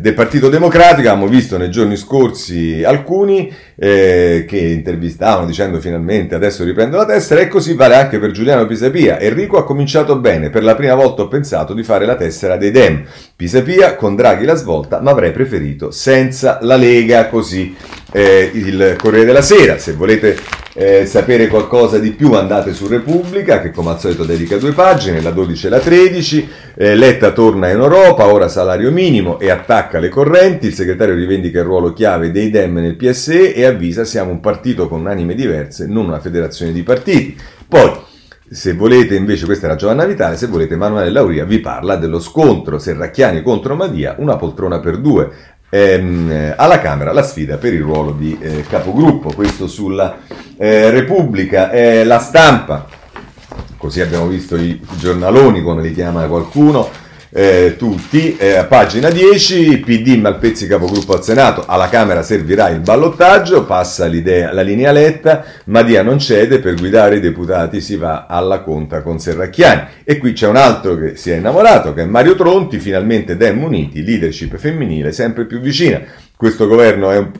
del 0.00 0.14
Partito 0.14 0.48
Democratico 0.48 1.08
abbiamo 1.08 1.26
visto 1.26 1.56
nei 1.56 1.70
giorni 1.70 1.96
scorsi 1.96 2.82
alcuni 2.84 3.52
eh, 3.76 4.44
che 4.46 4.58
intervistavano 4.58 5.46
dicendo 5.46 5.80
finalmente 5.80 6.34
adesso 6.34 6.64
riprendo 6.64 6.96
la 6.96 7.04
tessera 7.04 7.40
e 7.40 7.48
così 7.48 7.74
vale 7.74 7.94
anche 7.94 8.18
per 8.18 8.30
Giuliano 8.30 8.66
Pisapia. 8.66 9.18
Enrico 9.18 9.56
ha 9.56 9.64
cominciato 9.64 10.18
bene, 10.18 10.50
per 10.50 10.62
la 10.62 10.74
prima 10.74 10.94
volta 10.94 11.22
ho 11.22 11.28
pensato 11.28 11.74
di 11.74 11.82
fare 11.82 12.06
la 12.06 12.16
tessera 12.16 12.56
dei 12.56 12.70
Dem. 12.70 13.04
Pisapia 13.36 13.94
con 13.96 14.16
Draghi 14.16 14.44
la 14.44 14.54
svolta, 14.54 15.00
ma 15.00 15.10
avrei 15.10 15.32
preferito 15.32 15.90
senza 15.90 16.58
la 16.62 16.76
Lega 16.76 17.26
così 17.28 17.74
eh, 18.12 18.50
il 18.54 18.96
Corriere 18.98 19.26
della 19.26 19.42
Sera. 19.42 19.78
Se 19.78 19.92
volete 19.92 20.36
eh, 20.74 21.06
sapere 21.06 21.48
qualcosa 21.48 21.98
di 21.98 22.12
più 22.12 22.32
andate 22.32 22.72
su 22.72 22.86
Repubblica 22.86 23.60
che 23.60 23.70
come 23.70 23.90
al 23.90 24.00
solito 24.00 24.24
dedica 24.24 24.56
due 24.56 24.72
pagine, 24.72 25.20
la 25.20 25.30
12 25.30 25.66
e 25.66 25.70
la 25.70 25.80
13. 25.80 26.48
Eh, 26.74 26.94
Letta 26.94 27.32
torna 27.32 27.68
in 27.70 27.80
Europa, 27.80 28.26
ora 28.26 28.48
salario 28.48 28.90
minimo 28.90 29.38
e 29.38 29.50
attacca 29.50 29.98
le 29.98 30.08
correnti. 30.08 30.66
Il 30.68 30.74
segretario 30.74 31.14
rivendica 31.14 31.58
il 31.58 31.64
ruolo 31.64 31.92
chiave 31.92 32.30
dei 32.30 32.50
Dem 32.50 32.78
nel 32.78 32.96
PSE 32.96 33.54
e 33.54 33.64
avvisa 33.64 34.04
siamo 34.04 34.30
un 34.30 34.40
partito 34.40 34.88
con 34.88 35.06
anime 35.06 35.34
diverse, 35.34 35.86
non 35.86 36.06
una 36.06 36.20
federazione 36.20 36.72
di 36.72 36.82
partiti. 36.82 37.36
Poi 37.66 38.06
se 38.50 38.72
volete 38.72 39.14
invece, 39.14 39.44
questa 39.44 39.66
era 39.66 39.76
Giovanna 39.76 40.06
Vitale, 40.06 40.38
se 40.38 40.46
volete 40.46 40.72
Emanuele 40.72 41.10
Lauria 41.10 41.44
vi 41.44 41.58
parla 41.58 41.96
dello 41.96 42.18
scontro 42.18 42.78
Serracchiani 42.78 43.42
contro 43.42 43.76
Madia, 43.76 44.14
una 44.18 44.36
poltrona 44.36 44.80
per 44.80 44.96
due. 44.98 45.30
Ehm, 45.70 46.54
alla 46.56 46.80
Camera 46.80 47.12
la 47.12 47.22
sfida 47.22 47.58
per 47.58 47.74
il 47.74 47.82
ruolo 47.82 48.12
di 48.12 48.38
eh, 48.40 48.64
capogruppo, 48.68 49.32
questo 49.34 49.66
sulla 49.66 50.18
eh, 50.56 50.90
Repubblica, 50.90 51.70
la 52.04 52.18
stampa, 52.18 52.86
così 53.76 54.00
abbiamo 54.00 54.26
visto 54.26 54.56
i 54.56 54.80
giornaloni 54.98 55.62
come 55.62 55.82
li 55.82 55.92
chiama 55.92 56.26
qualcuno, 56.26 56.88
eh, 57.30 57.74
tutti, 57.76 58.36
eh, 58.36 58.64
pagina 58.66 59.10
10, 59.10 59.78
PD 59.78 60.18
Malpezzi 60.18 60.66
capogruppo 60.66 61.14
al 61.14 61.22
Senato, 61.22 61.64
alla 61.66 61.88
Camera 61.88 62.22
servirà 62.22 62.68
il 62.70 62.80
ballottaggio, 62.80 63.64
passa 63.64 64.06
la 64.08 64.62
linea 64.62 64.92
letta, 64.92 65.44
Madia 65.64 66.02
non 66.02 66.18
cede, 66.18 66.58
per 66.58 66.74
guidare 66.74 67.16
i 67.16 67.20
deputati 67.20 67.80
si 67.80 67.96
va 67.96 68.26
alla 68.26 68.60
conta 68.60 69.02
con 69.02 69.18
Serracchiani. 69.18 69.82
E 70.04 70.16
qui 70.18 70.32
c'è 70.32 70.48
un 70.48 70.56
altro 70.56 70.96
che 70.96 71.16
si 71.16 71.30
è 71.30 71.36
innamorato, 71.36 71.92
che 71.92 72.02
è 72.02 72.06
Mario 72.06 72.34
Tronti, 72.34 72.78
finalmente 72.78 73.36
Dem 73.36 73.62
Uniti, 73.62 74.02
leadership 74.02 74.56
femminile 74.56 75.12
sempre 75.12 75.44
più 75.44 75.60
vicina. 75.60 76.00
Questo 76.34 76.66
governo 76.66 77.10
è 77.10 77.18
un, 77.18 77.30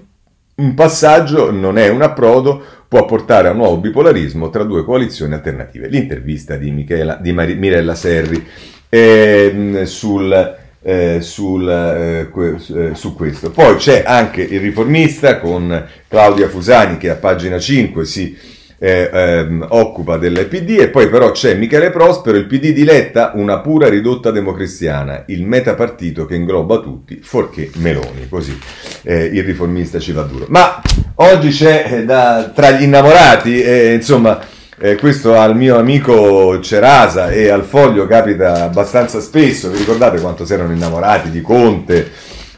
un 0.57 0.75
passaggio, 0.75 1.51
non 1.51 1.79
è 1.79 1.89
un 1.89 2.03
approdo, 2.03 2.63
può 2.89 3.05
portare 3.07 3.49
a 3.49 3.53
un 3.53 3.59
nuovo 3.59 3.79
bipolarismo 3.79 4.51
tra 4.51 4.65
due 4.65 4.85
coalizioni 4.85 5.33
alternative. 5.33 5.89
L'intervista 5.89 6.57
di, 6.57 6.71
Michela, 6.71 7.17
di 7.21 7.33
Mar- 7.33 7.57
Mirella 7.57 7.95
Serri 7.95 8.47
eh, 8.89 9.83
sul, 9.85 10.57
eh, 10.83 11.19
sul, 11.21 11.69
eh, 11.69 12.29
eh, 12.31 12.95
su 12.95 13.15
questo. 13.15 13.51
Poi 13.51 13.77
c'è 13.77 14.03
anche 14.07 14.43
il 14.43 14.61
riformista 14.61 15.39
con 15.39 15.87
Claudia 16.09 16.49
Fusani 16.49 16.97
che 16.97 17.11
a 17.11 17.17
pagina 17.17 17.59
5 17.59 18.05
si 18.05 18.57
eh, 18.81 19.11
ehm, 19.13 19.67
occupa 19.71 20.19
del 20.19 20.47
PD 20.47 20.79
e 20.79 20.89
poi 20.89 21.09
però 21.09 21.33
c'è 21.33 21.55
Michele 21.55 21.91
Prospero, 21.91 22.37
il 22.37 22.47
PD 22.47 22.73
di 22.73 22.85
Letta, 22.85 23.33
una 23.35 23.59
pura 23.59 23.89
ridotta 23.89 24.31
democristiana, 24.31 25.25
il 25.27 25.45
metapartito 25.45 26.27
che 26.27 26.37
ingloba 26.37 26.79
tutti, 26.79 27.19
forché 27.21 27.71
Meloni, 27.75 28.29
così 28.29 28.57
eh, 29.03 29.25
il 29.25 29.43
riformista 29.43 29.99
ci 29.99 30.13
va 30.13 30.23
duro. 30.23 30.47
Ma 30.49 30.81
oggi 31.17 31.49
c'è 31.49 32.05
da, 32.05 32.53
tra 32.55 32.71
gli 32.71 32.85
innamorati, 32.85 33.93
insomma, 33.95 34.39
eh, 34.81 34.97
questo 34.97 35.35
al 35.35 35.57
mio 35.57 35.77
amico 35.77 36.61
Cerasa 36.61 37.31
e 37.31 37.49
al 37.49 37.65
Foglio 37.65 38.07
capita 38.07 38.65
abbastanza 38.65 39.21
spesso, 39.21 39.71
vi 39.71 39.79
ricordate 39.79 40.21
quanto 40.21 40.47
si 40.47 40.53
erano 40.53 40.73
innamorati 40.73 41.31
di 41.31 41.41
Conte? 41.41 42.11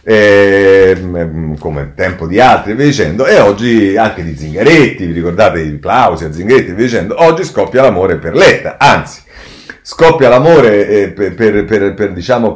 Eh, 0.02 1.54
come 1.58 1.92
tempo 1.94 2.26
di 2.26 2.40
altri, 2.40 2.74
via 2.74 2.86
dicendo, 2.86 3.26
e 3.26 3.38
oggi 3.38 3.96
anche 3.96 4.22
di 4.22 4.36
Zingaretti, 4.36 5.06
vi 5.06 5.12
ricordate 5.12 5.60
i 5.60 5.72
plausi 5.72 6.24
a 6.24 6.32
Zingaretti, 6.32 6.72
via 6.72 6.84
dicendo, 6.84 7.22
oggi 7.22 7.44
scoppia 7.44 7.82
l'amore 7.82 8.16
per 8.16 8.34
Letta, 8.34 8.76
anzi, 8.78 9.20
scoppia 9.82 10.28
l'amore 10.28 10.88
eh, 10.88 11.10
per, 11.10 11.34
per, 11.34 11.64
per, 11.64 11.94
per, 11.94 12.12
diciamo, 12.12 12.54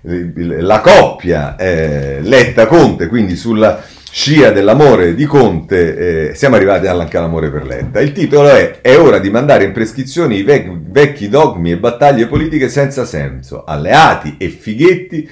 la 0.00 0.80
coppia 0.80 1.56
eh, 1.56 2.20
Letta-Conte, 2.22 3.08
quindi 3.08 3.36
sulla 3.36 3.82
scia 4.16 4.52
dell'amore 4.52 5.16
di 5.16 5.24
Conte, 5.24 6.28
eh, 6.28 6.34
siamo 6.36 6.54
arrivati 6.54 6.86
anche 6.86 7.16
all'amore 7.16 7.50
per 7.50 7.66
Letta. 7.66 8.00
Il 8.00 8.12
titolo 8.12 8.48
è 8.48 8.78
È 8.80 8.96
ora 8.96 9.18
di 9.18 9.28
mandare 9.28 9.64
in 9.64 9.72
prescrizione 9.72 10.36
i 10.36 10.44
vec- 10.44 10.70
vecchi 10.70 11.28
dogmi 11.28 11.72
e 11.72 11.78
battaglie 11.78 12.28
politiche 12.28 12.68
senza 12.68 13.04
senso, 13.04 13.64
alleati 13.64 14.36
e 14.38 14.50
fighetti, 14.50 15.28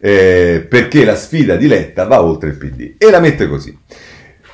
eh, 0.00 0.64
perché 0.66 1.04
la 1.04 1.14
sfida 1.14 1.56
di 1.56 1.68
Letta 1.68 2.06
va 2.06 2.22
oltre 2.22 2.48
il 2.48 2.56
PD. 2.56 2.94
E 2.96 3.10
la 3.10 3.20
mette 3.20 3.46
così. 3.46 3.78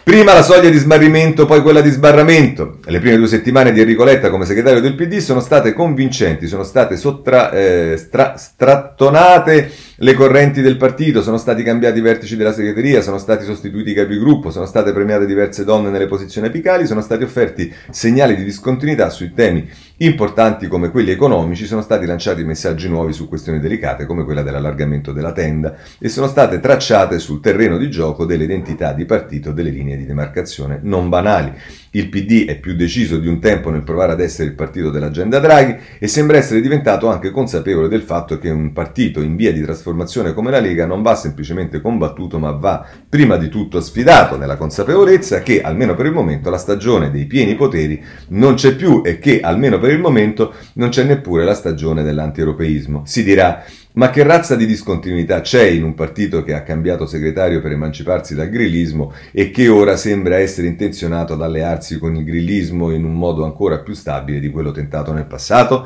Prima 0.03 0.35
la 0.35 0.43
soglia 0.43 0.70
di 0.70 0.79
smarrimento, 0.79 1.47
poi 1.47 1.62
quella 1.62 1.81
di 1.81 1.91
sbarramento. 1.91 2.79
Le 2.85 2.99
prime 2.99 3.16
due 3.16 3.29
settimane 3.29 3.70
di 3.70 3.81
Enrico 3.81 4.03
Letta 4.03 4.29
come 4.29 4.45
segretario 4.45 4.81
del 4.81 4.97
PD 4.97 5.18
sono 5.18 5.39
state 5.39 5.72
convincenti, 5.72 6.49
sono 6.49 6.64
state 6.64 6.97
sottra, 6.97 7.53
eh, 7.53 7.95
stra, 7.97 8.35
strattonate 8.37 9.70
le 10.01 10.15
correnti 10.15 10.61
del 10.61 10.77
partito, 10.77 11.23
sono 11.23 11.39
stati 11.39 11.65
cambiati 11.65 11.99
i 11.99 12.03
vertici 12.03 12.37
della 12.37 12.53
segreteria, 12.53 13.03
sono 13.03 13.19
stati 13.19 13.45
sostituiti 13.45 13.91
i 13.91 13.95
capigruppo, 13.95 14.49
sono 14.51 14.65
state 14.65 14.93
premiate 14.93 15.27
diverse 15.27 15.65
donne 15.65 15.91
nelle 15.91 16.07
posizioni 16.07 16.47
apicali, 16.47 16.87
sono 16.87 17.01
stati 17.01 17.25
offerti 17.25 17.75
segnali 17.91 18.37
di 18.37 18.45
discontinuità 18.45 19.11
sui 19.11 19.33
temi 19.35 19.69
importanti 19.97 20.69
come 20.69 20.91
quelli 20.91 21.11
economici, 21.11 21.67
sono 21.67 21.83
stati 21.83 22.07
lanciati 22.07 22.45
messaggi 22.45 22.89
nuovi 22.89 23.13
su 23.13 23.27
questioni 23.27 23.59
delicate 23.59 24.07
come 24.07 24.23
quella 24.23 24.43
dell'allargamento 24.43 25.11
della 25.11 25.33
tenda 25.33 25.75
e 25.99 26.09
sono 26.09 26.29
state 26.29 26.61
tracciate 26.61 27.19
sul 27.19 27.41
terreno 27.41 27.77
di 27.77 27.91
gioco 27.91 28.25
delle 28.25 28.45
identità 28.45 28.93
di 28.93 29.05
partito 29.05 29.51
delle 29.51 29.71
linee 29.71 29.97
di 29.97 30.07
demarcazione 30.07 30.79
non 30.81 31.09
banali. 31.09 31.53
Il 31.93 32.09
PD 32.11 32.47
è 32.47 32.59
più 32.59 32.74
deciso 32.74 33.18
di 33.18 33.28
un 33.28 33.41
tempo 33.41 33.70
nel 33.70 33.82
provare 33.82 34.12
ad 34.12 34.20
essere 34.20 34.49
il 34.49 34.55
partito 34.55 34.91
dell'agenda 34.91 35.39
Draghi 35.39 35.76
e 35.99 36.07
sembra 36.07 36.36
essere 36.36 36.61
diventato 36.61 37.09
anche 37.09 37.30
consapevole 37.30 37.89
del 37.89 38.03
fatto 38.03 38.39
che 38.39 38.51
un 38.51 38.72
partito 38.72 39.22
in 39.22 39.36
via 39.36 39.53
di 39.53 39.62
trasformazione 39.62 40.34
come 40.34 40.51
la 40.51 40.61
Lega 40.61 40.84
non 40.84 41.01
va 41.01 41.14
semplicemente 41.14 41.80
combattuto 41.80 42.39
ma 42.39 42.51
va 42.51 42.86
prima 43.09 43.36
di 43.36 43.49
tutto 43.49 43.80
sfidato 43.80 44.36
nella 44.36 44.57
consapevolezza 44.57 45.41
che 45.41 45.62
almeno 45.62 45.95
per 45.95 46.07
il 46.07 46.12
momento 46.12 46.51
la 46.51 46.59
stagione 46.59 47.11
dei 47.11 47.24
pieni 47.24 47.55
poteri 47.55 48.05
non 48.28 48.55
c'è 48.55 48.74
più 48.74 49.01
e 49.05 49.18
che 49.18 49.41
almeno 49.41 49.78
per 49.78 49.91
il 49.91 49.99
momento 49.99 50.53
non 50.74 50.91
c'è 50.91 51.05
neppure 51.05 51.45
la 51.45 51.55
stagione 51.55 52.03
dell'antieuropeismo. 52.03 53.03
Si 53.07 53.24
dirà 53.24 53.64
ma 53.99 54.11
che 54.11 54.23
razza 54.23 54.55
di 54.55 54.65
discontinuità 54.65 55.41
c'è 55.41 55.65
in 55.65 55.83
un 55.83 55.95
partito 55.95 56.45
che 56.45 56.55
ha 56.55 56.63
cambiato 56.63 57.05
segretario 57.05 57.61
per 57.61 57.73
emanciparsi 57.73 58.37
dal 58.37 58.49
grillismo 58.49 59.13
e 59.33 59.51
che 59.51 59.67
ora 59.67 59.97
sembra 59.97 60.37
essere 60.37 60.69
intenzionato 60.69 61.33
ad 61.33 61.43
allearsi 61.43 61.99
con 61.99 62.15
il 62.15 62.25
grillismo 62.25 62.93
in 62.93 63.05
un 63.05 63.15
modo 63.15 63.45
ancora 63.45 63.81
più 63.81 63.95
stabile 63.95 64.39
di 64.39 64.51
quello 64.51 64.71
tentato 64.71 65.13
nel 65.13 65.27
passato? 65.27 65.85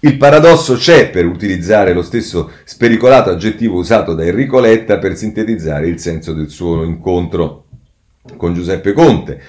Il 0.00 0.18
paradosso 0.18 0.74
c'è, 0.74 1.08
per 1.08 1.24
utilizzare 1.24 1.94
lo 1.94 2.02
stesso 2.02 2.50
spericolato 2.64 3.30
aggettivo 3.30 3.78
usato 3.78 4.12
da 4.12 4.24
Enrico 4.24 4.60
Letta 4.60 4.98
per 4.98 5.16
sintetizzare 5.16 5.88
il 5.88 5.98
senso 5.98 6.34
del 6.34 6.50
suo 6.50 6.82
incontro 6.84 7.64
con 8.36 8.52
Giuseppe 8.52 8.92
Conte, 8.92 9.40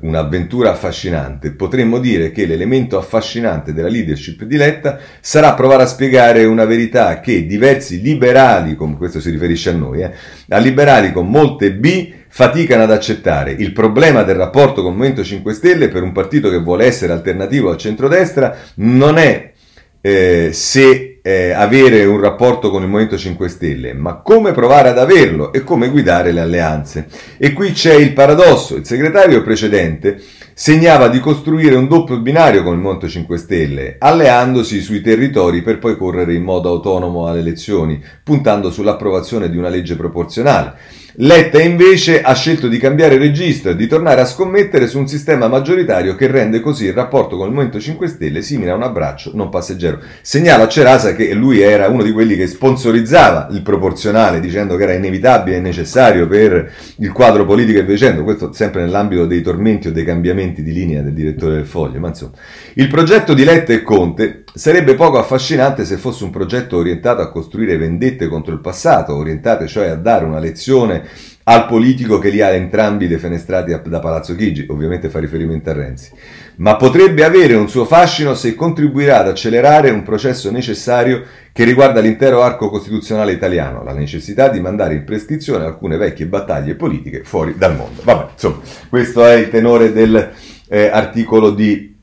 un'avventura 0.00 0.70
affascinante. 0.70 1.52
Potremmo 1.52 1.98
dire 1.98 2.30
che 2.30 2.46
l'elemento 2.46 2.98
affascinante 2.98 3.72
della 3.72 3.88
leadership 3.88 4.44
di 4.44 4.56
Letta 4.56 4.98
sarà 5.20 5.54
provare 5.54 5.84
a 5.84 5.86
spiegare 5.86 6.44
una 6.44 6.64
verità 6.64 7.20
che 7.20 7.46
diversi 7.46 8.00
liberali, 8.00 8.74
come 8.74 8.96
questo 8.96 9.20
si 9.20 9.30
riferisce 9.30 9.70
a 9.70 9.74
noi, 9.74 10.02
eh, 10.02 10.12
a 10.48 10.58
liberali 10.58 11.12
con 11.12 11.28
molte 11.28 11.72
B, 11.72 12.12
faticano 12.28 12.82
ad 12.82 12.90
accettare. 12.90 13.52
Il 13.52 13.72
problema 13.72 14.22
del 14.22 14.36
rapporto 14.36 14.82
con 14.82 14.92
il 14.92 14.96
Movimento 14.96 15.24
5 15.24 15.52
Stelle 15.52 15.88
per 15.88 16.02
un 16.02 16.12
partito 16.12 16.50
che 16.50 16.58
vuole 16.58 16.86
essere 16.86 17.12
alternativo 17.12 17.70
al 17.70 17.76
centrodestra 17.76 18.56
non 18.76 19.18
è 19.18 19.52
eh, 20.00 20.50
se 20.52 21.11
eh, 21.22 21.52
avere 21.52 22.04
un 22.04 22.20
rapporto 22.20 22.70
con 22.70 22.82
il 22.82 22.88
Movimento 22.88 23.16
5 23.16 23.48
Stelle, 23.48 23.94
ma 23.94 24.16
come 24.16 24.52
provare 24.52 24.88
ad 24.88 24.98
averlo 24.98 25.52
e 25.52 25.62
come 25.62 25.88
guidare 25.88 26.32
le 26.32 26.40
alleanze. 26.40 27.06
E 27.38 27.52
qui 27.52 27.70
c'è 27.70 27.94
il 27.94 28.12
paradosso, 28.12 28.76
il 28.76 28.84
segretario 28.84 29.42
precedente 29.42 30.20
segnava 30.54 31.08
di 31.08 31.18
costruire 31.18 31.76
un 31.76 31.88
doppio 31.88 32.18
binario 32.18 32.62
con 32.62 32.74
il 32.74 32.80
Movimento 32.80 33.08
5 33.08 33.38
Stelle, 33.38 33.96
alleandosi 33.98 34.80
sui 34.80 35.00
territori 35.00 35.62
per 35.62 35.78
poi 35.78 35.96
correre 35.96 36.34
in 36.34 36.42
modo 36.42 36.68
autonomo 36.68 37.26
alle 37.26 37.40
elezioni, 37.40 38.02
puntando 38.22 38.70
sull'approvazione 38.70 39.48
di 39.48 39.56
una 39.56 39.68
legge 39.68 39.96
proporzionale. 39.96 40.74
Letta 41.16 41.60
invece 41.60 42.22
ha 42.22 42.32
scelto 42.32 42.68
di 42.68 42.78
cambiare 42.78 43.18
registro 43.18 43.72
e 43.72 43.76
di 43.76 43.86
tornare 43.86 44.22
a 44.22 44.24
scommettere 44.24 44.86
su 44.86 44.98
un 44.98 45.06
sistema 45.06 45.46
maggioritario 45.46 46.14
che 46.14 46.26
rende 46.26 46.60
così 46.60 46.86
il 46.86 46.94
rapporto 46.94 47.36
con 47.36 47.48
il 47.48 47.52
Movimento 47.52 47.78
5 47.78 48.08
Stelle 48.08 48.40
simile 48.40 48.70
a 48.70 48.76
un 48.76 48.82
abbraccio 48.82 49.32
non 49.34 49.50
passeggero. 49.50 49.98
Segnala 50.22 50.64
a 50.64 50.68
Cerasa 50.68 51.14
che 51.14 51.34
lui 51.34 51.60
era 51.60 51.88
uno 51.88 52.02
di 52.02 52.12
quelli 52.12 52.34
che 52.34 52.46
sponsorizzava 52.46 53.48
il 53.50 53.60
proporzionale 53.60 54.40
dicendo 54.40 54.76
che 54.76 54.84
era 54.84 54.94
inevitabile 54.94 55.56
e 55.56 55.60
necessario 55.60 56.26
per 56.26 56.72
il 56.96 57.12
quadro 57.12 57.44
politico 57.44 57.80
e 57.80 57.84
dicendo 57.84 58.24
questo 58.24 58.54
sempre 58.54 58.80
nell'ambito 58.80 59.26
dei 59.26 59.42
tormenti 59.42 59.88
o 59.88 59.92
dei 59.92 60.04
cambiamenti 60.04 60.62
di 60.62 60.72
linea 60.72 61.02
del 61.02 61.12
direttore 61.12 61.56
del 61.56 61.66
Foglio, 61.66 62.00
ma 62.00 62.08
insomma. 62.08 62.32
Il 62.74 62.88
progetto 62.88 63.34
di 63.34 63.44
Letta 63.44 63.74
e 63.74 63.82
Conte 63.82 64.44
sarebbe 64.54 64.94
poco 64.94 65.18
affascinante 65.18 65.84
se 65.84 65.98
fosse 65.98 66.24
un 66.24 66.30
progetto 66.30 66.78
orientato 66.78 67.20
a 67.20 67.30
costruire 67.30 67.76
vendette 67.76 68.28
contro 68.28 68.54
il 68.54 68.60
passato, 68.60 69.14
orientate 69.14 69.66
cioè 69.66 69.88
a 69.88 69.96
dare 69.96 70.24
una 70.24 70.38
lezione 70.38 71.01
al 71.44 71.66
politico 71.66 72.18
che 72.18 72.28
li 72.28 72.40
ha 72.40 72.50
entrambi 72.50 73.08
defenestrati 73.08 73.76
da 73.84 73.98
Palazzo 73.98 74.36
Chigi, 74.36 74.66
ovviamente 74.68 75.08
fa 75.08 75.18
riferimento 75.18 75.70
a 75.70 75.72
Renzi, 75.72 76.10
ma 76.56 76.76
potrebbe 76.76 77.24
avere 77.24 77.54
un 77.54 77.68
suo 77.68 77.84
fascino 77.84 78.34
se 78.34 78.54
contribuirà 78.54 79.18
ad 79.18 79.28
accelerare 79.28 79.90
un 79.90 80.02
processo 80.04 80.50
necessario 80.50 81.24
che 81.52 81.64
riguarda 81.64 82.00
l'intero 82.00 82.42
arco 82.42 82.70
costituzionale 82.70 83.32
italiano, 83.32 83.82
la 83.82 83.92
necessità 83.92 84.48
di 84.48 84.60
mandare 84.60 84.94
in 84.94 85.04
prescrizione 85.04 85.64
alcune 85.64 85.96
vecchie 85.96 86.26
battaglie 86.26 86.76
politiche 86.76 87.22
fuori 87.24 87.54
dal 87.56 87.74
mondo. 87.74 88.02
Vabbè, 88.04 88.32
insomma, 88.32 88.60
questo 88.88 89.24
è 89.24 89.34
il 89.34 89.48
tenore 89.48 89.92
dell'articolo 89.92 91.48
eh, 91.48 91.54
di, 91.54 91.96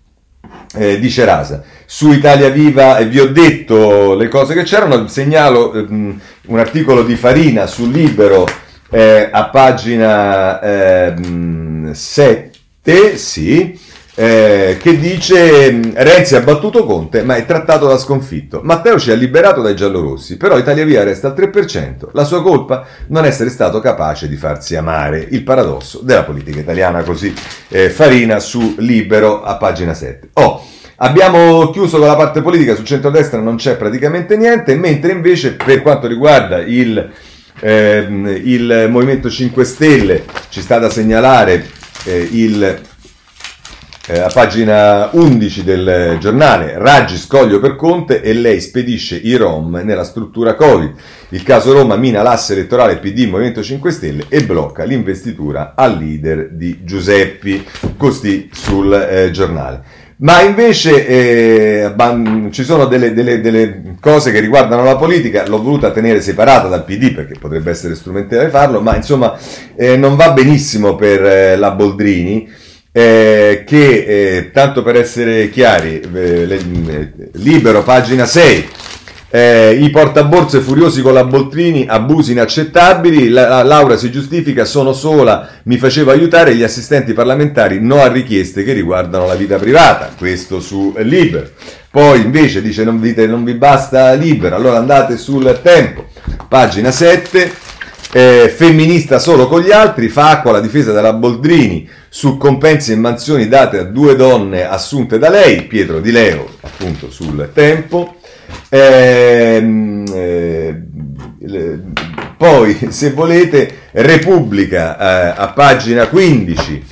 eh, 0.76 1.00
di 1.00 1.10
Cerasa. 1.10 1.64
Su 1.86 2.12
Italia 2.12 2.50
Viva 2.50 2.98
eh, 2.98 3.06
vi 3.06 3.20
ho 3.20 3.32
detto 3.32 4.16
le 4.16 4.28
cose 4.28 4.54
che 4.54 4.64
c'erano, 4.64 5.08
segnalo 5.08 5.74
eh, 5.74 5.86
un 5.88 6.60
articolo 6.60 7.04
di 7.04 7.16
Farina 7.16 7.66
sul 7.66 7.90
Libero 7.90 8.46
eh, 8.90 9.30
a 9.32 9.46
pagina 9.50 10.60
eh, 10.62 11.94
7, 11.94 13.18
sì, 13.18 13.80
eh, 14.16 14.78
che 14.82 14.98
dice 14.98 15.80
Renzi 15.94 16.36
ha 16.36 16.42
battuto 16.42 16.84
Conte 16.84 17.24
ma 17.24 17.38
è 17.38 17.46
trattato 17.46 17.88
da 17.88 17.98
sconfitto. 17.98 18.60
Matteo 18.64 19.00
ci 19.00 19.12
ha 19.12 19.16
liberato 19.16 19.62
dai 19.62 19.76
giallorossi, 19.76 20.36
però 20.36 20.58
Italia 20.58 20.84
Via 20.84 21.04
resta 21.04 21.28
al 21.28 21.36
3%. 21.38 22.10
La 22.12 22.26
sua 22.26 22.42
colpa 22.42 22.86
non 23.08 23.24
essere 23.24 23.50
stato 23.50 23.80
capace 23.80 24.28
di 24.28 24.36
farsi 24.36 24.76
amare. 24.76 25.26
Il 25.30 25.44
paradosso 25.44 26.02
della 26.04 26.24
politica 26.24 26.60
italiana, 26.60 27.04
così 27.04 27.34
eh, 27.70 27.90
Farina 27.90 28.40
su 28.40 28.76
Libero 28.80 29.42
a 29.42 29.56
pagina 29.56 29.94
7. 29.94 30.32
Oh, 30.34 30.66
abbiamo 30.98 31.70
chiuso 31.70 31.98
con 31.98 32.08
la 32.08 32.18
parte 32.18 32.42
politica, 32.42 32.76
sul 32.76 32.86
centro-destra 32.86 33.40
non 33.40 33.56
c'è 33.56 33.78
praticamente 33.78 34.36
niente, 34.36 34.76
mentre 34.76 35.14
invece 35.14 35.54
per 35.54 35.82
quanto 35.82 36.08
riguarda 36.08 36.58
il 36.58 37.10
eh, 37.62 38.08
il 38.44 38.88
Movimento 38.90 39.30
5 39.30 39.64
Stelle 39.64 40.26
ci 40.50 40.62
sta 40.62 40.78
da 40.80 40.90
segnalare 40.90 41.66
eh, 42.06 42.28
il, 42.32 42.82
eh, 44.08 44.20
a 44.20 44.30
pagina 44.30 45.10
11 45.12 45.64
del 45.64 46.18
giornale 46.20 46.78
Raggi 46.78 47.18
scoglio 47.18 47.60
per 47.60 47.76
Conte 47.76 48.22
e 48.22 48.34
lei 48.34 48.62
spedisce 48.62 49.16
i 49.16 49.36
Rom 49.36 49.82
nella 49.84 50.04
struttura 50.04 50.56
Covid. 50.56 50.94
Il 51.30 51.44
caso 51.44 51.74
Roma 51.74 51.96
mina 51.96 52.22
l'asse 52.22 52.54
elettorale 52.54 52.98
PD 52.98 53.28
Movimento 53.28 53.62
5 53.62 53.92
Stelle 53.92 54.26
e 54.30 54.44
blocca 54.44 54.84
l'investitura 54.84 55.74
al 55.76 55.98
leader 55.98 56.50
di 56.52 56.80
Giuseppi, 56.84 57.66
così 57.98 58.50
sul 58.52 58.94
eh, 58.94 59.32
giornale. 59.32 59.99
Ma 60.22 60.42
invece 60.42 61.08
eh, 61.08 61.96
ci 62.52 62.64
sono 62.66 62.88
delle, 62.88 63.14
delle, 63.14 63.40
delle, 63.40 63.96
cose 64.02 64.34
che 64.34 64.42
riguardano 64.42 64.84
la 64.84 64.98
politica, 64.98 65.48
l'ho 65.48 65.62
voluta 65.62 65.92
tenere 65.92 66.20
separata 66.20 66.68
dal 66.68 66.84
PD 66.84 67.14
perché 67.14 67.36
potrebbe 67.40 67.72
essere 67.72 67.96
strumentale 67.96 68.50
farlo, 68.50 68.82
ma 68.82 68.98
insomma 68.98 69.38
eh, 69.78 69.96
non 69.96 70.18
va 70.18 70.32
benissimo 70.32 70.96
per 70.96 71.24
eh, 71.24 71.56
la 71.56 71.72
Boldrini. 71.72 72.68
Eh, 72.92 73.64
che, 73.66 74.06
eh, 74.38 74.52
tanto 74.52 74.82
per 74.82 74.96
essere 74.98 75.50
chiari, 75.50 76.02
eh, 76.02 76.60
libero, 77.34 77.84
pagina 77.84 78.26
6, 78.26 78.68
Eh, 79.32 79.78
I 79.80 79.92
portaborse 79.92 80.60
furiosi 80.60 81.04
con 81.04 81.14
la 81.14 81.24
Boltrini, 81.24 81.86
abusi 81.88 82.32
inaccettabili. 82.32 83.30
La, 83.30 83.48
la, 83.48 83.64
Laura 83.64 83.96
si 83.96 84.10
giustifica: 84.10 84.66
sono 84.66 84.92
sola, 84.92 85.48
mi 85.64 85.78
facevo 85.78 86.10
aiutare. 86.10 86.56
Gli 86.56 86.64
assistenti 86.64 87.14
parlamentari 87.14 87.80
no 87.80 88.02
a 88.02 88.08
richieste 88.08 88.64
che 88.64 88.74
riguardano 88.74 89.28
la 89.28 89.36
vita 89.36 89.58
privata. 89.58 90.12
Questo 90.18 90.60
su 90.60 90.96
Libero. 90.98 91.48
Poi 91.92 92.22
invece 92.22 92.62
dice: 92.62 92.84
non 92.84 93.00
vi, 93.00 93.14
non 93.28 93.44
vi 93.44 93.54
basta 93.54 94.14
Libero, 94.14 94.56
allora 94.56 94.78
andate 94.78 95.16
sul 95.18 95.60
tempo. 95.62 96.08
Pagina 96.48 96.90
7. 96.90 97.68
Eh, 98.12 98.52
femminista 98.56 99.20
solo 99.20 99.48
con 99.48 99.62
gli 99.62 99.70
altri, 99.70 100.08
fa 100.08 100.32
acqua 100.32 100.54
la 100.54 100.60
difesa 100.60 100.92
della 100.92 101.14
Boldrini 101.14 101.88
su 102.10 102.38
compensi 102.38 102.92
e 102.92 102.96
mansioni 102.96 103.48
date 103.48 103.78
a 103.78 103.84
due 103.84 104.16
donne 104.16 104.68
assunte 104.68 105.20
da 105.20 105.30
lei, 105.30 105.68
Pietro 105.68 106.00
Di 106.00 106.12
Leo, 106.12 106.50
appunto 106.62 107.12
sul 107.12 107.52
tempo. 107.54 108.16
Eh, 108.70 109.64
eh, 110.14 110.84
poi, 112.38 112.92
se 112.92 113.12
volete, 113.12 113.90
Repubblica 113.92 114.98
eh, 114.98 115.34
a 115.42 115.48
pagina 115.50 116.08
15. 116.08 116.86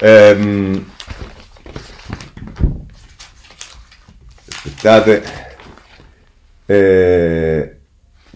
Ehm, 0.00 0.86
aspettate. 4.48 5.22
Eh, 6.66 7.75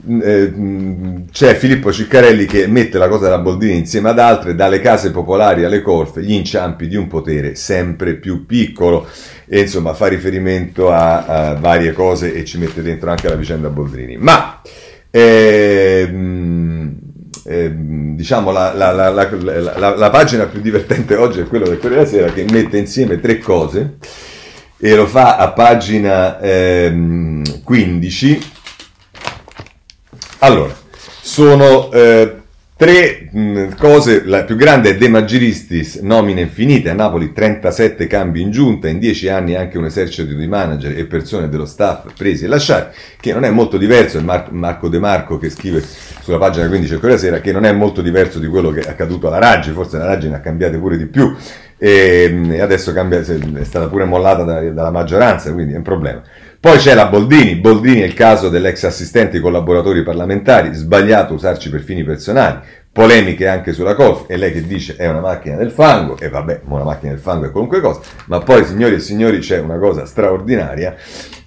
c'è 0.03 1.55
Filippo 1.55 1.92
Ciccarelli 1.92 2.46
che 2.46 2.66
mette 2.66 2.96
la 2.98 3.09
cosa 3.09 3.24
della 3.24 3.38
Boldini 3.38 3.76
insieme 3.76 4.09
ad 4.09 4.18
altre, 4.18 4.55
dalle 4.55 4.80
case 4.80 5.11
popolari 5.11 5.64
alle 5.64 5.82
colfe, 5.82 6.22
gli 6.22 6.32
inciampi 6.32 6.88
di 6.88 6.96
un 6.96 7.07
potere 7.07 7.55
sempre 7.55 8.14
più 8.14 8.46
piccolo 8.46 9.07
e 9.46 9.61
insomma 9.61 9.92
fa 9.94 10.07
riferimento 10.07 10.90
a, 10.90 11.24
a 11.24 11.55
varie 11.55 11.92
cose 11.92 12.34
e 12.34 12.44
ci 12.44 12.59
mette 12.59 12.82
dentro 12.82 13.11
anche 13.11 13.28
la 13.28 13.34
vicenda 13.34 13.68
Boldrini. 13.68 14.16
Ma 14.16 14.62
ehm, 15.11 16.98
ehm, 17.44 18.16
diciamo 18.16 18.53
la, 18.53 18.72
la, 18.72 18.92
la, 18.92 19.96
la, 19.96 20.11
pagina 20.11 20.46
più 20.46 20.61
divertente 20.61 21.16
oggi 21.16 21.40
è 21.40 21.44
quella 21.44 21.66
del 21.66 21.78
Corriere 21.78 22.05
della 22.05 22.16
Sera 22.18 22.32
che 22.32 22.46
mette 22.51 22.78
insieme 22.78 23.20
tre 23.20 23.38
cose 23.38 23.96
e 24.78 24.94
lo 24.94 25.07
fa 25.07 25.36
a 25.36 25.51
pagina 25.51 26.40
ehm, 26.40 27.62
15 27.62 28.59
allora, 30.41 30.74
sono 31.22 31.93
eh, 31.93 32.36
tre 32.74 33.28
mh, 33.30 33.76
cose, 33.76 34.24
la 34.24 34.45
più 34.45 34.57
grande 34.57 34.91
è 34.91 34.97
De 34.97 35.07
Magiristis, 35.07 35.97
nomine 35.97 36.41
infinite, 36.41 36.88
a 36.88 36.95
Napoli 36.95 37.30
37 37.34 38.07
cambi 38.07 38.41
in 38.41 38.51
giunta, 38.51 38.88
in 38.88 38.99
10 38.99 39.28
anni 39.28 39.55
anche 39.55 39.76
un 39.76 39.84
esercito 39.84 40.32
di 40.32 40.47
manager 40.47 40.99
e 40.99 41.05
persone 41.05 41.51
dello 41.51 41.66
staff 41.66 42.07
presi 42.16 42.47
e 42.47 42.49
lasciati, 42.49 42.97
che 43.20 43.34
non 43.34 43.45
è 43.45 43.51
molto 43.51 43.76
diverso, 43.76 44.16
è 44.16 44.22
Mar- 44.22 44.51
Marco 44.51 44.88
De 44.88 44.99
Marco 44.99 45.36
che 45.36 45.51
scrive 45.51 45.84
sulla 46.22 46.38
pagina 46.38 46.68
15 46.68 46.99
del 46.99 47.18
Sera, 47.18 47.41
che 47.41 47.53
non 47.53 47.66
è 47.66 47.72
molto 47.72 48.01
diverso 48.01 48.38
di 48.38 48.47
quello 48.47 48.70
che 48.70 48.80
è 48.80 48.88
accaduto 48.88 49.26
alla 49.26 49.38
Raggi, 49.38 49.72
forse 49.72 49.99
la 49.99 50.07
Raggi 50.07 50.30
ne 50.30 50.36
ha 50.36 50.41
cambiate 50.41 50.78
pure 50.78 50.97
di 50.97 51.05
più, 51.05 51.36
e, 51.76 52.47
e 52.51 52.61
adesso 52.62 52.95
cambia, 52.95 53.18
è 53.18 53.64
stata 53.64 53.88
pure 53.88 54.07
mollata 54.07 54.43
da, 54.45 54.61
dalla 54.70 54.91
maggioranza, 54.91 55.53
quindi 55.53 55.74
è 55.74 55.76
un 55.76 55.82
problema. 55.82 56.22
Poi 56.61 56.76
c'è 56.76 56.92
la 56.92 57.06
Boldini, 57.06 57.54
Boldini 57.54 58.00
è 58.00 58.04
il 58.04 58.12
caso 58.12 58.50
dell'ex 58.50 58.84
assistente 58.84 59.36
ai 59.36 59.42
collaboratori 59.42 60.02
parlamentari, 60.02 60.74
sbagliato 60.74 61.32
usarci 61.32 61.70
per 61.70 61.80
fini 61.80 62.04
personali, 62.04 62.58
polemiche 62.92 63.48
anche 63.48 63.72
sulla 63.72 63.94
COF, 63.94 64.26
e 64.28 64.36
lei 64.36 64.52
che 64.52 64.66
dice 64.66 64.94
è 64.96 65.08
una 65.08 65.20
macchina 65.20 65.56
del 65.56 65.70
fango, 65.70 66.18
e 66.18 66.28
vabbè, 66.28 66.61
una 66.66 66.84
macchina 66.84 67.12
del 67.12 67.20
fango 67.20 67.46
è 67.46 67.50
qualunque 67.50 67.80
cosa, 67.80 68.00
ma 68.26 68.40
poi 68.40 68.66
signori 68.66 68.96
e 68.96 69.00
signori 69.00 69.38
c'è 69.38 69.58
una 69.58 69.78
cosa 69.78 70.04
straordinaria 70.04 70.94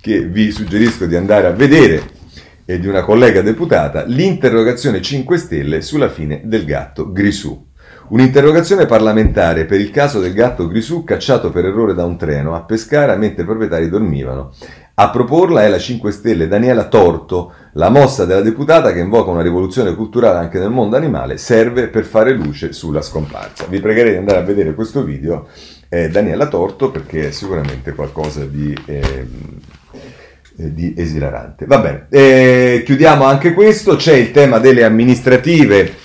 che 0.02 0.22
vi 0.22 0.50
suggerisco 0.50 1.06
di 1.06 1.16
andare 1.16 1.46
a 1.46 1.52
vedere, 1.52 2.02
e 2.66 2.80
di 2.80 2.88
una 2.88 3.04
collega 3.04 3.42
deputata, 3.42 4.06
l'interrogazione 4.06 5.00
5 5.00 5.38
Stelle 5.38 5.82
sulla 5.82 6.10
fine 6.10 6.42
del 6.44 6.66
gatto 6.66 7.12
Grisù. 7.12 7.70
Un'interrogazione 8.06 8.86
parlamentare 8.86 9.66
per 9.66 9.80
il 9.80 9.90
caso 9.90 10.20
del 10.20 10.34
gatto 10.34 10.68
Grisù 10.68 11.04
cacciato 11.04 11.52
per 11.52 11.66
errore 11.66 11.94
da 11.94 12.04
un 12.04 12.18
treno 12.18 12.54
a 12.54 12.64
Pescara 12.64 13.16
mentre 13.16 13.44
i 13.44 13.46
proprietari 13.46 13.90
dormivano. 13.90 14.54
A 14.96 15.10
proporla 15.10 15.64
è 15.64 15.70
la 15.70 15.80
5 15.80 16.12
Stelle 16.12 16.48
Daniela 16.48 16.88
Torto. 16.88 17.52
La 17.74 17.90
mossa 17.90 18.26
della 18.26 18.42
deputata 18.42 18.94
che 18.94 19.00
invoca 19.00 19.32
una 19.32 19.42
rivoluzione 19.42 19.96
culturale 19.96 20.38
anche 20.38 20.60
nel 20.60 20.70
mondo 20.70 20.96
animale 20.96 21.38
serve 21.38 21.88
per 21.88 22.06
fare 22.06 22.32
luce 22.34 22.74
sulla 22.74 23.02
scomparsa. 23.02 23.66
Vi 23.68 23.80
pregherei 23.80 24.12
di 24.12 24.18
andare 24.18 24.38
a 24.38 24.44
vedere 24.44 24.76
questo 24.76 25.04
video. 25.04 25.48
Eh, 25.90 26.10
Daniela 26.10 26.46
Torto 26.46 26.92
perché 26.92 27.30
è 27.30 27.32
sicuramente 27.32 27.94
qualcosa 27.94 28.46
di... 28.46 28.78
Eh, 28.86 29.28
di 30.56 30.94
esilarante. 30.96 31.66
Va 31.66 31.80
bene, 31.80 32.06
eh, 32.12 32.84
chiudiamo 32.86 33.24
anche 33.24 33.54
questo. 33.54 33.96
C'è 33.96 34.14
il 34.14 34.30
tema 34.30 34.60
delle 34.60 34.84
amministrative 34.84 35.96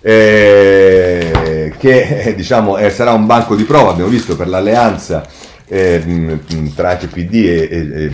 eh, 0.00 1.74
che 1.76 2.32
diciamo 2.34 2.78
eh, 2.78 2.88
sarà 2.88 3.12
un 3.12 3.26
banco 3.26 3.54
di 3.54 3.64
prova. 3.64 3.90
Abbiamo 3.90 4.08
visto 4.08 4.34
per 4.34 4.48
l'alleanza 4.48 5.26
eh, 5.68 6.38
tra 6.74 6.90
anche 6.90 7.06
PD 7.06 7.34
e, 7.34 7.68
e, 7.70 8.12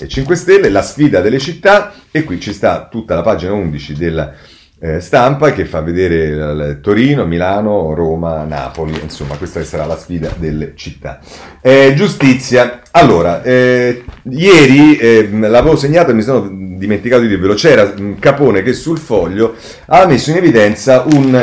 e, 0.00 0.08
5 0.08 0.36
Stelle, 0.36 0.68
la 0.68 0.82
sfida 0.82 1.20
delle 1.20 1.38
città 1.38 1.94
e 2.10 2.24
qui 2.24 2.40
ci 2.40 2.52
sta 2.52 2.88
tutta 2.90 3.14
la 3.14 3.22
pagina 3.22 3.52
11 3.52 3.94
della 3.94 4.34
eh, 4.78 5.00
stampa 5.00 5.52
che 5.52 5.64
fa 5.64 5.80
vedere 5.80 6.80
Torino, 6.82 7.24
Milano, 7.24 7.94
Roma, 7.94 8.44
Napoli, 8.44 8.98
insomma 9.00 9.36
questa 9.36 9.64
sarà 9.64 9.86
la 9.86 9.96
sfida 9.96 10.30
delle 10.36 10.72
città. 10.74 11.20
Eh, 11.62 11.94
giustizia, 11.96 12.82
allora, 12.90 13.42
eh, 13.42 14.04
ieri 14.30 14.98
ehm, 14.98 15.48
l'avevo 15.48 15.76
segnato 15.76 16.10
e 16.10 16.14
mi 16.14 16.22
sono 16.22 16.48
dimenticato 16.50 17.22
di 17.22 17.28
dirvelo, 17.28 17.54
c'era 17.54 17.94
Capone 18.18 18.62
che 18.62 18.74
sul 18.74 18.98
foglio 18.98 19.54
ha 19.86 20.04
messo 20.06 20.30
in 20.30 20.36
evidenza 20.36 21.04
un 21.10 21.34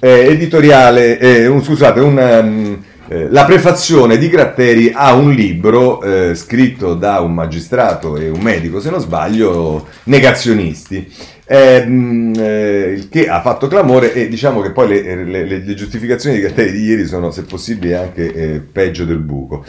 eh, 0.00 0.08
editoriale, 0.08 1.18
eh, 1.18 1.46
un, 1.46 1.62
scusate, 1.62 2.00
un... 2.00 2.16
Um, 2.42 2.84
eh, 3.12 3.28
la 3.28 3.44
prefazione 3.44 4.16
di 4.16 4.30
Gratteri 4.30 4.90
a 4.94 5.12
un 5.12 5.32
libro 5.32 6.02
eh, 6.02 6.34
scritto 6.34 6.94
da 6.94 7.20
un 7.20 7.34
magistrato 7.34 8.16
e 8.16 8.30
un 8.30 8.40
medico, 8.40 8.80
se 8.80 8.88
non 8.88 9.00
sbaglio, 9.00 9.86
negazionisti, 10.04 11.12
ehm, 11.44 12.32
eh, 12.38 13.08
che 13.10 13.28
ha 13.28 13.42
fatto 13.42 13.66
clamore 13.66 14.14
e 14.14 14.28
diciamo 14.28 14.62
che 14.62 14.70
poi 14.70 14.88
le, 14.88 15.24
le, 15.24 15.44
le 15.44 15.74
giustificazioni 15.74 16.36
di 16.36 16.42
Gratteri 16.42 16.72
di 16.72 16.84
ieri 16.84 17.06
sono, 17.06 17.30
se 17.30 17.42
possibile, 17.42 17.96
anche 17.96 18.32
eh, 18.32 18.60
peggio 18.60 19.04
del 19.04 19.18
buco. 19.18 19.62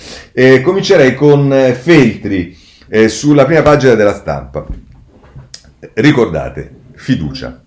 comincerei 0.62 1.14
con 1.14 1.52
eh, 1.52 1.74
Feltri 1.74 2.58
sulla 3.08 3.44
prima 3.44 3.62
pagina 3.62 3.96
della 3.96 4.14
stampa. 4.14 4.66
Ricordate, 5.96 6.72
fiducia. 6.96 7.63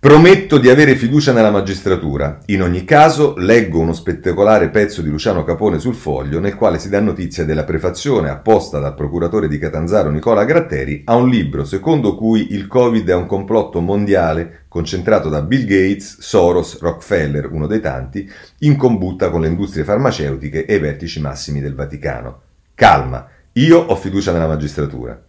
Prometto 0.00 0.58
di 0.58 0.70
avere 0.70 0.94
fiducia 0.94 1.32
nella 1.32 1.50
magistratura. 1.50 2.38
In 2.46 2.62
ogni 2.62 2.84
caso, 2.84 3.34
leggo 3.36 3.80
uno 3.80 3.92
spettacolare 3.92 4.68
pezzo 4.68 5.02
di 5.02 5.10
Luciano 5.10 5.42
Capone 5.42 5.80
sul 5.80 5.96
foglio 5.96 6.38
nel 6.38 6.54
quale 6.54 6.78
si 6.78 6.88
dà 6.88 7.00
notizia 7.00 7.44
della 7.44 7.64
prefazione 7.64 8.30
apposta 8.30 8.78
dal 8.78 8.94
procuratore 8.94 9.48
di 9.48 9.58
Catanzaro 9.58 10.10
Nicola 10.10 10.44
Gratteri 10.44 11.02
a 11.04 11.16
un 11.16 11.28
libro 11.28 11.64
secondo 11.64 12.14
cui 12.14 12.52
il 12.52 12.68
Covid 12.68 13.08
è 13.08 13.14
un 13.16 13.26
complotto 13.26 13.80
mondiale 13.80 14.66
concentrato 14.68 15.28
da 15.28 15.42
Bill 15.42 15.66
Gates, 15.66 16.20
Soros, 16.20 16.78
Rockefeller, 16.78 17.50
uno 17.50 17.66
dei 17.66 17.80
tanti, 17.80 18.30
in 18.58 18.76
combutta 18.76 19.30
con 19.30 19.40
le 19.40 19.48
industrie 19.48 19.82
farmaceutiche 19.82 20.64
e 20.64 20.76
i 20.76 20.78
vertici 20.78 21.20
massimi 21.20 21.60
del 21.60 21.74
Vaticano. 21.74 22.42
Calma, 22.72 23.26
io 23.58 23.78
ho 23.78 23.96
fiducia 23.96 24.32
nella 24.32 24.46
magistratura. 24.46 25.20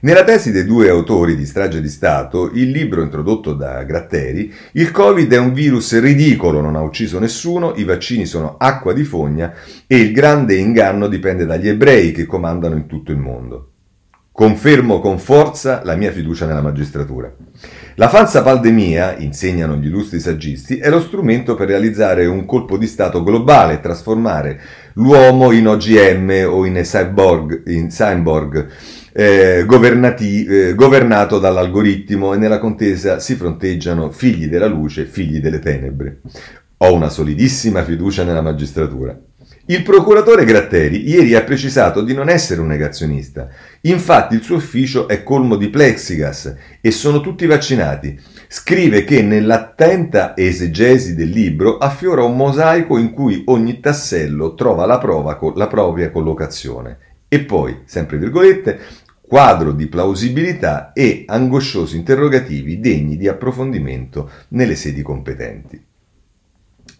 Nella 0.00 0.24
tesi 0.24 0.50
dei 0.50 0.64
due 0.64 0.88
autori 0.88 1.36
di 1.36 1.46
Strage 1.46 1.80
di 1.80 1.88
Stato, 1.88 2.50
il 2.52 2.70
libro 2.70 3.02
introdotto 3.02 3.52
da 3.54 3.82
Gratteri, 3.84 4.52
il 4.72 4.90
Covid 4.90 5.32
è 5.32 5.38
un 5.38 5.52
virus 5.52 5.98
ridicolo, 6.00 6.60
non 6.60 6.74
ha 6.74 6.82
ucciso 6.82 7.18
nessuno, 7.18 7.74
i 7.76 7.84
vaccini 7.84 8.26
sono 8.26 8.56
acqua 8.58 8.92
di 8.92 9.04
fogna 9.04 9.54
e 9.86 9.98
il 9.98 10.12
grande 10.12 10.56
inganno 10.56 11.06
dipende 11.06 11.46
dagli 11.46 11.68
ebrei 11.68 12.10
che 12.10 12.26
comandano 12.26 12.74
in 12.74 12.86
tutto 12.86 13.12
il 13.12 13.18
mondo. 13.18 13.70
Confermo 14.32 15.00
con 15.00 15.18
forza 15.18 15.80
la 15.82 15.96
mia 15.96 16.12
fiducia 16.12 16.44
nella 16.44 16.60
magistratura. 16.60 17.32
La 17.94 18.10
falsa 18.10 18.42
pandemia, 18.42 19.16
insegnano 19.16 19.76
gli 19.76 19.86
illustri 19.86 20.20
saggisti, 20.20 20.76
è 20.76 20.90
lo 20.90 21.00
strumento 21.00 21.54
per 21.54 21.68
realizzare 21.68 22.26
un 22.26 22.44
colpo 22.44 22.76
di 22.76 22.86
Stato 22.86 23.22
globale 23.22 23.72
e 23.72 23.80
trasformare 23.80 24.60
l'uomo 24.96 25.52
in 25.52 25.68
OGM 25.68 26.46
o 26.48 26.64
in 26.64 26.80
cyborg, 26.82 27.68
in 27.68 27.88
cyborg 27.88 28.68
eh, 29.12 29.64
eh, 29.66 30.74
governato 30.74 31.38
dall'algoritmo 31.38 32.34
e 32.34 32.36
nella 32.36 32.58
contesa 32.58 33.18
si 33.18 33.34
fronteggiano 33.34 34.10
figli 34.10 34.46
della 34.46 34.66
luce 34.66 35.06
figli 35.06 35.40
delle 35.40 35.58
tenebre. 35.58 36.20
Ho 36.78 36.92
una 36.92 37.08
solidissima 37.08 37.82
fiducia 37.82 38.24
nella 38.24 38.42
magistratura. 38.42 39.18
Il 39.68 39.82
procuratore 39.82 40.44
Gratteri 40.44 41.08
ieri 41.08 41.34
ha 41.34 41.42
precisato 41.42 42.02
di 42.02 42.14
non 42.14 42.28
essere 42.28 42.60
un 42.60 42.68
negazionista. 42.68 43.48
Infatti 43.82 44.34
il 44.34 44.42
suo 44.42 44.56
ufficio 44.56 45.08
è 45.08 45.22
colmo 45.22 45.56
di 45.56 45.68
plexigas 45.70 46.54
e 46.80 46.90
sono 46.90 47.20
tutti 47.20 47.46
vaccinati. 47.46 48.20
Scrive 48.48 49.04
che 49.04 49.22
nell'attenta 49.22 50.36
esegesi 50.36 51.14
del 51.14 51.30
libro 51.30 51.78
affiora 51.78 52.22
un 52.22 52.36
mosaico 52.36 52.96
in 52.96 53.12
cui 53.12 53.42
ogni 53.46 53.80
tassello 53.80 54.54
trova 54.54 54.86
la, 54.86 54.98
prova, 54.98 55.38
la 55.54 55.66
propria 55.66 56.10
collocazione. 56.10 56.98
E 57.28 57.40
poi, 57.40 57.82
sempre 57.86 58.18
virgolette, 58.18 58.78
quadro 59.20 59.72
di 59.72 59.88
plausibilità 59.88 60.92
e 60.92 61.24
angosciosi 61.26 61.96
interrogativi 61.96 62.78
degni 62.78 63.16
di 63.16 63.26
approfondimento 63.26 64.30
nelle 64.48 64.76
sedi 64.76 65.02
competenti. 65.02 65.85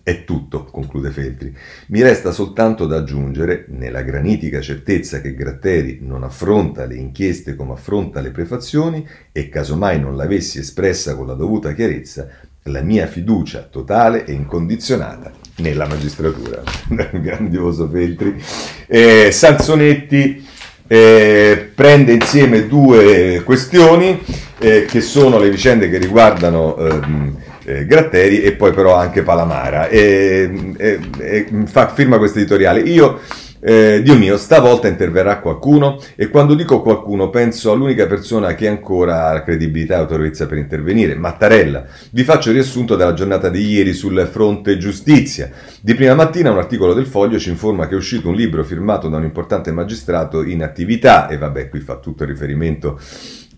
È 0.07 0.23
tutto, 0.23 0.63
conclude 0.63 1.11
Feltri. 1.11 1.53
Mi 1.89 2.01
resta 2.01 2.31
soltanto 2.31 2.87
da 2.87 2.99
aggiungere, 2.99 3.65
nella 3.71 4.03
granitica 4.03 4.61
certezza 4.61 5.21
che 5.21 5.35
Gratteri 5.35 5.99
non 6.01 6.23
affronta 6.23 6.85
le 6.85 6.95
inchieste 6.95 7.57
come 7.57 7.73
affronta 7.73 8.21
le 8.21 8.31
prefazioni 8.31 9.05
e 9.33 9.49
casomai 9.49 9.99
non 9.99 10.15
l'avessi 10.15 10.61
espressa 10.61 11.17
con 11.17 11.27
la 11.27 11.35
dovuta 11.35 11.73
chiarezza, 11.73 12.29
la 12.63 12.83
mia 12.83 13.09
fiducia 13.09 13.67
totale 13.69 14.25
e 14.27 14.33
incondizionata 14.33 15.33
nella 15.57 15.89
magistratura. 15.89 16.63
Grandioso 17.11 17.89
Feltri. 17.89 18.41
Eh, 18.87 19.33
Sanzonetti 19.33 20.47
eh, 20.87 21.69
prende 21.75 22.13
insieme 22.13 22.69
due 22.69 23.43
questioni 23.45 24.23
eh, 24.61 24.85
che 24.85 25.01
sono 25.01 25.41
le 25.41 25.51
vicende 25.51 25.91
che 25.91 25.99
riguardano... 25.99 26.77
Ehm, 26.77 27.39
eh, 27.67 27.85
Gratteri 27.85 28.43
e 28.43 28.53
poi 28.53 28.73
però 28.73 28.95
anche 28.95 29.23
Palamara. 29.23 29.89
E, 29.89 30.75
e, 30.77 31.01
e 31.19 31.47
fa, 31.67 31.89
firma 31.89 32.17
questo 32.17 32.39
editoriale. 32.39 32.81
Io, 32.81 33.19
eh, 33.59 34.01
Dio 34.03 34.17
mio, 34.17 34.37
stavolta 34.37 34.87
interverrà 34.87 35.41
qualcuno 35.41 36.01
e 36.15 36.29
quando 36.29 36.55
dico 36.55 36.81
qualcuno 36.81 37.29
penso 37.29 37.73
all'unica 37.73 38.07
persona 38.07 38.55
che 38.55 38.69
ancora 38.69 39.31
ha 39.31 39.43
credibilità 39.43 39.95
e 39.95 39.99
autorevolezza 39.99 40.47
per 40.47 40.59
intervenire, 40.59 41.17
Mattarella. 41.17 41.85
Vi 42.13 42.23
faccio 42.23 42.51
il 42.51 42.55
riassunto 42.55 42.95
della 42.95 43.15
giornata 43.15 43.49
di 43.49 43.67
ieri 43.67 43.93
sul 43.93 44.29
fronte 44.31 44.79
giustizia. 44.79 45.51
Di 45.81 45.95
prima 45.95 46.15
mattina 46.15 46.53
un 46.53 46.59
articolo 46.59 46.95
del 46.95 47.07
Foglio 47.07 47.39
ci 47.39 47.51
informa 47.51 47.89
che 47.89 47.95
è 47.95 47.99
uscito 47.99 48.29
un 48.29 48.37
libro 48.37 48.63
firmato 48.63 49.09
da 49.09 49.17
un 49.17 49.25
importante 49.25 49.73
magistrato 49.73 50.45
in 50.45 50.63
attività 50.63 51.27
e 51.27 51.37
vabbè, 51.37 51.69
qui 51.69 51.81
fa 51.81 51.97
tutto 51.97 52.23
il 52.23 52.29
riferimento... 52.29 53.01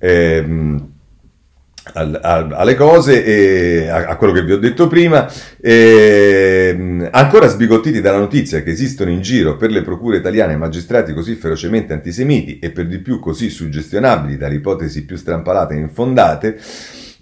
Ehm, 0.00 0.96
al, 1.94 2.18
al, 2.22 2.52
alle 2.52 2.74
cose 2.74 3.24
e 3.24 3.88
a, 3.88 4.06
a, 4.06 4.16
quello 4.16 4.32
che 4.32 4.42
vi 4.42 4.52
ho 4.52 4.58
detto 4.58 4.86
prima, 4.86 5.30
e, 5.60 7.08
ancora 7.10 7.46
sbigottiti 7.46 8.00
dalla 8.00 8.18
notizia 8.18 8.62
che 8.62 8.70
esistono 8.70 9.10
in 9.10 9.20
giro 9.20 9.56
per 9.56 9.70
le 9.70 9.82
procure 9.82 10.18
italiane 10.18 10.56
magistrati 10.56 11.12
così 11.12 11.34
ferocemente 11.34 11.92
antisemiti 11.92 12.58
e 12.58 12.70
per 12.70 12.86
di 12.86 12.98
più 12.98 13.18
così 13.18 13.50
suggestionabili 13.50 14.36
dalle 14.36 14.56
ipotesi 14.56 15.04
più 15.04 15.16
strampalate 15.16 15.74
e 15.74 15.78
infondate, 15.78 16.58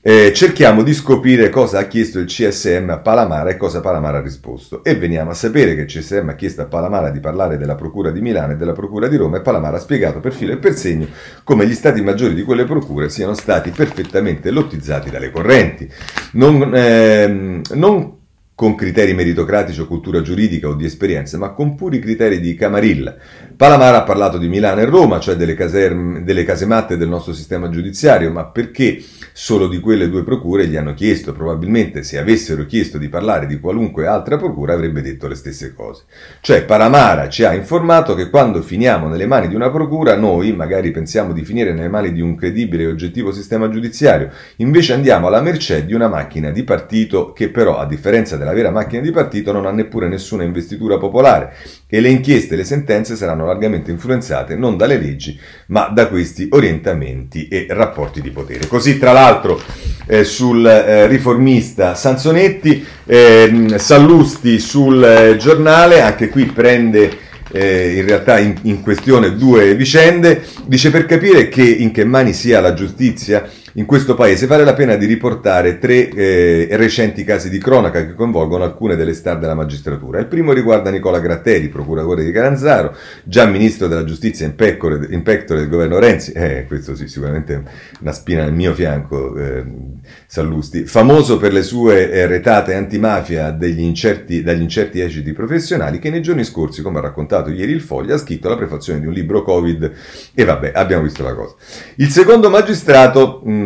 eh, 0.09 0.33
cerchiamo 0.33 0.85
di 0.85 0.95
scoprire 0.95 1.51
cosa 1.51 1.81
ha 1.81 1.89
chiesto 1.89 2.21
il 2.21 2.27
CSM 2.27 2.91
a 2.91 2.99
Palamara 2.99 3.51
e 3.51 3.57
cosa 3.57 3.81
Palamara 3.81 4.19
ha 4.19 4.23
risposto. 4.23 4.85
E 4.85 4.95
veniamo 4.95 5.31
a 5.31 5.35
sapere 5.35 5.75
che 5.75 5.81
il 5.81 5.87
CSM 5.89 6.29
ha 6.29 6.37
chiesto 6.37 6.63
a 6.63 6.67
Palamara 6.67 7.11
di 7.11 7.19
parlare 7.19 7.57
della 7.57 7.75
Procura 7.75 8.13
di 8.13 8.21
Milano 8.21 8.53
e 8.53 8.57
della 8.57 8.73
Procura 8.73 9.09
di 9.09 9.17
Roma 9.17 9.39
e 9.39 9.41
Palamara 9.41 9.79
ha 9.79 9.81
spiegato 9.81 10.21
per 10.21 10.33
filo 10.33 10.53
e 10.53 10.59
per 10.59 10.75
segno 10.75 11.09
come 11.43 11.67
gli 11.67 11.75
stati 11.75 12.03
maggiori 12.03 12.35
di 12.35 12.45
quelle 12.45 12.67
procure 12.67 13.09
siano 13.09 13.35
stati 13.35 13.71
perfettamente 13.71 14.53
lottizzati 14.53 15.11
dalle 15.11 15.33
correnti. 15.33 15.91
Non, 16.35 16.73
eh, 16.73 17.63
non 17.75 18.17
con 18.57 18.75
criteri 18.75 19.13
meritocratici 19.13 19.83
o 19.83 19.87
cultura 19.87 20.23
giuridica 20.23 20.67
o 20.67 20.73
di 20.73 20.87
esperienza, 20.87 21.37
ma 21.37 21.51
con 21.51 21.75
puri 21.75 21.99
criteri 21.99 22.41
di 22.41 22.55
camarilla. 22.55 23.15
Palamara 23.55 23.99
ha 23.99 24.03
parlato 24.03 24.39
di 24.39 24.49
Milano 24.49 24.81
e 24.81 24.87
Roma, 24.87 25.21
cioè 25.21 25.35
delle, 25.35 25.55
caserme, 25.55 26.25
delle 26.25 26.43
casematte 26.43 26.97
del 26.97 27.09
nostro 27.09 27.35
sistema 27.35 27.69
giudiziario, 27.69 28.31
ma 28.33 28.47
perché 28.47 28.99
solo 29.35 29.69
di 29.69 29.79
quelle 29.79 30.09
due 30.09 30.25
procure 30.25 30.67
gli 30.69 30.77
hanno 30.77 30.95
chiesto? 30.95 31.35
Probabilmente 31.35 32.03
se 32.03 32.17
avessero 32.17 32.65
chiesto 32.65 32.97
di 32.97 33.11
parlare 33.11 33.47
di 33.47 33.61
qualunque 33.61 34.07
altra 34.07 34.39
procura 34.39 34.73
avrebbe 34.73 35.03
detto 35.03 35.29
le 35.29 35.35
stesse 35.35 35.75
cose. 35.75 36.05
Cioè 36.41 36.65
Palamara 36.65 37.29
ci 37.29 37.45
ha 37.45 37.53
informato 37.53 38.15
che 38.15 38.31
quando 38.31 38.63
finiamo 38.63 39.07
nelle 39.07 39.27
mani 39.27 39.49
di 39.49 39.55
una 39.55 39.69
procura, 39.71 40.17
noi 40.17 40.55
magari 40.55 40.93
pensiamo 40.93 41.35
di 41.35 41.45
finire 41.45 41.75
nelle 41.75 41.89
mani 41.89 42.11
di 42.11 42.23
un 42.23 42.35
credibile 42.35 42.85
e 42.85 42.87
oggettivo 42.87 43.33
sistema 43.33 43.69
giudiziario, 43.69 44.31
invece 44.57 44.95
andiamo 44.95 45.27
alla 45.27 45.43
mercé 45.43 45.85
di 45.85 45.93
una 45.93 46.09
macchina 46.09 46.51
di 46.51 46.65
partito 46.65 47.35
che 47.35 47.51
però, 47.51 47.77
a 47.77 47.85
differenza 47.85 48.39
della 48.39 48.46
la 48.47 48.55
vera 48.55 48.71
macchina 48.71 49.03
di 49.03 49.11
partito 49.11 49.53
non 49.53 49.67
ha 49.67 49.73
neppure 49.73 50.09
nessuna 50.09 50.45
investitura 50.45 50.97
popolare 50.97 51.55
e 51.87 52.01
le 52.01 52.09
inchieste 52.09 52.55
e 52.55 52.57
le 52.57 52.65
sentenze 52.65 53.17
saranno 53.17 53.45
largamente 53.45 53.91
influenzate 53.91 54.57
non 54.57 54.77
dalle 54.77 54.99
leggi 54.99 55.39
ma 55.67 55.89
da 55.89 56.09
questi 56.09 56.49
orientamenti 56.51 57.49
e 57.49 57.67
rapporti 57.69 58.21
di 58.21 58.31
potere. 58.31 58.67
Così 58.67 58.99
tra 58.99 59.13
l'altro 59.13 59.61
eh, 60.07 60.25
sul 60.25 60.65
eh, 60.65 61.07
riformista 61.07 61.95
Sansonetti, 61.95 62.85
eh, 63.05 63.75
Sallusti 63.77 64.59
sul 64.59 65.03
eh, 65.03 65.37
giornale, 65.37 66.01
anche 66.01 66.29
qui 66.29 66.47
prende 66.47 67.25
eh, 67.53 67.97
in 67.97 68.07
realtà 68.07 68.39
in, 68.39 68.55
in, 68.63 68.83
questione 68.83 69.37
due 69.37 69.75
vicende, 69.75 70.45
dice 70.65 70.91
per 70.91 71.07
capire 71.07 71.49
che 71.49 71.63
in 71.63 71.91
che 71.91 72.05
mani 72.05 72.33
sia 72.33 72.61
la 72.61 72.75
giustizia 72.75 73.49
in 73.77 73.85
questo 73.85 74.15
paese 74.15 74.47
vale 74.47 74.65
la 74.65 74.73
pena 74.73 74.97
di 74.97 75.05
riportare 75.05 75.79
tre 75.79 76.09
eh, 76.09 76.69
recenti 76.73 77.25
casi 77.25 77.51
di 77.51 77.59
cronaca 77.59 78.07
che 78.07 78.15
coinvolgono 78.15 78.65
alcune 78.65 78.97
delle 78.97 79.13
star 79.13 79.39
della 79.39 79.55
magistratura. 79.55 80.19
Il 80.19 80.27
primo 80.27 80.53
riguarda 80.53 80.91
Nicola 80.91 81.21
Gratteri, 81.21 81.69
procuratore 81.69 82.25
di 82.25 82.33
Caranzaro, 82.33 82.97
già 83.23 83.45
ministro 83.45 83.87
della 83.87 84.05
giustizia 84.05 84.47
in 84.47 84.55
pecore, 84.55 85.09
in 85.11 85.23
pectore 85.23 85.61
del 85.61 85.69
governo 85.69 85.99
Renzi, 85.99 86.33
eh, 86.33 86.65
questo 86.67 86.95
sì, 86.95 87.07
sicuramente 87.07 87.63
una 88.01 88.13
spina 88.13 88.45
nel 88.45 88.55
mio 88.55 88.73
fianco, 88.73 89.37
eh, 89.37 89.65
Sallusti, 90.27 90.87
famoso 90.87 91.37
per 91.37 91.53
le 91.53 91.63
sue 91.63 92.11
eh, 92.11 92.27
retate 92.27 92.75
antimafia 92.75 93.51
degli 93.51 93.81
incerti, 93.81 94.43
dagli 94.43 94.63
incerti 94.63 95.01
esiti 95.01 95.35
professionali, 95.35 95.99
che 95.99 96.09
nei 96.09 96.23
giorni 96.23 96.45
scorsi, 96.45 96.81
come 96.81 96.99
ha 96.99 97.03
raccontato 97.03 97.51
ieri 97.51 97.73
il 97.73 97.83
Foglio, 97.83 98.15
ha 98.15 98.19
scritto 98.19 98.49
la 98.49 98.57
prefazione 98.57 99.01
di 99.01 99.07
un 99.07 99.13
libro 99.13 99.43
Covid 99.43 99.93
e 100.35 100.45
vabbè, 100.45 100.73
abbiamo 100.75 101.03
visto 101.03 101.23
la 101.23 101.35
cosa. 101.35 101.55
Il 101.97 102.09
secondo 102.09 102.49
magistrato... 102.49 103.43
Mh, 103.45 103.65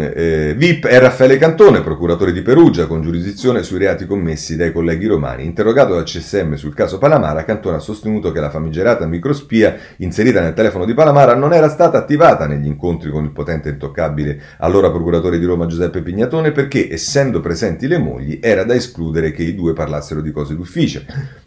eh, 0.00 0.54
VIP 0.56 0.86
è 0.86 0.98
Raffaele 0.98 1.38
Cantone, 1.38 1.82
procuratore 1.82 2.32
di 2.32 2.42
Perugia, 2.42 2.86
con 2.86 3.02
giurisdizione 3.02 3.62
sui 3.62 3.78
reati 3.78 4.06
commessi 4.06 4.56
dai 4.56 4.72
colleghi 4.72 5.06
romani. 5.06 5.44
Interrogato 5.44 5.94
dal 5.94 6.04
CSM 6.04 6.54
sul 6.54 6.74
caso 6.74 6.98
Palamara, 6.98 7.44
Cantone 7.44 7.76
ha 7.76 7.80
sostenuto 7.80 8.32
che 8.32 8.40
la 8.40 8.50
famigerata 8.50 9.06
microspia 9.06 9.76
inserita 9.98 10.40
nel 10.40 10.54
telefono 10.54 10.84
di 10.84 10.94
Palamara 10.94 11.34
non 11.34 11.52
era 11.52 11.68
stata 11.68 11.98
attivata 11.98 12.46
negli 12.46 12.66
incontri 12.66 13.10
con 13.10 13.24
il 13.24 13.30
potente 13.30 13.68
intoccabile 13.68 14.40
allora 14.58 14.90
procuratore 14.90 15.38
di 15.38 15.44
Roma 15.44 15.66
Giuseppe 15.66 16.02
Pignatone 16.02 16.52
perché, 16.52 16.90
essendo 16.90 17.40
presenti 17.40 17.86
le 17.86 17.98
mogli, 17.98 18.38
era 18.40 18.64
da 18.64 18.74
escludere 18.74 19.32
che 19.32 19.42
i 19.42 19.54
due 19.54 19.72
parlassero 19.72 20.20
di 20.20 20.30
cose 20.30 20.54
d'ufficio. 20.54 21.02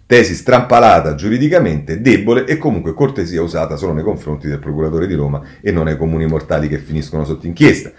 Tesi 0.07 0.35
strampalata 0.35 1.15
giuridicamente, 1.15 1.99
debole 1.99 2.45
e 2.45 2.59
comunque 2.59 2.93
cortesia 2.93 3.41
usata 3.41 3.75
solo 3.75 3.91
nei 3.91 4.03
confronti 4.03 4.47
del 4.47 4.59
procuratore 4.59 5.07
di 5.07 5.15
Roma 5.15 5.41
e 5.61 5.71
non 5.71 5.87
ai 5.87 5.97
comuni 5.97 6.27
mortali 6.27 6.67
che 6.67 6.77
finiscono 6.77 7.25
sotto 7.25 7.47
inchiesta. 7.47 7.91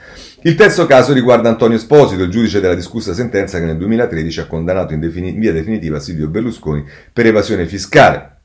Il 0.43 0.55
terzo 0.55 0.87
caso 0.87 1.13
riguarda 1.13 1.49
Antonio 1.49 1.77
Esposito, 1.77 2.23
il 2.23 2.31
giudice 2.31 2.61
della 2.61 2.77
discussa 2.77 3.13
sentenza 3.13 3.59
che 3.59 3.65
nel 3.65 3.77
2013 3.77 4.39
ha 4.39 4.47
condannato 4.47 4.95
in, 4.95 5.01
defini- 5.01 5.31
in 5.31 5.41
via 5.41 5.53
definitiva 5.53 5.99
Silvio 5.99 6.29
Berlusconi 6.29 6.85
per 7.13 7.27
evasione 7.27 7.67
fiscale. 7.67 8.36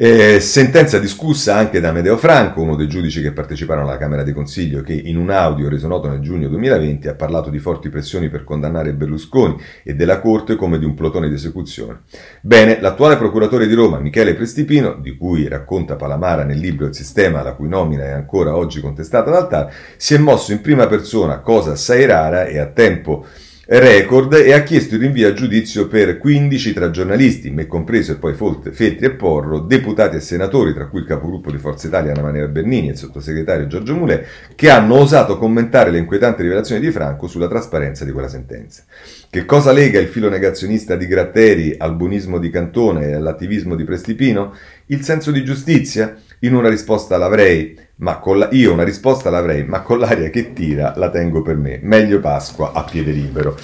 Eh, 0.00 0.38
sentenza 0.38 1.00
discussa 1.00 1.56
anche 1.56 1.80
da 1.80 1.90
Medeo 1.90 2.16
Franco, 2.16 2.62
uno 2.62 2.76
dei 2.76 2.86
giudici 2.86 3.20
che 3.20 3.32
parteciparono 3.32 3.88
alla 3.88 3.98
Camera 3.98 4.22
di 4.22 4.32
Consiglio, 4.32 4.80
che 4.80 4.92
in 4.92 5.16
un 5.16 5.28
audio 5.28 5.68
reso 5.68 5.88
noto 5.88 6.08
nel 6.08 6.20
giugno 6.20 6.46
2020 6.46 7.08
ha 7.08 7.16
parlato 7.16 7.50
di 7.50 7.58
forti 7.58 7.88
pressioni 7.88 8.28
per 8.28 8.44
condannare 8.44 8.92
Berlusconi 8.92 9.60
e 9.82 9.96
della 9.96 10.20
Corte 10.20 10.54
come 10.54 10.78
di 10.78 10.84
un 10.84 10.94
plotone 10.94 11.28
di 11.28 11.34
esecuzione. 11.34 12.02
Bene, 12.42 12.80
l'attuale 12.80 13.16
procuratore 13.16 13.66
di 13.66 13.74
Roma, 13.74 13.98
Michele 13.98 14.36
Prestipino, 14.36 14.94
di 14.94 15.16
cui 15.16 15.48
racconta 15.48 15.96
Palamara 15.96 16.44
nel 16.44 16.58
libro 16.58 16.86
Il 16.86 16.94
sistema, 16.94 17.42
la 17.42 17.54
cui 17.54 17.66
nomina 17.66 18.04
è 18.04 18.10
ancora 18.10 18.54
oggi 18.54 18.80
contestata 18.80 19.32
dal 19.32 19.48
TAR, 19.48 19.74
si 19.96 20.14
è 20.14 20.18
mosso 20.18 20.52
in 20.52 20.60
prima 20.60 20.86
persona, 20.86 21.40
cosa 21.40 21.72
assai 21.72 22.06
rara 22.06 22.44
e 22.44 22.58
a 22.58 22.66
tempo 22.66 23.26
record 23.70 24.32
e 24.32 24.54
ha 24.54 24.62
chiesto 24.62 24.94
il 24.94 25.02
rinvio 25.02 25.28
a 25.28 25.34
giudizio 25.34 25.88
per 25.88 26.16
15 26.16 26.72
tra 26.72 26.88
giornalisti, 26.88 27.50
me 27.50 27.66
compreso 27.66 28.12
e 28.12 28.14
poi 28.14 28.32
Feltri 28.32 29.04
e 29.04 29.10
Porro, 29.10 29.58
deputati 29.58 30.16
e 30.16 30.20
senatori, 30.20 30.72
tra 30.72 30.86
cui 30.86 31.00
il 31.00 31.06
capogruppo 31.06 31.50
di 31.50 31.58
Forza 31.58 31.86
Italia 31.86 32.12
Anna 32.12 32.22
Maria 32.22 32.46
Bernini 32.46 32.88
e 32.88 32.92
il 32.92 32.96
sottosegretario 32.96 33.66
Giorgio 33.66 33.94
Mulè, 33.94 34.24
che 34.54 34.70
hanno 34.70 34.94
osato 34.94 35.36
commentare 35.36 35.90
le 35.90 35.98
inquietanti 35.98 36.40
rivelazioni 36.40 36.80
di 36.80 36.90
Franco 36.90 37.26
sulla 37.26 37.46
trasparenza 37.46 38.06
di 38.06 38.12
quella 38.12 38.28
sentenza. 38.28 38.84
Che 39.28 39.44
cosa 39.44 39.72
lega 39.72 40.00
il 40.00 40.08
filo 40.08 40.30
negazionista 40.30 40.96
di 40.96 41.06
Gratteri 41.06 41.74
al 41.76 41.94
buonismo 41.94 42.38
di 42.38 42.48
Cantone 42.48 43.08
e 43.08 43.12
all'attivismo 43.12 43.74
di 43.74 43.84
Prestipino? 43.84 44.54
Il 44.90 45.04
senso 45.04 45.30
di 45.30 45.44
giustizia? 45.44 46.16
In 46.40 46.54
una 46.54 46.70
risposta 46.70 47.18
l'avrei, 47.18 47.78
ma 47.96 48.18
con 48.18 48.38
la, 48.38 48.48
io 48.52 48.72
una 48.72 48.84
risposta 48.84 49.28
l'avrei, 49.28 49.64
ma 49.64 49.82
con 49.82 49.98
l'aria 49.98 50.30
che 50.30 50.54
tira 50.54 50.94
la 50.96 51.10
tengo 51.10 51.42
per 51.42 51.56
me. 51.56 51.78
Meglio 51.82 52.20
Pasqua 52.20 52.72
a 52.72 52.84
piede 52.84 53.10
libero. 53.10 53.54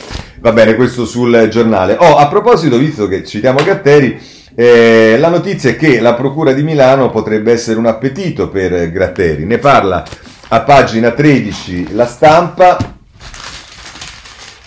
Va 0.40 0.52
bene, 0.52 0.74
questo 0.74 1.06
sul 1.06 1.48
giornale. 1.50 1.96
Oh, 1.98 2.16
a 2.16 2.28
proposito, 2.28 2.76
visto 2.76 3.08
che 3.08 3.24
citiamo 3.24 3.62
Gratteri, 3.64 4.20
eh, 4.54 5.16
la 5.18 5.28
notizia 5.28 5.70
è 5.70 5.76
che 5.76 5.98
la 5.98 6.12
Procura 6.12 6.52
di 6.52 6.62
Milano 6.62 7.08
potrebbe 7.08 7.52
essere 7.52 7.78
un 7.78 7.86
appetito 7.86 8.50
per 8.50 8.90
Gratteri. 8.90 9.46
Ne 9.46 9.56
parla 9.56 10.04
a 10.48 10.60
pagina 10.60 11.12
13 11.12 11.94
la 11.94 12.04
stampa 12.04 12.93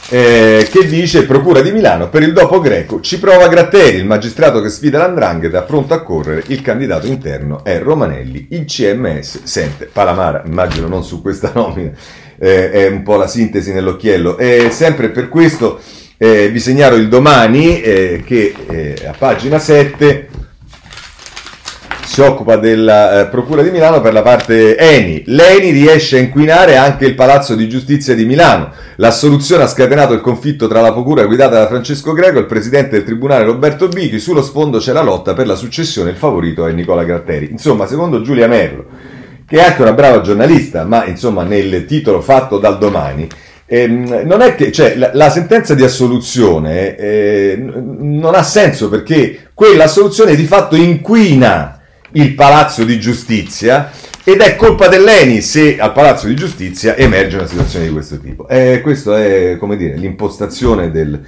eh, 0.10 0.68
che 0.72 0.88
dice 0.88 1.26
Procura 1.26 1.62
di 1.62 1.72
Milano 1.72 2.10
per 2.10 2.24
il 2.24 2.32
dopo 2.32 2.60
greco 2.60 3.02
ci 3.02 3.20
prova 3.20 3.48
Gratteri, 3.48 3.98
il 3.98 4.06
magistrato 4.06 4.62
che 4.62 4.70
sfida 4.70 5.00
l'andrangheta, 5.00 5.64
pronto 5.64 5.94
a 5.94 6.02
correre, 6.02 6.44
il 6.48 6.62
candidato 6.62 7.08
interno 7.08 7.64
è 7.64 7.80
Romanelli, 7.80 8.48
il 8.52 8.66
CMS 8.66 9.44
sente 9.44 9.90
Palamara, 9.92 10.44
immagino 10.46 10.88
non 10.88 11.04
su 11.04 11.22
questa 11.22 11.52
nomina, 11.54 11.92
eh, 12.40 12.72
è 12.72 12.88
un 12.88 13.04
po' 13.04 13.18
la 13.18 13.28
sintesi 13.28 13.74
nell'occhiello, 13.74 14.38
e 14.38 14.70
sempre 14.72 15.10
per 15.10 15.28
questo 15.28 15.80
eh, 16.18 16.50
vi 16.50 16.60
segnalo 16.60 16.96
il 16.96 17.10
domani 17.10 17.82
eh, 17.82 18.24
che 18.26 18.54
eh, 18.68 19.06
a 19.06 19.14
pagina 19.18 19.60
7 19.60 20.27
si 22.18 22.24
occupa 22.24 22.56
della 22.56 23.22
eh, 23.22 23.28
Procura 23.28 23.62
di 23.62 23.70
Milano 23.70 24.02
per 24.02 24.12
la 24.12 24.24
parte 24.24 24.76
Eni. 24.76 25.22
L'Eni 25.28 25.70
riesce 25.70 26.18
a 26.18 26.20
inquinare 26.20 26.76
anche 26.76 27.06
il 27.06 27.14
Palazzo 27.14 27.54
di 27.54 27.70
Giustizia 27.70 28.16
di 28.16 28.26
Milano. 28.26 28.72
L'assoluzione 28.96 29.62
ha 29.62 29.68
scatenato 29.68 30.14
il 30.14 30.22
conflitto 30.22 30.68
tra 30.68 30.82
la 30.82 30.92
Procura 30.92 31.28
guidata 31.28 31.60
da 31.60 31.68
Francesco 31.68 32.14
Greco 32.14 32.38
e 32.38 32.40
il 32.40 32.48
Presidente 32.48 32.96
del 32.96 33.04
Tribunale 33.04 33.44
Roberto 33.44 33.88
Bichi. 33.88 34.18
Sullo 34.18 34.42
sfondo 34.42 34.80
c'è 34.80 34.94
la 34.94 35.04
lotta 35.04 35.36
per 35.36 35.46
la 35.46 35.54
successione, 35.54 36.10
il 36.10 36.16
favorito 36.16 36.66
è 36.66 36.72
Nicola 36.72 37.04
Gratteri. 37.04 37.50
Insomma, 37.52 37.86
secondo 37.86 38.24
Giulia 38.24 38.48
Merlo, 38.48 38.86
che 39.46 39.58
è 39.58 39.64
anche 39.64 39.84
una 39.84 39.94
brava 39.94 40.22
giornalista, 40.22 40.86
ma 40.86 41.06
insomma 41.06 41.44
nel 41.44 41.86
titolo 41.86 42.22
fatto 42.22 42.58
dal 42.58 42.80
domani, 42.80 43.28
Ehm, 43.70 44.22
non 44.24 44.40
è 44.40 44.56
che 44.56 44.72
cioè, 44.72 44.96
la, 44.96 45.12
la, 45.14 45.30
sentenza 45.30 45.76
di 45.76 45.84
assoluzione 45.84 46.96
eh, 46.96 47.58
non 47.60 48.34
ha 48.34 48.42
senso 48.42 48.88
perché 48.88 49.50
quella 49.54 49.84
assoluzione 49.84 50.36
di 50.36 50.46
fatto 50.46 50.78
inquina 50.78 51.77
il 52.18 52.34
Palazzo 52.34 52.84
di 52.84 53.00
Giustizia 53.00 53.92
ed 54.24 54.42
è 54.42 54.56
colpa 54.56 54.88
dell'ENI 54.88 55.42
se 55.42 55.78
al 55.80 55.94
Palazzo 55.94 56.28
di 56.28 56.36
Giustizia 56.36 56.96
emerge 56.96 57.38
una 57.38 57.48
situazione 57.48 57.86
di 57.86 57.94
questo 57.94 58.20
tipo. 58.20 58.48
Eh, 58.50 58.82
questa 58.82 59.24
è, 59.24 59.56
come 59.58 59.78
dire, 59.78 59.96
l'impostazione 59.96 60.92
del, 60.92 61.22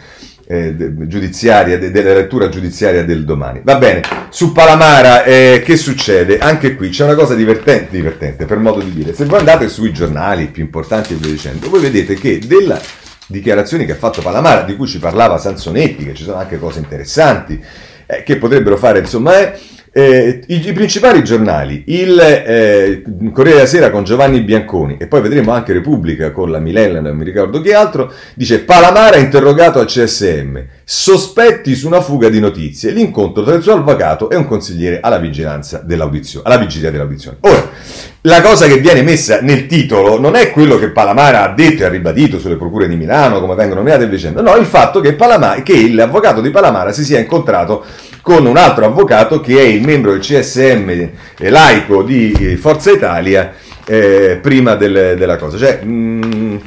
eh, 0.45 0.73
de, 0.73 1.07
giudiziaria, 1.07 1.77
de, 1.77 1.91
della 1.91 2.13
lettura 2.13 2.49
giudiziaria 2.49 3.05
del 3.05 3.23
domani. 3.23 3.61
Va 3.63 3.77
bene, 3.77 4.01
su 4.29 4.51
Palamara 4.51 5.23
eh, 5.23 5.61
che 5.63 5.77
succede? 5.77 6.39
Anche 6.39 6.75
qui 6.75 6.89
c'è 6.89 7.05
una 7.05 7.15
cosa 7.15 7.35
divertente, 7.35 7.91
divertente, 7.91 8.45
per 8.45 8.57
modo 8.57 8.81
di 8.81 8.91
dire. 8.91 9.13
Se 9.13 9.25
voi 9.25 9.39
andate 9.39 9.69
sui 9.69 9.93
giornali 9.93 10.47
più 10.47 10.63
importanti 10.63 11.13
e 11.13 11.17
via 11.17 11.31
dicendo, 11.31 11.69
voi 11.69 11.79
vedete 11.79 12.15
che 12.15 12.39
della 12.45 12.81
dichiarazioni 13.27 13.85
che 13.85 13.91
ha 13.91 13.95
fatto 13.95 14.21
Palamara, 14.21 14.63
di 14.63 14.75
cui 14.75 14.87
ci 14.87 14.99
parlava 14.99 15.37
Sansonetti, 15.37 16.03
che 16.03 16.15
ci 16.15 16.23
sono 16.23 16.37
anche 16.37 16.57
cose 16.57 16.79
interessanti, 16.79 17.63
eh, 18.07 18.23
che 18.23 18.37
potrebbero 18.37 18.75
fare, 18.75 18.99
insomma, 18.99 19.37
è 19.37 19.57
eh, 19.91 20.41
i, 20.47 20.67
i, 20.67 20.71
principali 20.73 21.23
giornali, 21.23 21.83
il 21.87 22.19
eh, 22.19 23.03
Corriere 23.33 23.57
della 23.57 23.67
Sera 23.67 23.89
con 23.89 24.03
Giovanni 24.03 24.41
Bianconi 24.41 24.97
e 24.99 25.07
poi 25.07 25.21
vedremo 25.21 25.51
anche 25.51 25.73
Repubblica 25.73 26.31
con 26.31 26.51
la 26.51 26.59
Milella, 26.59 27.01
non 27.01 27.15
mi 27.15 27.23
ricordo 27.23 27.61
chi 27.61 27.71
altro, 27.71 28.11
dice 28.35 28.59
Palamara 28.59 29.17
interrogato 29.17 29.79
al 29.79 29.87
CSM, 29.87 30.57
sospetti 30.83 31.75
su 31.75 31.87
una 31.87 32.01
fuga 32.01 32.29
di 32.29 32.39
notizie, 32.39 32.91
l'incontro 32.91 33.43
tra 33.43 33.55
il 33.55 33.63
suo 33.63 33.73
avvocato 33.73 34.29
e 34.29 34.35
un 34.35 34.45
consigliere 34.45 34.99
alla 35.01 35.17
vigilanza 35.17 35.81
dell'audizione, 35.83 36.45
alla 36.47 36.57
vigilia 36.57 36.91
dell'audizione. 36.91 37.37
Ora, 37.41 37.69
la 38.23 38.41
cosa 38.41 38.67
che 38.67 38.79
viene 38.79 39.01
messa 39.01 39.39
nel 39.39 39.65
titolo 39.65 40.19
non 40.19 40.35
è 40.35 40.51
quello 40.51 40.77
che 40.77 40.89
Palamara 40.89 41.49
ha 41.49 41.53
detto 41.53 41.83
e 41.83 41.85
ha 41.85 41.89
ribadito 41.89 42.37
sulle 42.37 42.57
procure 42.57 42.87
di 42.87 42.97
Milano, 42.97 43.39
come 43.39 43.55
vengono 43.55 43.79
nominate 43.79 44.03
e 44.03 44.07
vicende, 44.07 44.41
no, 44.41 44.55
il 44.55 44.65
fatto 44.65 44.99
che, 44.99 45.13
Palamara, 45.13 45.61
che 45.61 45.89
l'avvocato 45.93 46.41
di 46.41 46.49
Palamara 46.49 46.91
si 46.91 47.05
sia 47.05 47.17
incontrato 47.17 47.85
con 48.21 48.45
un 48.45 48.57
altro 48.57 48.85
avvocato 48.85 49.39
che 49.39 49.57
è 49.59 49.63
il 49.63 49.83
membro 49.83 50.11
del 50.11 50.19
CSM 50.19 50.89
eh, 50.89 51.49
laico 51.49 52.03
di 52.03 52.31
eh, 52.31 52.57
Forza 52.57 52.91
Italia 52.91 53.53
eh, 53.85 54.39
prima 54.41 54.75
del, 54.75 55.15
della 55.17 55.37
cosa. 55.37 55.57
Cioè, 55.57 55.81
mh, 55.83 55.89
mm, 55.89 56.57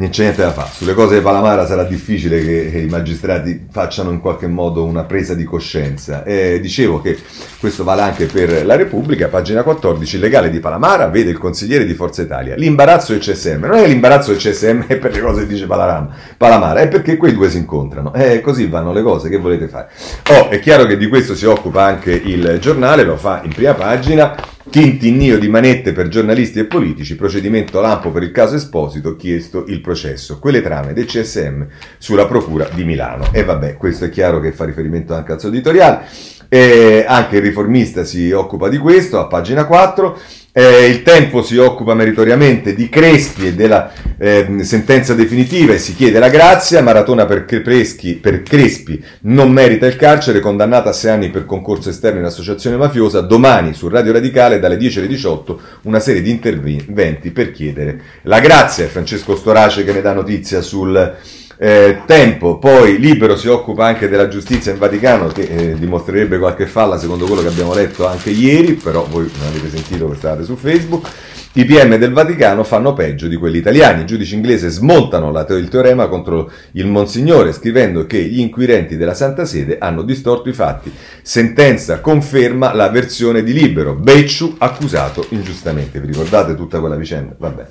non 0.00 0.10
c'è 0.10 0.22
niente 0.22 0.42
da 0.42 0.50
fare. 0.50 0.70
Sulle 0.72 0.94
cose 0.94 1.16
di 1.16 1.20
Palamara 1.20 1.66
sarà 1.66 1.84
difficile 1.84 2.42
che, 2.42 2.78
i 2.78 2.86
magistrati 2.86 3.66
facciano 3.70 4.10
in 4.10 4.20
qualche 4.20 4.46
modo 4.46 4.84
una 4.84 5.04
presa 5.04 5.34
di 5.34 5.44
coscienza. 5.44 6.24
Eh, 6.24 6.58
dicevo 6.60 7.00
che 7.00 7.18
questo 7.58 7.84
vale 7.84 8.02
anche 8.02 8.26
per 8.26 8.64
la 8.64 8.76
Repubblica, 8.76 9.28
pagina 9.28 9.62
14, 9.62 10.16
il 10.16 10.22
legale 10.22 10.50
di 10.50 10.58
Palamara 10.58 11.08
vede 11.08 11.30
il 11.30 11.38
consigliere 11.38 11.84
di 11.84 11.94
Forza 11.94 12.22
Italia. 12.22 12.54
L'imbarazzo 12.54 13.12
del 13.12 13.20
CSM, 13.20 13.64
non 13.64 13.78
è 13.78 13.86
l'imbarazzo 13.86 14.30
del 14.30 14.40
CSM 14.40 14.86
per 14.98 15.12
le 15.12 15.20
cose 15.20 15.40
che 15.42 15.46
dice 15.46 15.66
Palamara, 15.66 16.80
è 16.80 16.88
perché 16.88 17.16
quei 17.16 17.34
due 17.34 17.50
si 17.50 17.58
incontrano. 17.58 18.14
Eh, 18.14 18.40
così 18.40 18.66
vanno 18.66 18.92
le 18.92 19.02
cose, 19.02 19.28
che 19.28 19.36
volete 19.36 19.68
fare? 19.68 19.88
Oh, 20.30 20.48
è 20.48 20.60
chiaro 20.60 20.86
che 20.86 20.96
di 20.96 21.08
questo 21.08 21.34
si 21.34 21.44
occupa 21.44 21.84
anche 21.84 22.12
il 22.12 22.58
giornale, 22.60 23.04
lo 23.04 23.16
fa 23.16 23.42
in 23.44 23.52
prima 23.52 23.74
pagina 23.74 24.34
Tintinnio 24.70 25.36
di 25.40 25.48
manette 25.48 25.92
per 25.92 26.06
giornalisti 26.06 26.60
e 26.60 26.64
politici, 26.64 27.16
procedimento 27.16 27.80
lampo 27.80 28.12
per 28.12 28.22
il 28.22 28.30
caso 28.30 28.54
Esposito, 28.54 29.16
chiesto 29.16 29.64
il 29.66 29.80
processo. 29.80 30.38
Quelle 30.38 30.62
trame 30.62 30.92
del 30.92 31.06
CSM 31.06 31.66
sulla 31.98 32.24
procura 32.26 32.68
di 32.72 32.84
Milano. 32.84 33.30
E 33.32 33.42
vabbè, 33.42 33.76
questo 33.76 34.04
è 34.04 34.10
chiaro 34.10 34.38
che 34.38 34.52
fa 34.52 34.64
riferimento 34.64 35.12
anche 35.12 35.32
al 35.32 35.40
suo 35.40 35.48
editoriale. 35.48 36.06
E 36.52 37.04
anche 37.06 37.36
il 37.36 37.42
riformista 37.42 38.02
si 38.02 38.32
occupa 38.32 38.68
di 38.68 38.76
questo, 38.76 39.20
a 39.20 39.26
pagina 39.26 39.66
4. 39.66 40.18
Eh, 40.52 40.86
il 40.88 41.04
tempo 41.04 41.42
si 41.42 41.56
occupa 41.58 41.94
meritoriamente 41.94 42.74
di 42.74 42.88
Crespi 42.88 43.46
e 43.46 43.54
della 43.54 43.92
eh, 44.18 44.64
sentenza 44.64 45.14
definitiva 45.14 45.74
e 45.74 45.78
si 45.78 45.94
chiede 45.94 46.18
la 46.18 46.28
grazia. 46.28 46.82
Maratona 46.82 47.24
per, 47.24 47.44
Creschi, 47.44 48.14
per 48.14 48.42
Crespi 48.42 49.00
non 49.22 49.52
merita 49.52 49.86
il 49.86 49.94
carcere, 49.94 50.40
condannata 50.40 50.90
a 50.90 50.92
sei 50.92 51.12
anni 51.12 51.30
per 51.30 51.46
concorso 51.46 51.88
esterno 51.88 52.18
in 52.18 52.24
associazione 52.24 52.76
mafiosa. 52.76 53.20
Domani 53.20 53.72
su 53.72 53.86
Radio 53.86 54.10
Radicale 54.10 54.58
dalle 54.58 54.76
10 54.76 54.98
alle 54.98 55.06
18 55.06 55.60
una 55.82 56.00
serie 56.00 56.20
di 56.20 56.30
interventi 56.30 57.30
per 57.30 57.52
chiedere 57.52 58.00
la 58.22 58.40
grazia. 58.40 58.88
Francesco 58.88 59.36
Storace 59.36 59.84
che 59.84 59.92
ne 59.92 60.00
dà 60.00 60.12
notizia 60.12 60.62
sul 60.62 61.16
eh, 61.62 62.04
tempo, 62.06 62.56
poi 62.56 62.98
Libero 62.98 63.36
si 63.36 63.46
occupa 63.46 63.84
anche 63.84 64.08
della 64.08 64.28
giustizia 64.28 64.72
in 64.72 64.78
Vaticano 64.78 65.26
che 65.26 65.42
eh, 65.42 65.74
dimostrerebbe 65.74 66.38
qualche 66.38 66.66
falla 66.66 66.96
secondo 66.96 67.26
quello 67.26 67.42
che 67.42 67.48
abbiamo 67.48 67.74
letto 67.74 68.06
anche 68.06 68.30
ieri, 68.30 68.72
però 68.72 69.06
voi 69.06 69.30
non 69.36 69.46
avete 69.46 69.68
sentito 69.68 70.08
che 70.08 70.16
state 70.16 70.42
su 70.44 70.56
Facebook. 70.56 71.06
I 71.52 71.66
PM 71.66 71.96
del 71.96 72.12
Vaticano 72.12 72.64
fanno 72.64 72.94
peggio 72.94 73.28
di 73.28 73.36
quelli 73.36 73.58
italiani. 73.58 74.02
I 74.02 74.06
giudici 74.06 74.36
inglesi 74.36 74.68
smontano 74.70 75.30
la, 75.30 75.44
il 75.50 75.68
teorema 75.68 76.08
contro 76.08 76.50
il 76.72 76.86
Monsignore 76.86 77.52
scrivendo 77.52 78.06
che 78.06 78.22
gli 78.22 78.40
inquirenti 78.40 78.96
della 78.96 79.14
Santa 79.14 79.44
Sede 79.44 79.76
hanno 79.78 80.00
distorto 80.00 80.48
i 80.48 80.54
fatti. 80.54 80.90
Sentenza 81.20 82.00
conferma 82.00 82.72
la 82.72 82.88
versione 82.88 83.42
di 83.42 83.52
Libero. 83.52 83.94
Becciu 83.96 84.54
accusato 84.58 85.26
ingiustamente. 85.30 86.00
Vi 86.00 86.06
ricordate 86.06 86.54
tutta 86.54 86.80
quella 86.80 86.96
vicenda? 86.96 87.34
Vabbè. 87.36 87.66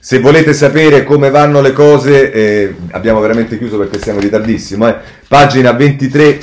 Se 0.00 0.20
volete 0.20 0.52
sapere 0.54 1.02
come 1.02 1.28
vanno 1.28 1.60
le 1.60 1.72
cose, 1.72 2.30
eh, 2.30 2.74
abbiamo 2.92 3.18
veramente 3.18 3.58
chiuso 3.58 3.78
perché 3.78 3.98
siamo 3.98 4.20
in 4.20 4.26
ritardissimo. 4.26 4.86
Eh. 4.86 4.94
Pagina 5.26 5.72
23, 5.72 6.38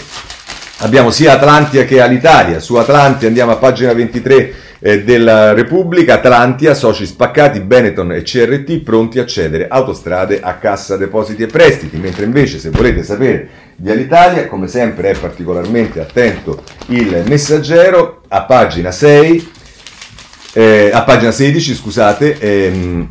abbiamo 0.80 1.10
sia 1.10 1.34
Atlantia 1.34 1.86
che 1.86 2.02
Alitalia. 2.02 2.60
Su 2.60 2.76
Atlantia 2.76 3.30
andiamo 3.30 3.54
a 3.54 3.56
pagina 3.56 3.94
23 3.94 4.54
eh, 4.80 5.04
della 5.06 5.54
Repubblica. 5.54 6.16
Atlantia, 6.16 6.74
soci 6.74 7.06
spaccati, 7.06 7.62
Benetton 7.62 8.12
e 8.12 8.24
CRT 8.24 8.82
pronti 8.82 9.20
a 9.20 9.26
cedere 9.26 9.70
autostrade 9.70 10.42
a 10.42 10.56
cassa 10.56 10.98
depositi 10.98 11.44
e 11.44 11.48
prestiti. 11.48 11.96
Mentre 11.96 12.26
invece, 12.26 12.60
se 12.60 12.72
volete 12.72 13.04
sapere 13.04 13.48
di 13.78 13.90
Alitalia, 13.90 14.48
come 14.48 14.68
sempre 14.68 15.12
è 15.12 15.18
particolarmente 15.18 16.02
attento 16.02 16.62
il 16.88 17.24
messaggero, 17.26 18.22
a 18.28 18.44
pagina 18.44 18.92
6. 18.92 19.52
Eh, 20.52 20.90
a 20.94 21.04
pagina 21.04 21.32
16, 21.32 21.74
scusate, 21.74 22.38
ehm, 22.38 23.10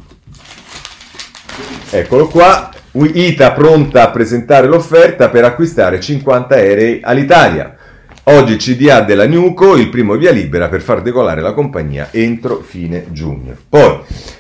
Eccolo 1.97 2.27
qua, 2.27 2.71
ITA 2.91 3.53
pronta 3.53 4.03
a 4.03 4.11
presentare 4.11 4.67
l'offerta 4.67 5.29
per 5.29 5.45
acquistare 5.45 6.01
50 6.01 6.53
aerei 6.57 6.99
all'Italia. 7.01 7.77
Oggi 8.25 8.57
CDA 8.57 9.03
della 9.03 9.29
Nuco, 9.29 9.77
il 9.77 9.91
primo 9.91 10.17
via 10.17 10.33
libera 10.33 10.69
per 10.69 10.81
far 10.81 11.03
decolare 11.03 11.41
la 11.41 11.53
compagnia 11.53 12.09
entro 12.11 12.65
fine 12.67 13.05
giugno. 13.11 13.55
Poi 13.69 13.99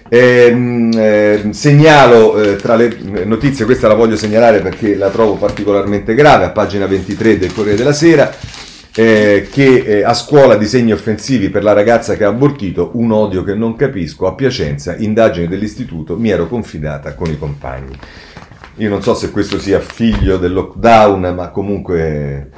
ehm, 0.09 0.91
eh, 0.97 1.49
segnalo 1.51 2.43
eh, 2.43 2.57
tra 2.57 2.75
le 2.75 2.97
notizie, 3.25 3.67
questa 3.67 3.87
la 3.87 3.95
voglio 3.95 4.17
segnalare 4.17 4.59
perché 4.59 4.97
la 4.97 5.11
trovo 5.11 5.35
particolarmente 5.35 6.17
grave, 6.17 6.47
a 6.47 6.51
pagina 6.51 6.87
23 6.87 7.39
del 7.39 7.55
Corriere 7.55 7.77
della 7.77 7.93
Sera, 7.93 8.35
eh, 8.97 9.49
che 9.51 9.83
eh, 9.85 10.05
a 10.05 10.15
scuola 10.15 10.57
disegni 10.57 10.93
offensivi 10.93 11.51
per 11.51 11.65
la 11.65 11.73
ragazza 11.73 12.15
che 12.17 12.25
ha 12.25 12.29
abortito, 12.29 12.91
un 12.95 13.11
odio 13.11 13.43
che 13.43 13.55
non 13.55 13.75
capisco, 13.75 14.27
a 14.27 14.35
Piacenza, 14.35 14.95
indagine 14.97 15.49
dell'istituto, 15.49 16.17
mi 16.17 16.31
ero 16.31 16.47
confidata 16.47 17.15
con 17.15 17.29
i 17.29 17.39
compagni. 17.39 17.97
Io 18.77 18.89
non 18.89 19.03
so 19.03 19.15
se 19.15 19.31
questo 19.31 19.59
sia 19.59 19.81
figlio 19.81 20.37
del 20.37 20.53
lockdown, 20.53 21.33
ma 21.35 21.49
comunque 21.49 22.51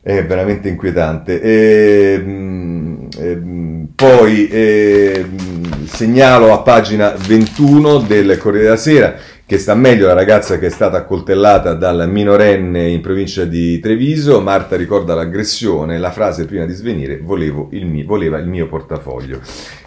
è 0.00 0.24
veramente 0.24 0.68
inquietante. 0.68 1.40
E, 1.40 2.12
ehm, 2.14 3.08
ehm, 3.16 3.88
poi 3.94 4.48
e, 4.48 5.12
ehm, 5.16 5.86
segnalo 5.86 6.52
a 6.52 6.60
pagina 6.62 7.14
21 7.16 7.98
del 7.98 8.36
Corriere 8.38 8.64
della 8.64 8.76
Sera 8.76 9.14
che 9.46 9.58
sta 9.58 9.74
meglio 9.74 10.06
la 10.06 10.14
ragazza 10.14 10.58
che 10.58 10.66
è 10.66 10.70
stata 10.70 10.96
accoltellata 10.96 11.74
dal 11.74 12.08
minorenne 12.08 12.88
in 12.88 13.00
provincia 13.00 13.44
di 13.44 13.78
Treviso. 13.78 14.40
Marta 14.40 14.76
ricorda 14.76 15.14
l'aggressione, 15.14 15.98
la 15.98 16.10
frase 16.10 16.46
prima 16.46 16.64
di 16.64 16.72
svenire 16.72 17.14
il 17.14 17.86
mio, 17.86 18.06
voleva 18.06 18.38
il 18.38 18.46
mio 18.46 18.66
portafoglio. 18.66 19.40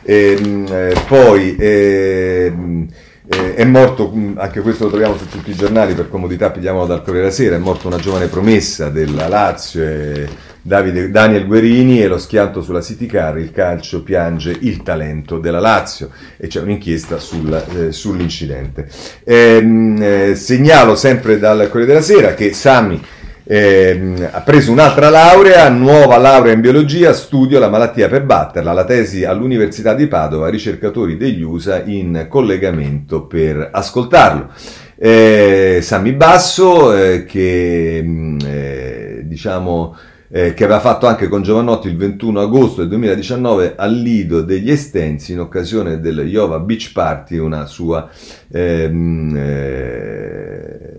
E, 0.04 0.38
ehm, 0.40 0.66
eh, 0.70 0.94
poi 1.08 1.56
eh, 1.58 2.54
Eh, 3.30 3.56
è 3.56 3.66
morto, 3.66 4.14
anche 4.36 4.62
questo 4.62 4.86
lo 4.86 4.90
troviamo 4.90 5.18
su 5.18 5.28
tutti 5.28 5.50
i 5.50 5.54
giornali, 5.54 5.94
per 5.94 6.08
comodità 6.08 6.50
pigliamolo 6.50 6.86
dal 6.86 7.00
Corriere 7.00 7.24
della 7.24 7.34
Sera, 7.34 7.58
è 7.58 7.60
morto 7.60 7.88
una 7.88 7.98
giovane 7.98 8.28
promessa 8.28 8.88
della 8.88 9.28
Lazio, 9.28 9.84
eh, 9.84 10.30
Davide, 10.68 11.10
Daniel 11.10 11.48
Guerini 11.48 12.02
e 12.02 12.08
lo 12.08 12.18
schianto 12.18 12.62
sulla 12.62 12.82
City 12.82 13.06
Car, 13.06 13.38
il 13.38 13.54
calcio 13.54 14.04
piange 14.04 14.54
il 14.60 14.84
talento 14.84 15.38
della 15.38 15.62
Lazio 15.62 16.10
e 16.36 16.48
c'è 16.48 16.60
un'inchiesta 16.60 17.20
sul, 17.20 17.54
eh, 17.54 17.92
sull'incidente. 17.94 18.90
Ehm, 19.24 19.98
eh, 20.02 20.36
segnalo 20.36 20.96
sempre 20.96 21.40
dal 21.40 21.70
Corriere 21.70 21.94
della 21.94 22.02
Sera 22.02 22.34
che 22.34 22.52
Sami 22.52 23.02
eh, 23.46 24.30
ha 24.30 24.42
preso 24.42 24.74
un'altra 24.74 25.10
laurea, 25.10 25.70
nuova 25.70 26.18
laurea 26.18 26.52
in 26.52 26.60
biologia, 26.60 27.14
studio 27.14 27.60
la 27.60 27.70
malattia 27.70 28.10
per 28.10 28.26
batterla, 28.26 28.74
la 28.74 28.84
tesi 28.84 29.24
all'Università 29.24 29.94
di 29.94 30.08
Padova, 30.08 30.50
ricercatori 30.50 31.16
degli 31.16 31.44
USA 31.44 31.82
in 31.86 32.26
collegamento 32.28 33.22
per 33.22 33.70
ascoltarlo. 33.72 34.50
Eh, 34.98 35.80
Sammy 35.82 36.12
Basso 36.12 36.94
eh, 36.94 37.24
che 37.24 38.02
mm, 38.04 38.40
eh, 38.46 39.22
diciamo 39.24 39.96
eh, 40.30 40.54
che 40.54 40.64
aveva 40.64 40.80
fatto 40.80 41.08
anche 41.08 41.28
con 41.28 41.42
Giovannotti 41.42 41.88
il 41.88 41.98
21 41.98 42.42
agosto 42.42 42.82
del 42.82 42.90
2019 42.90 43.74
al 43.78 43.94
Lido 43.94 44.42
degli 44.42 44.70
Estensi 44.70 45.32
in 45.32 45.40
occasione 45.40 46.00
del 46.00 46.28
Iova 46.28 46.60
Beach 46.60 46.92
Party, 46.94 47.38
una 47.38 47.66
sua 47.66 48.10
ehm, 48.52 49.36
eh, 49.38 50.98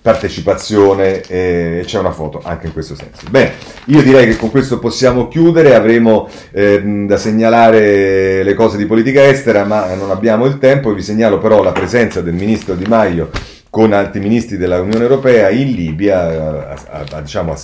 partecipazione 0.00 1.20
e 1.22 1.82
c'è 1.84 1.98
una 1.98 2.10
foto 2.10 2.40
anche 2.42 2.66
in 2.66 2.72
questo 2.72 2.94
senso. 2.94 3.26
Bene, 3.30 3.52
io 3.86 4.02
direi 4.02 4.26
che 4.26 4.36
con 4.36 4.50
questo 4.50 4.78
possiamo 4.78 5.28
chiudere, 5.28 5.74
avremo 5.74 6.28
ehm, 6.50 7.06
da 7.06 7.16
segnalare 7.16 8.42
le 8.42 8.54
cose 8.54 8.76
di 8.76 8.86
politica 8.86 9.24
estera, 9.24 9.64
ma 9.64 9.94
non 9.94 10.10
abbiamo 10.10 10.46
il 10.46 10.58
tempo, 10.58 10.92
vi 10.92 11.02
segnalo 11.02 11.38
però 11.38 11.62
la 11.62 11.72
presenza 11.72 12.20
del 12.20 12.34
ministro 12.34 12.74
Di 12.74 12.86
Maio 12.86 13.30
con 13.72 13.94
altri 13.94 14.20
ministri 14.20 14.58
dell'Unione 14.58 15.02
Europea 15.02 15.48
in 15.48 15.72
Libia 15.72 16.20
a, 16.20 16.76
a, 16.90 17.04
a, 17.10 17.20
diciamo, 17.22 17.56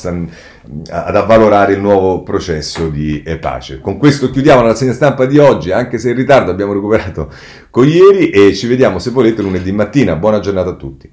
ad 0.91 1.17
avvalorare 1.17 1.73
il 1.73 1.81
nuovo 1.81 2.23
processo 2.23 2.89
di 2.89 3.23
pace. 3.41 3.81
Con 3.81 3.97
questo 3.97 4.31
chiudiamo 4.31 4.63
la 4.63 4.69
rassegna 4.69 4.93
stampa 4.93 5.25
di 5.27 5.39
oggi, 5.39 5.73
anche 5.73 5.99
se 5.99 6.11
in 6.11 6.17
ritardo 6.17 6.51
abbiamo 6.51 6.73
recuperato 6.73 7.33
con 7.71 7.87
ieri 7.87 8.31
e 8.31 8.55
ci 8.55 8.67
vediamo 8.67 8.99
se 8.99 9.11
volete 9.11 9.43
lunedì 9.43 9.73
mattina. 9.73 10.17
Buona 10.17 10.41
giornata 10.41 10.71
a 10.71 10.77
tutti. 10.77 11.11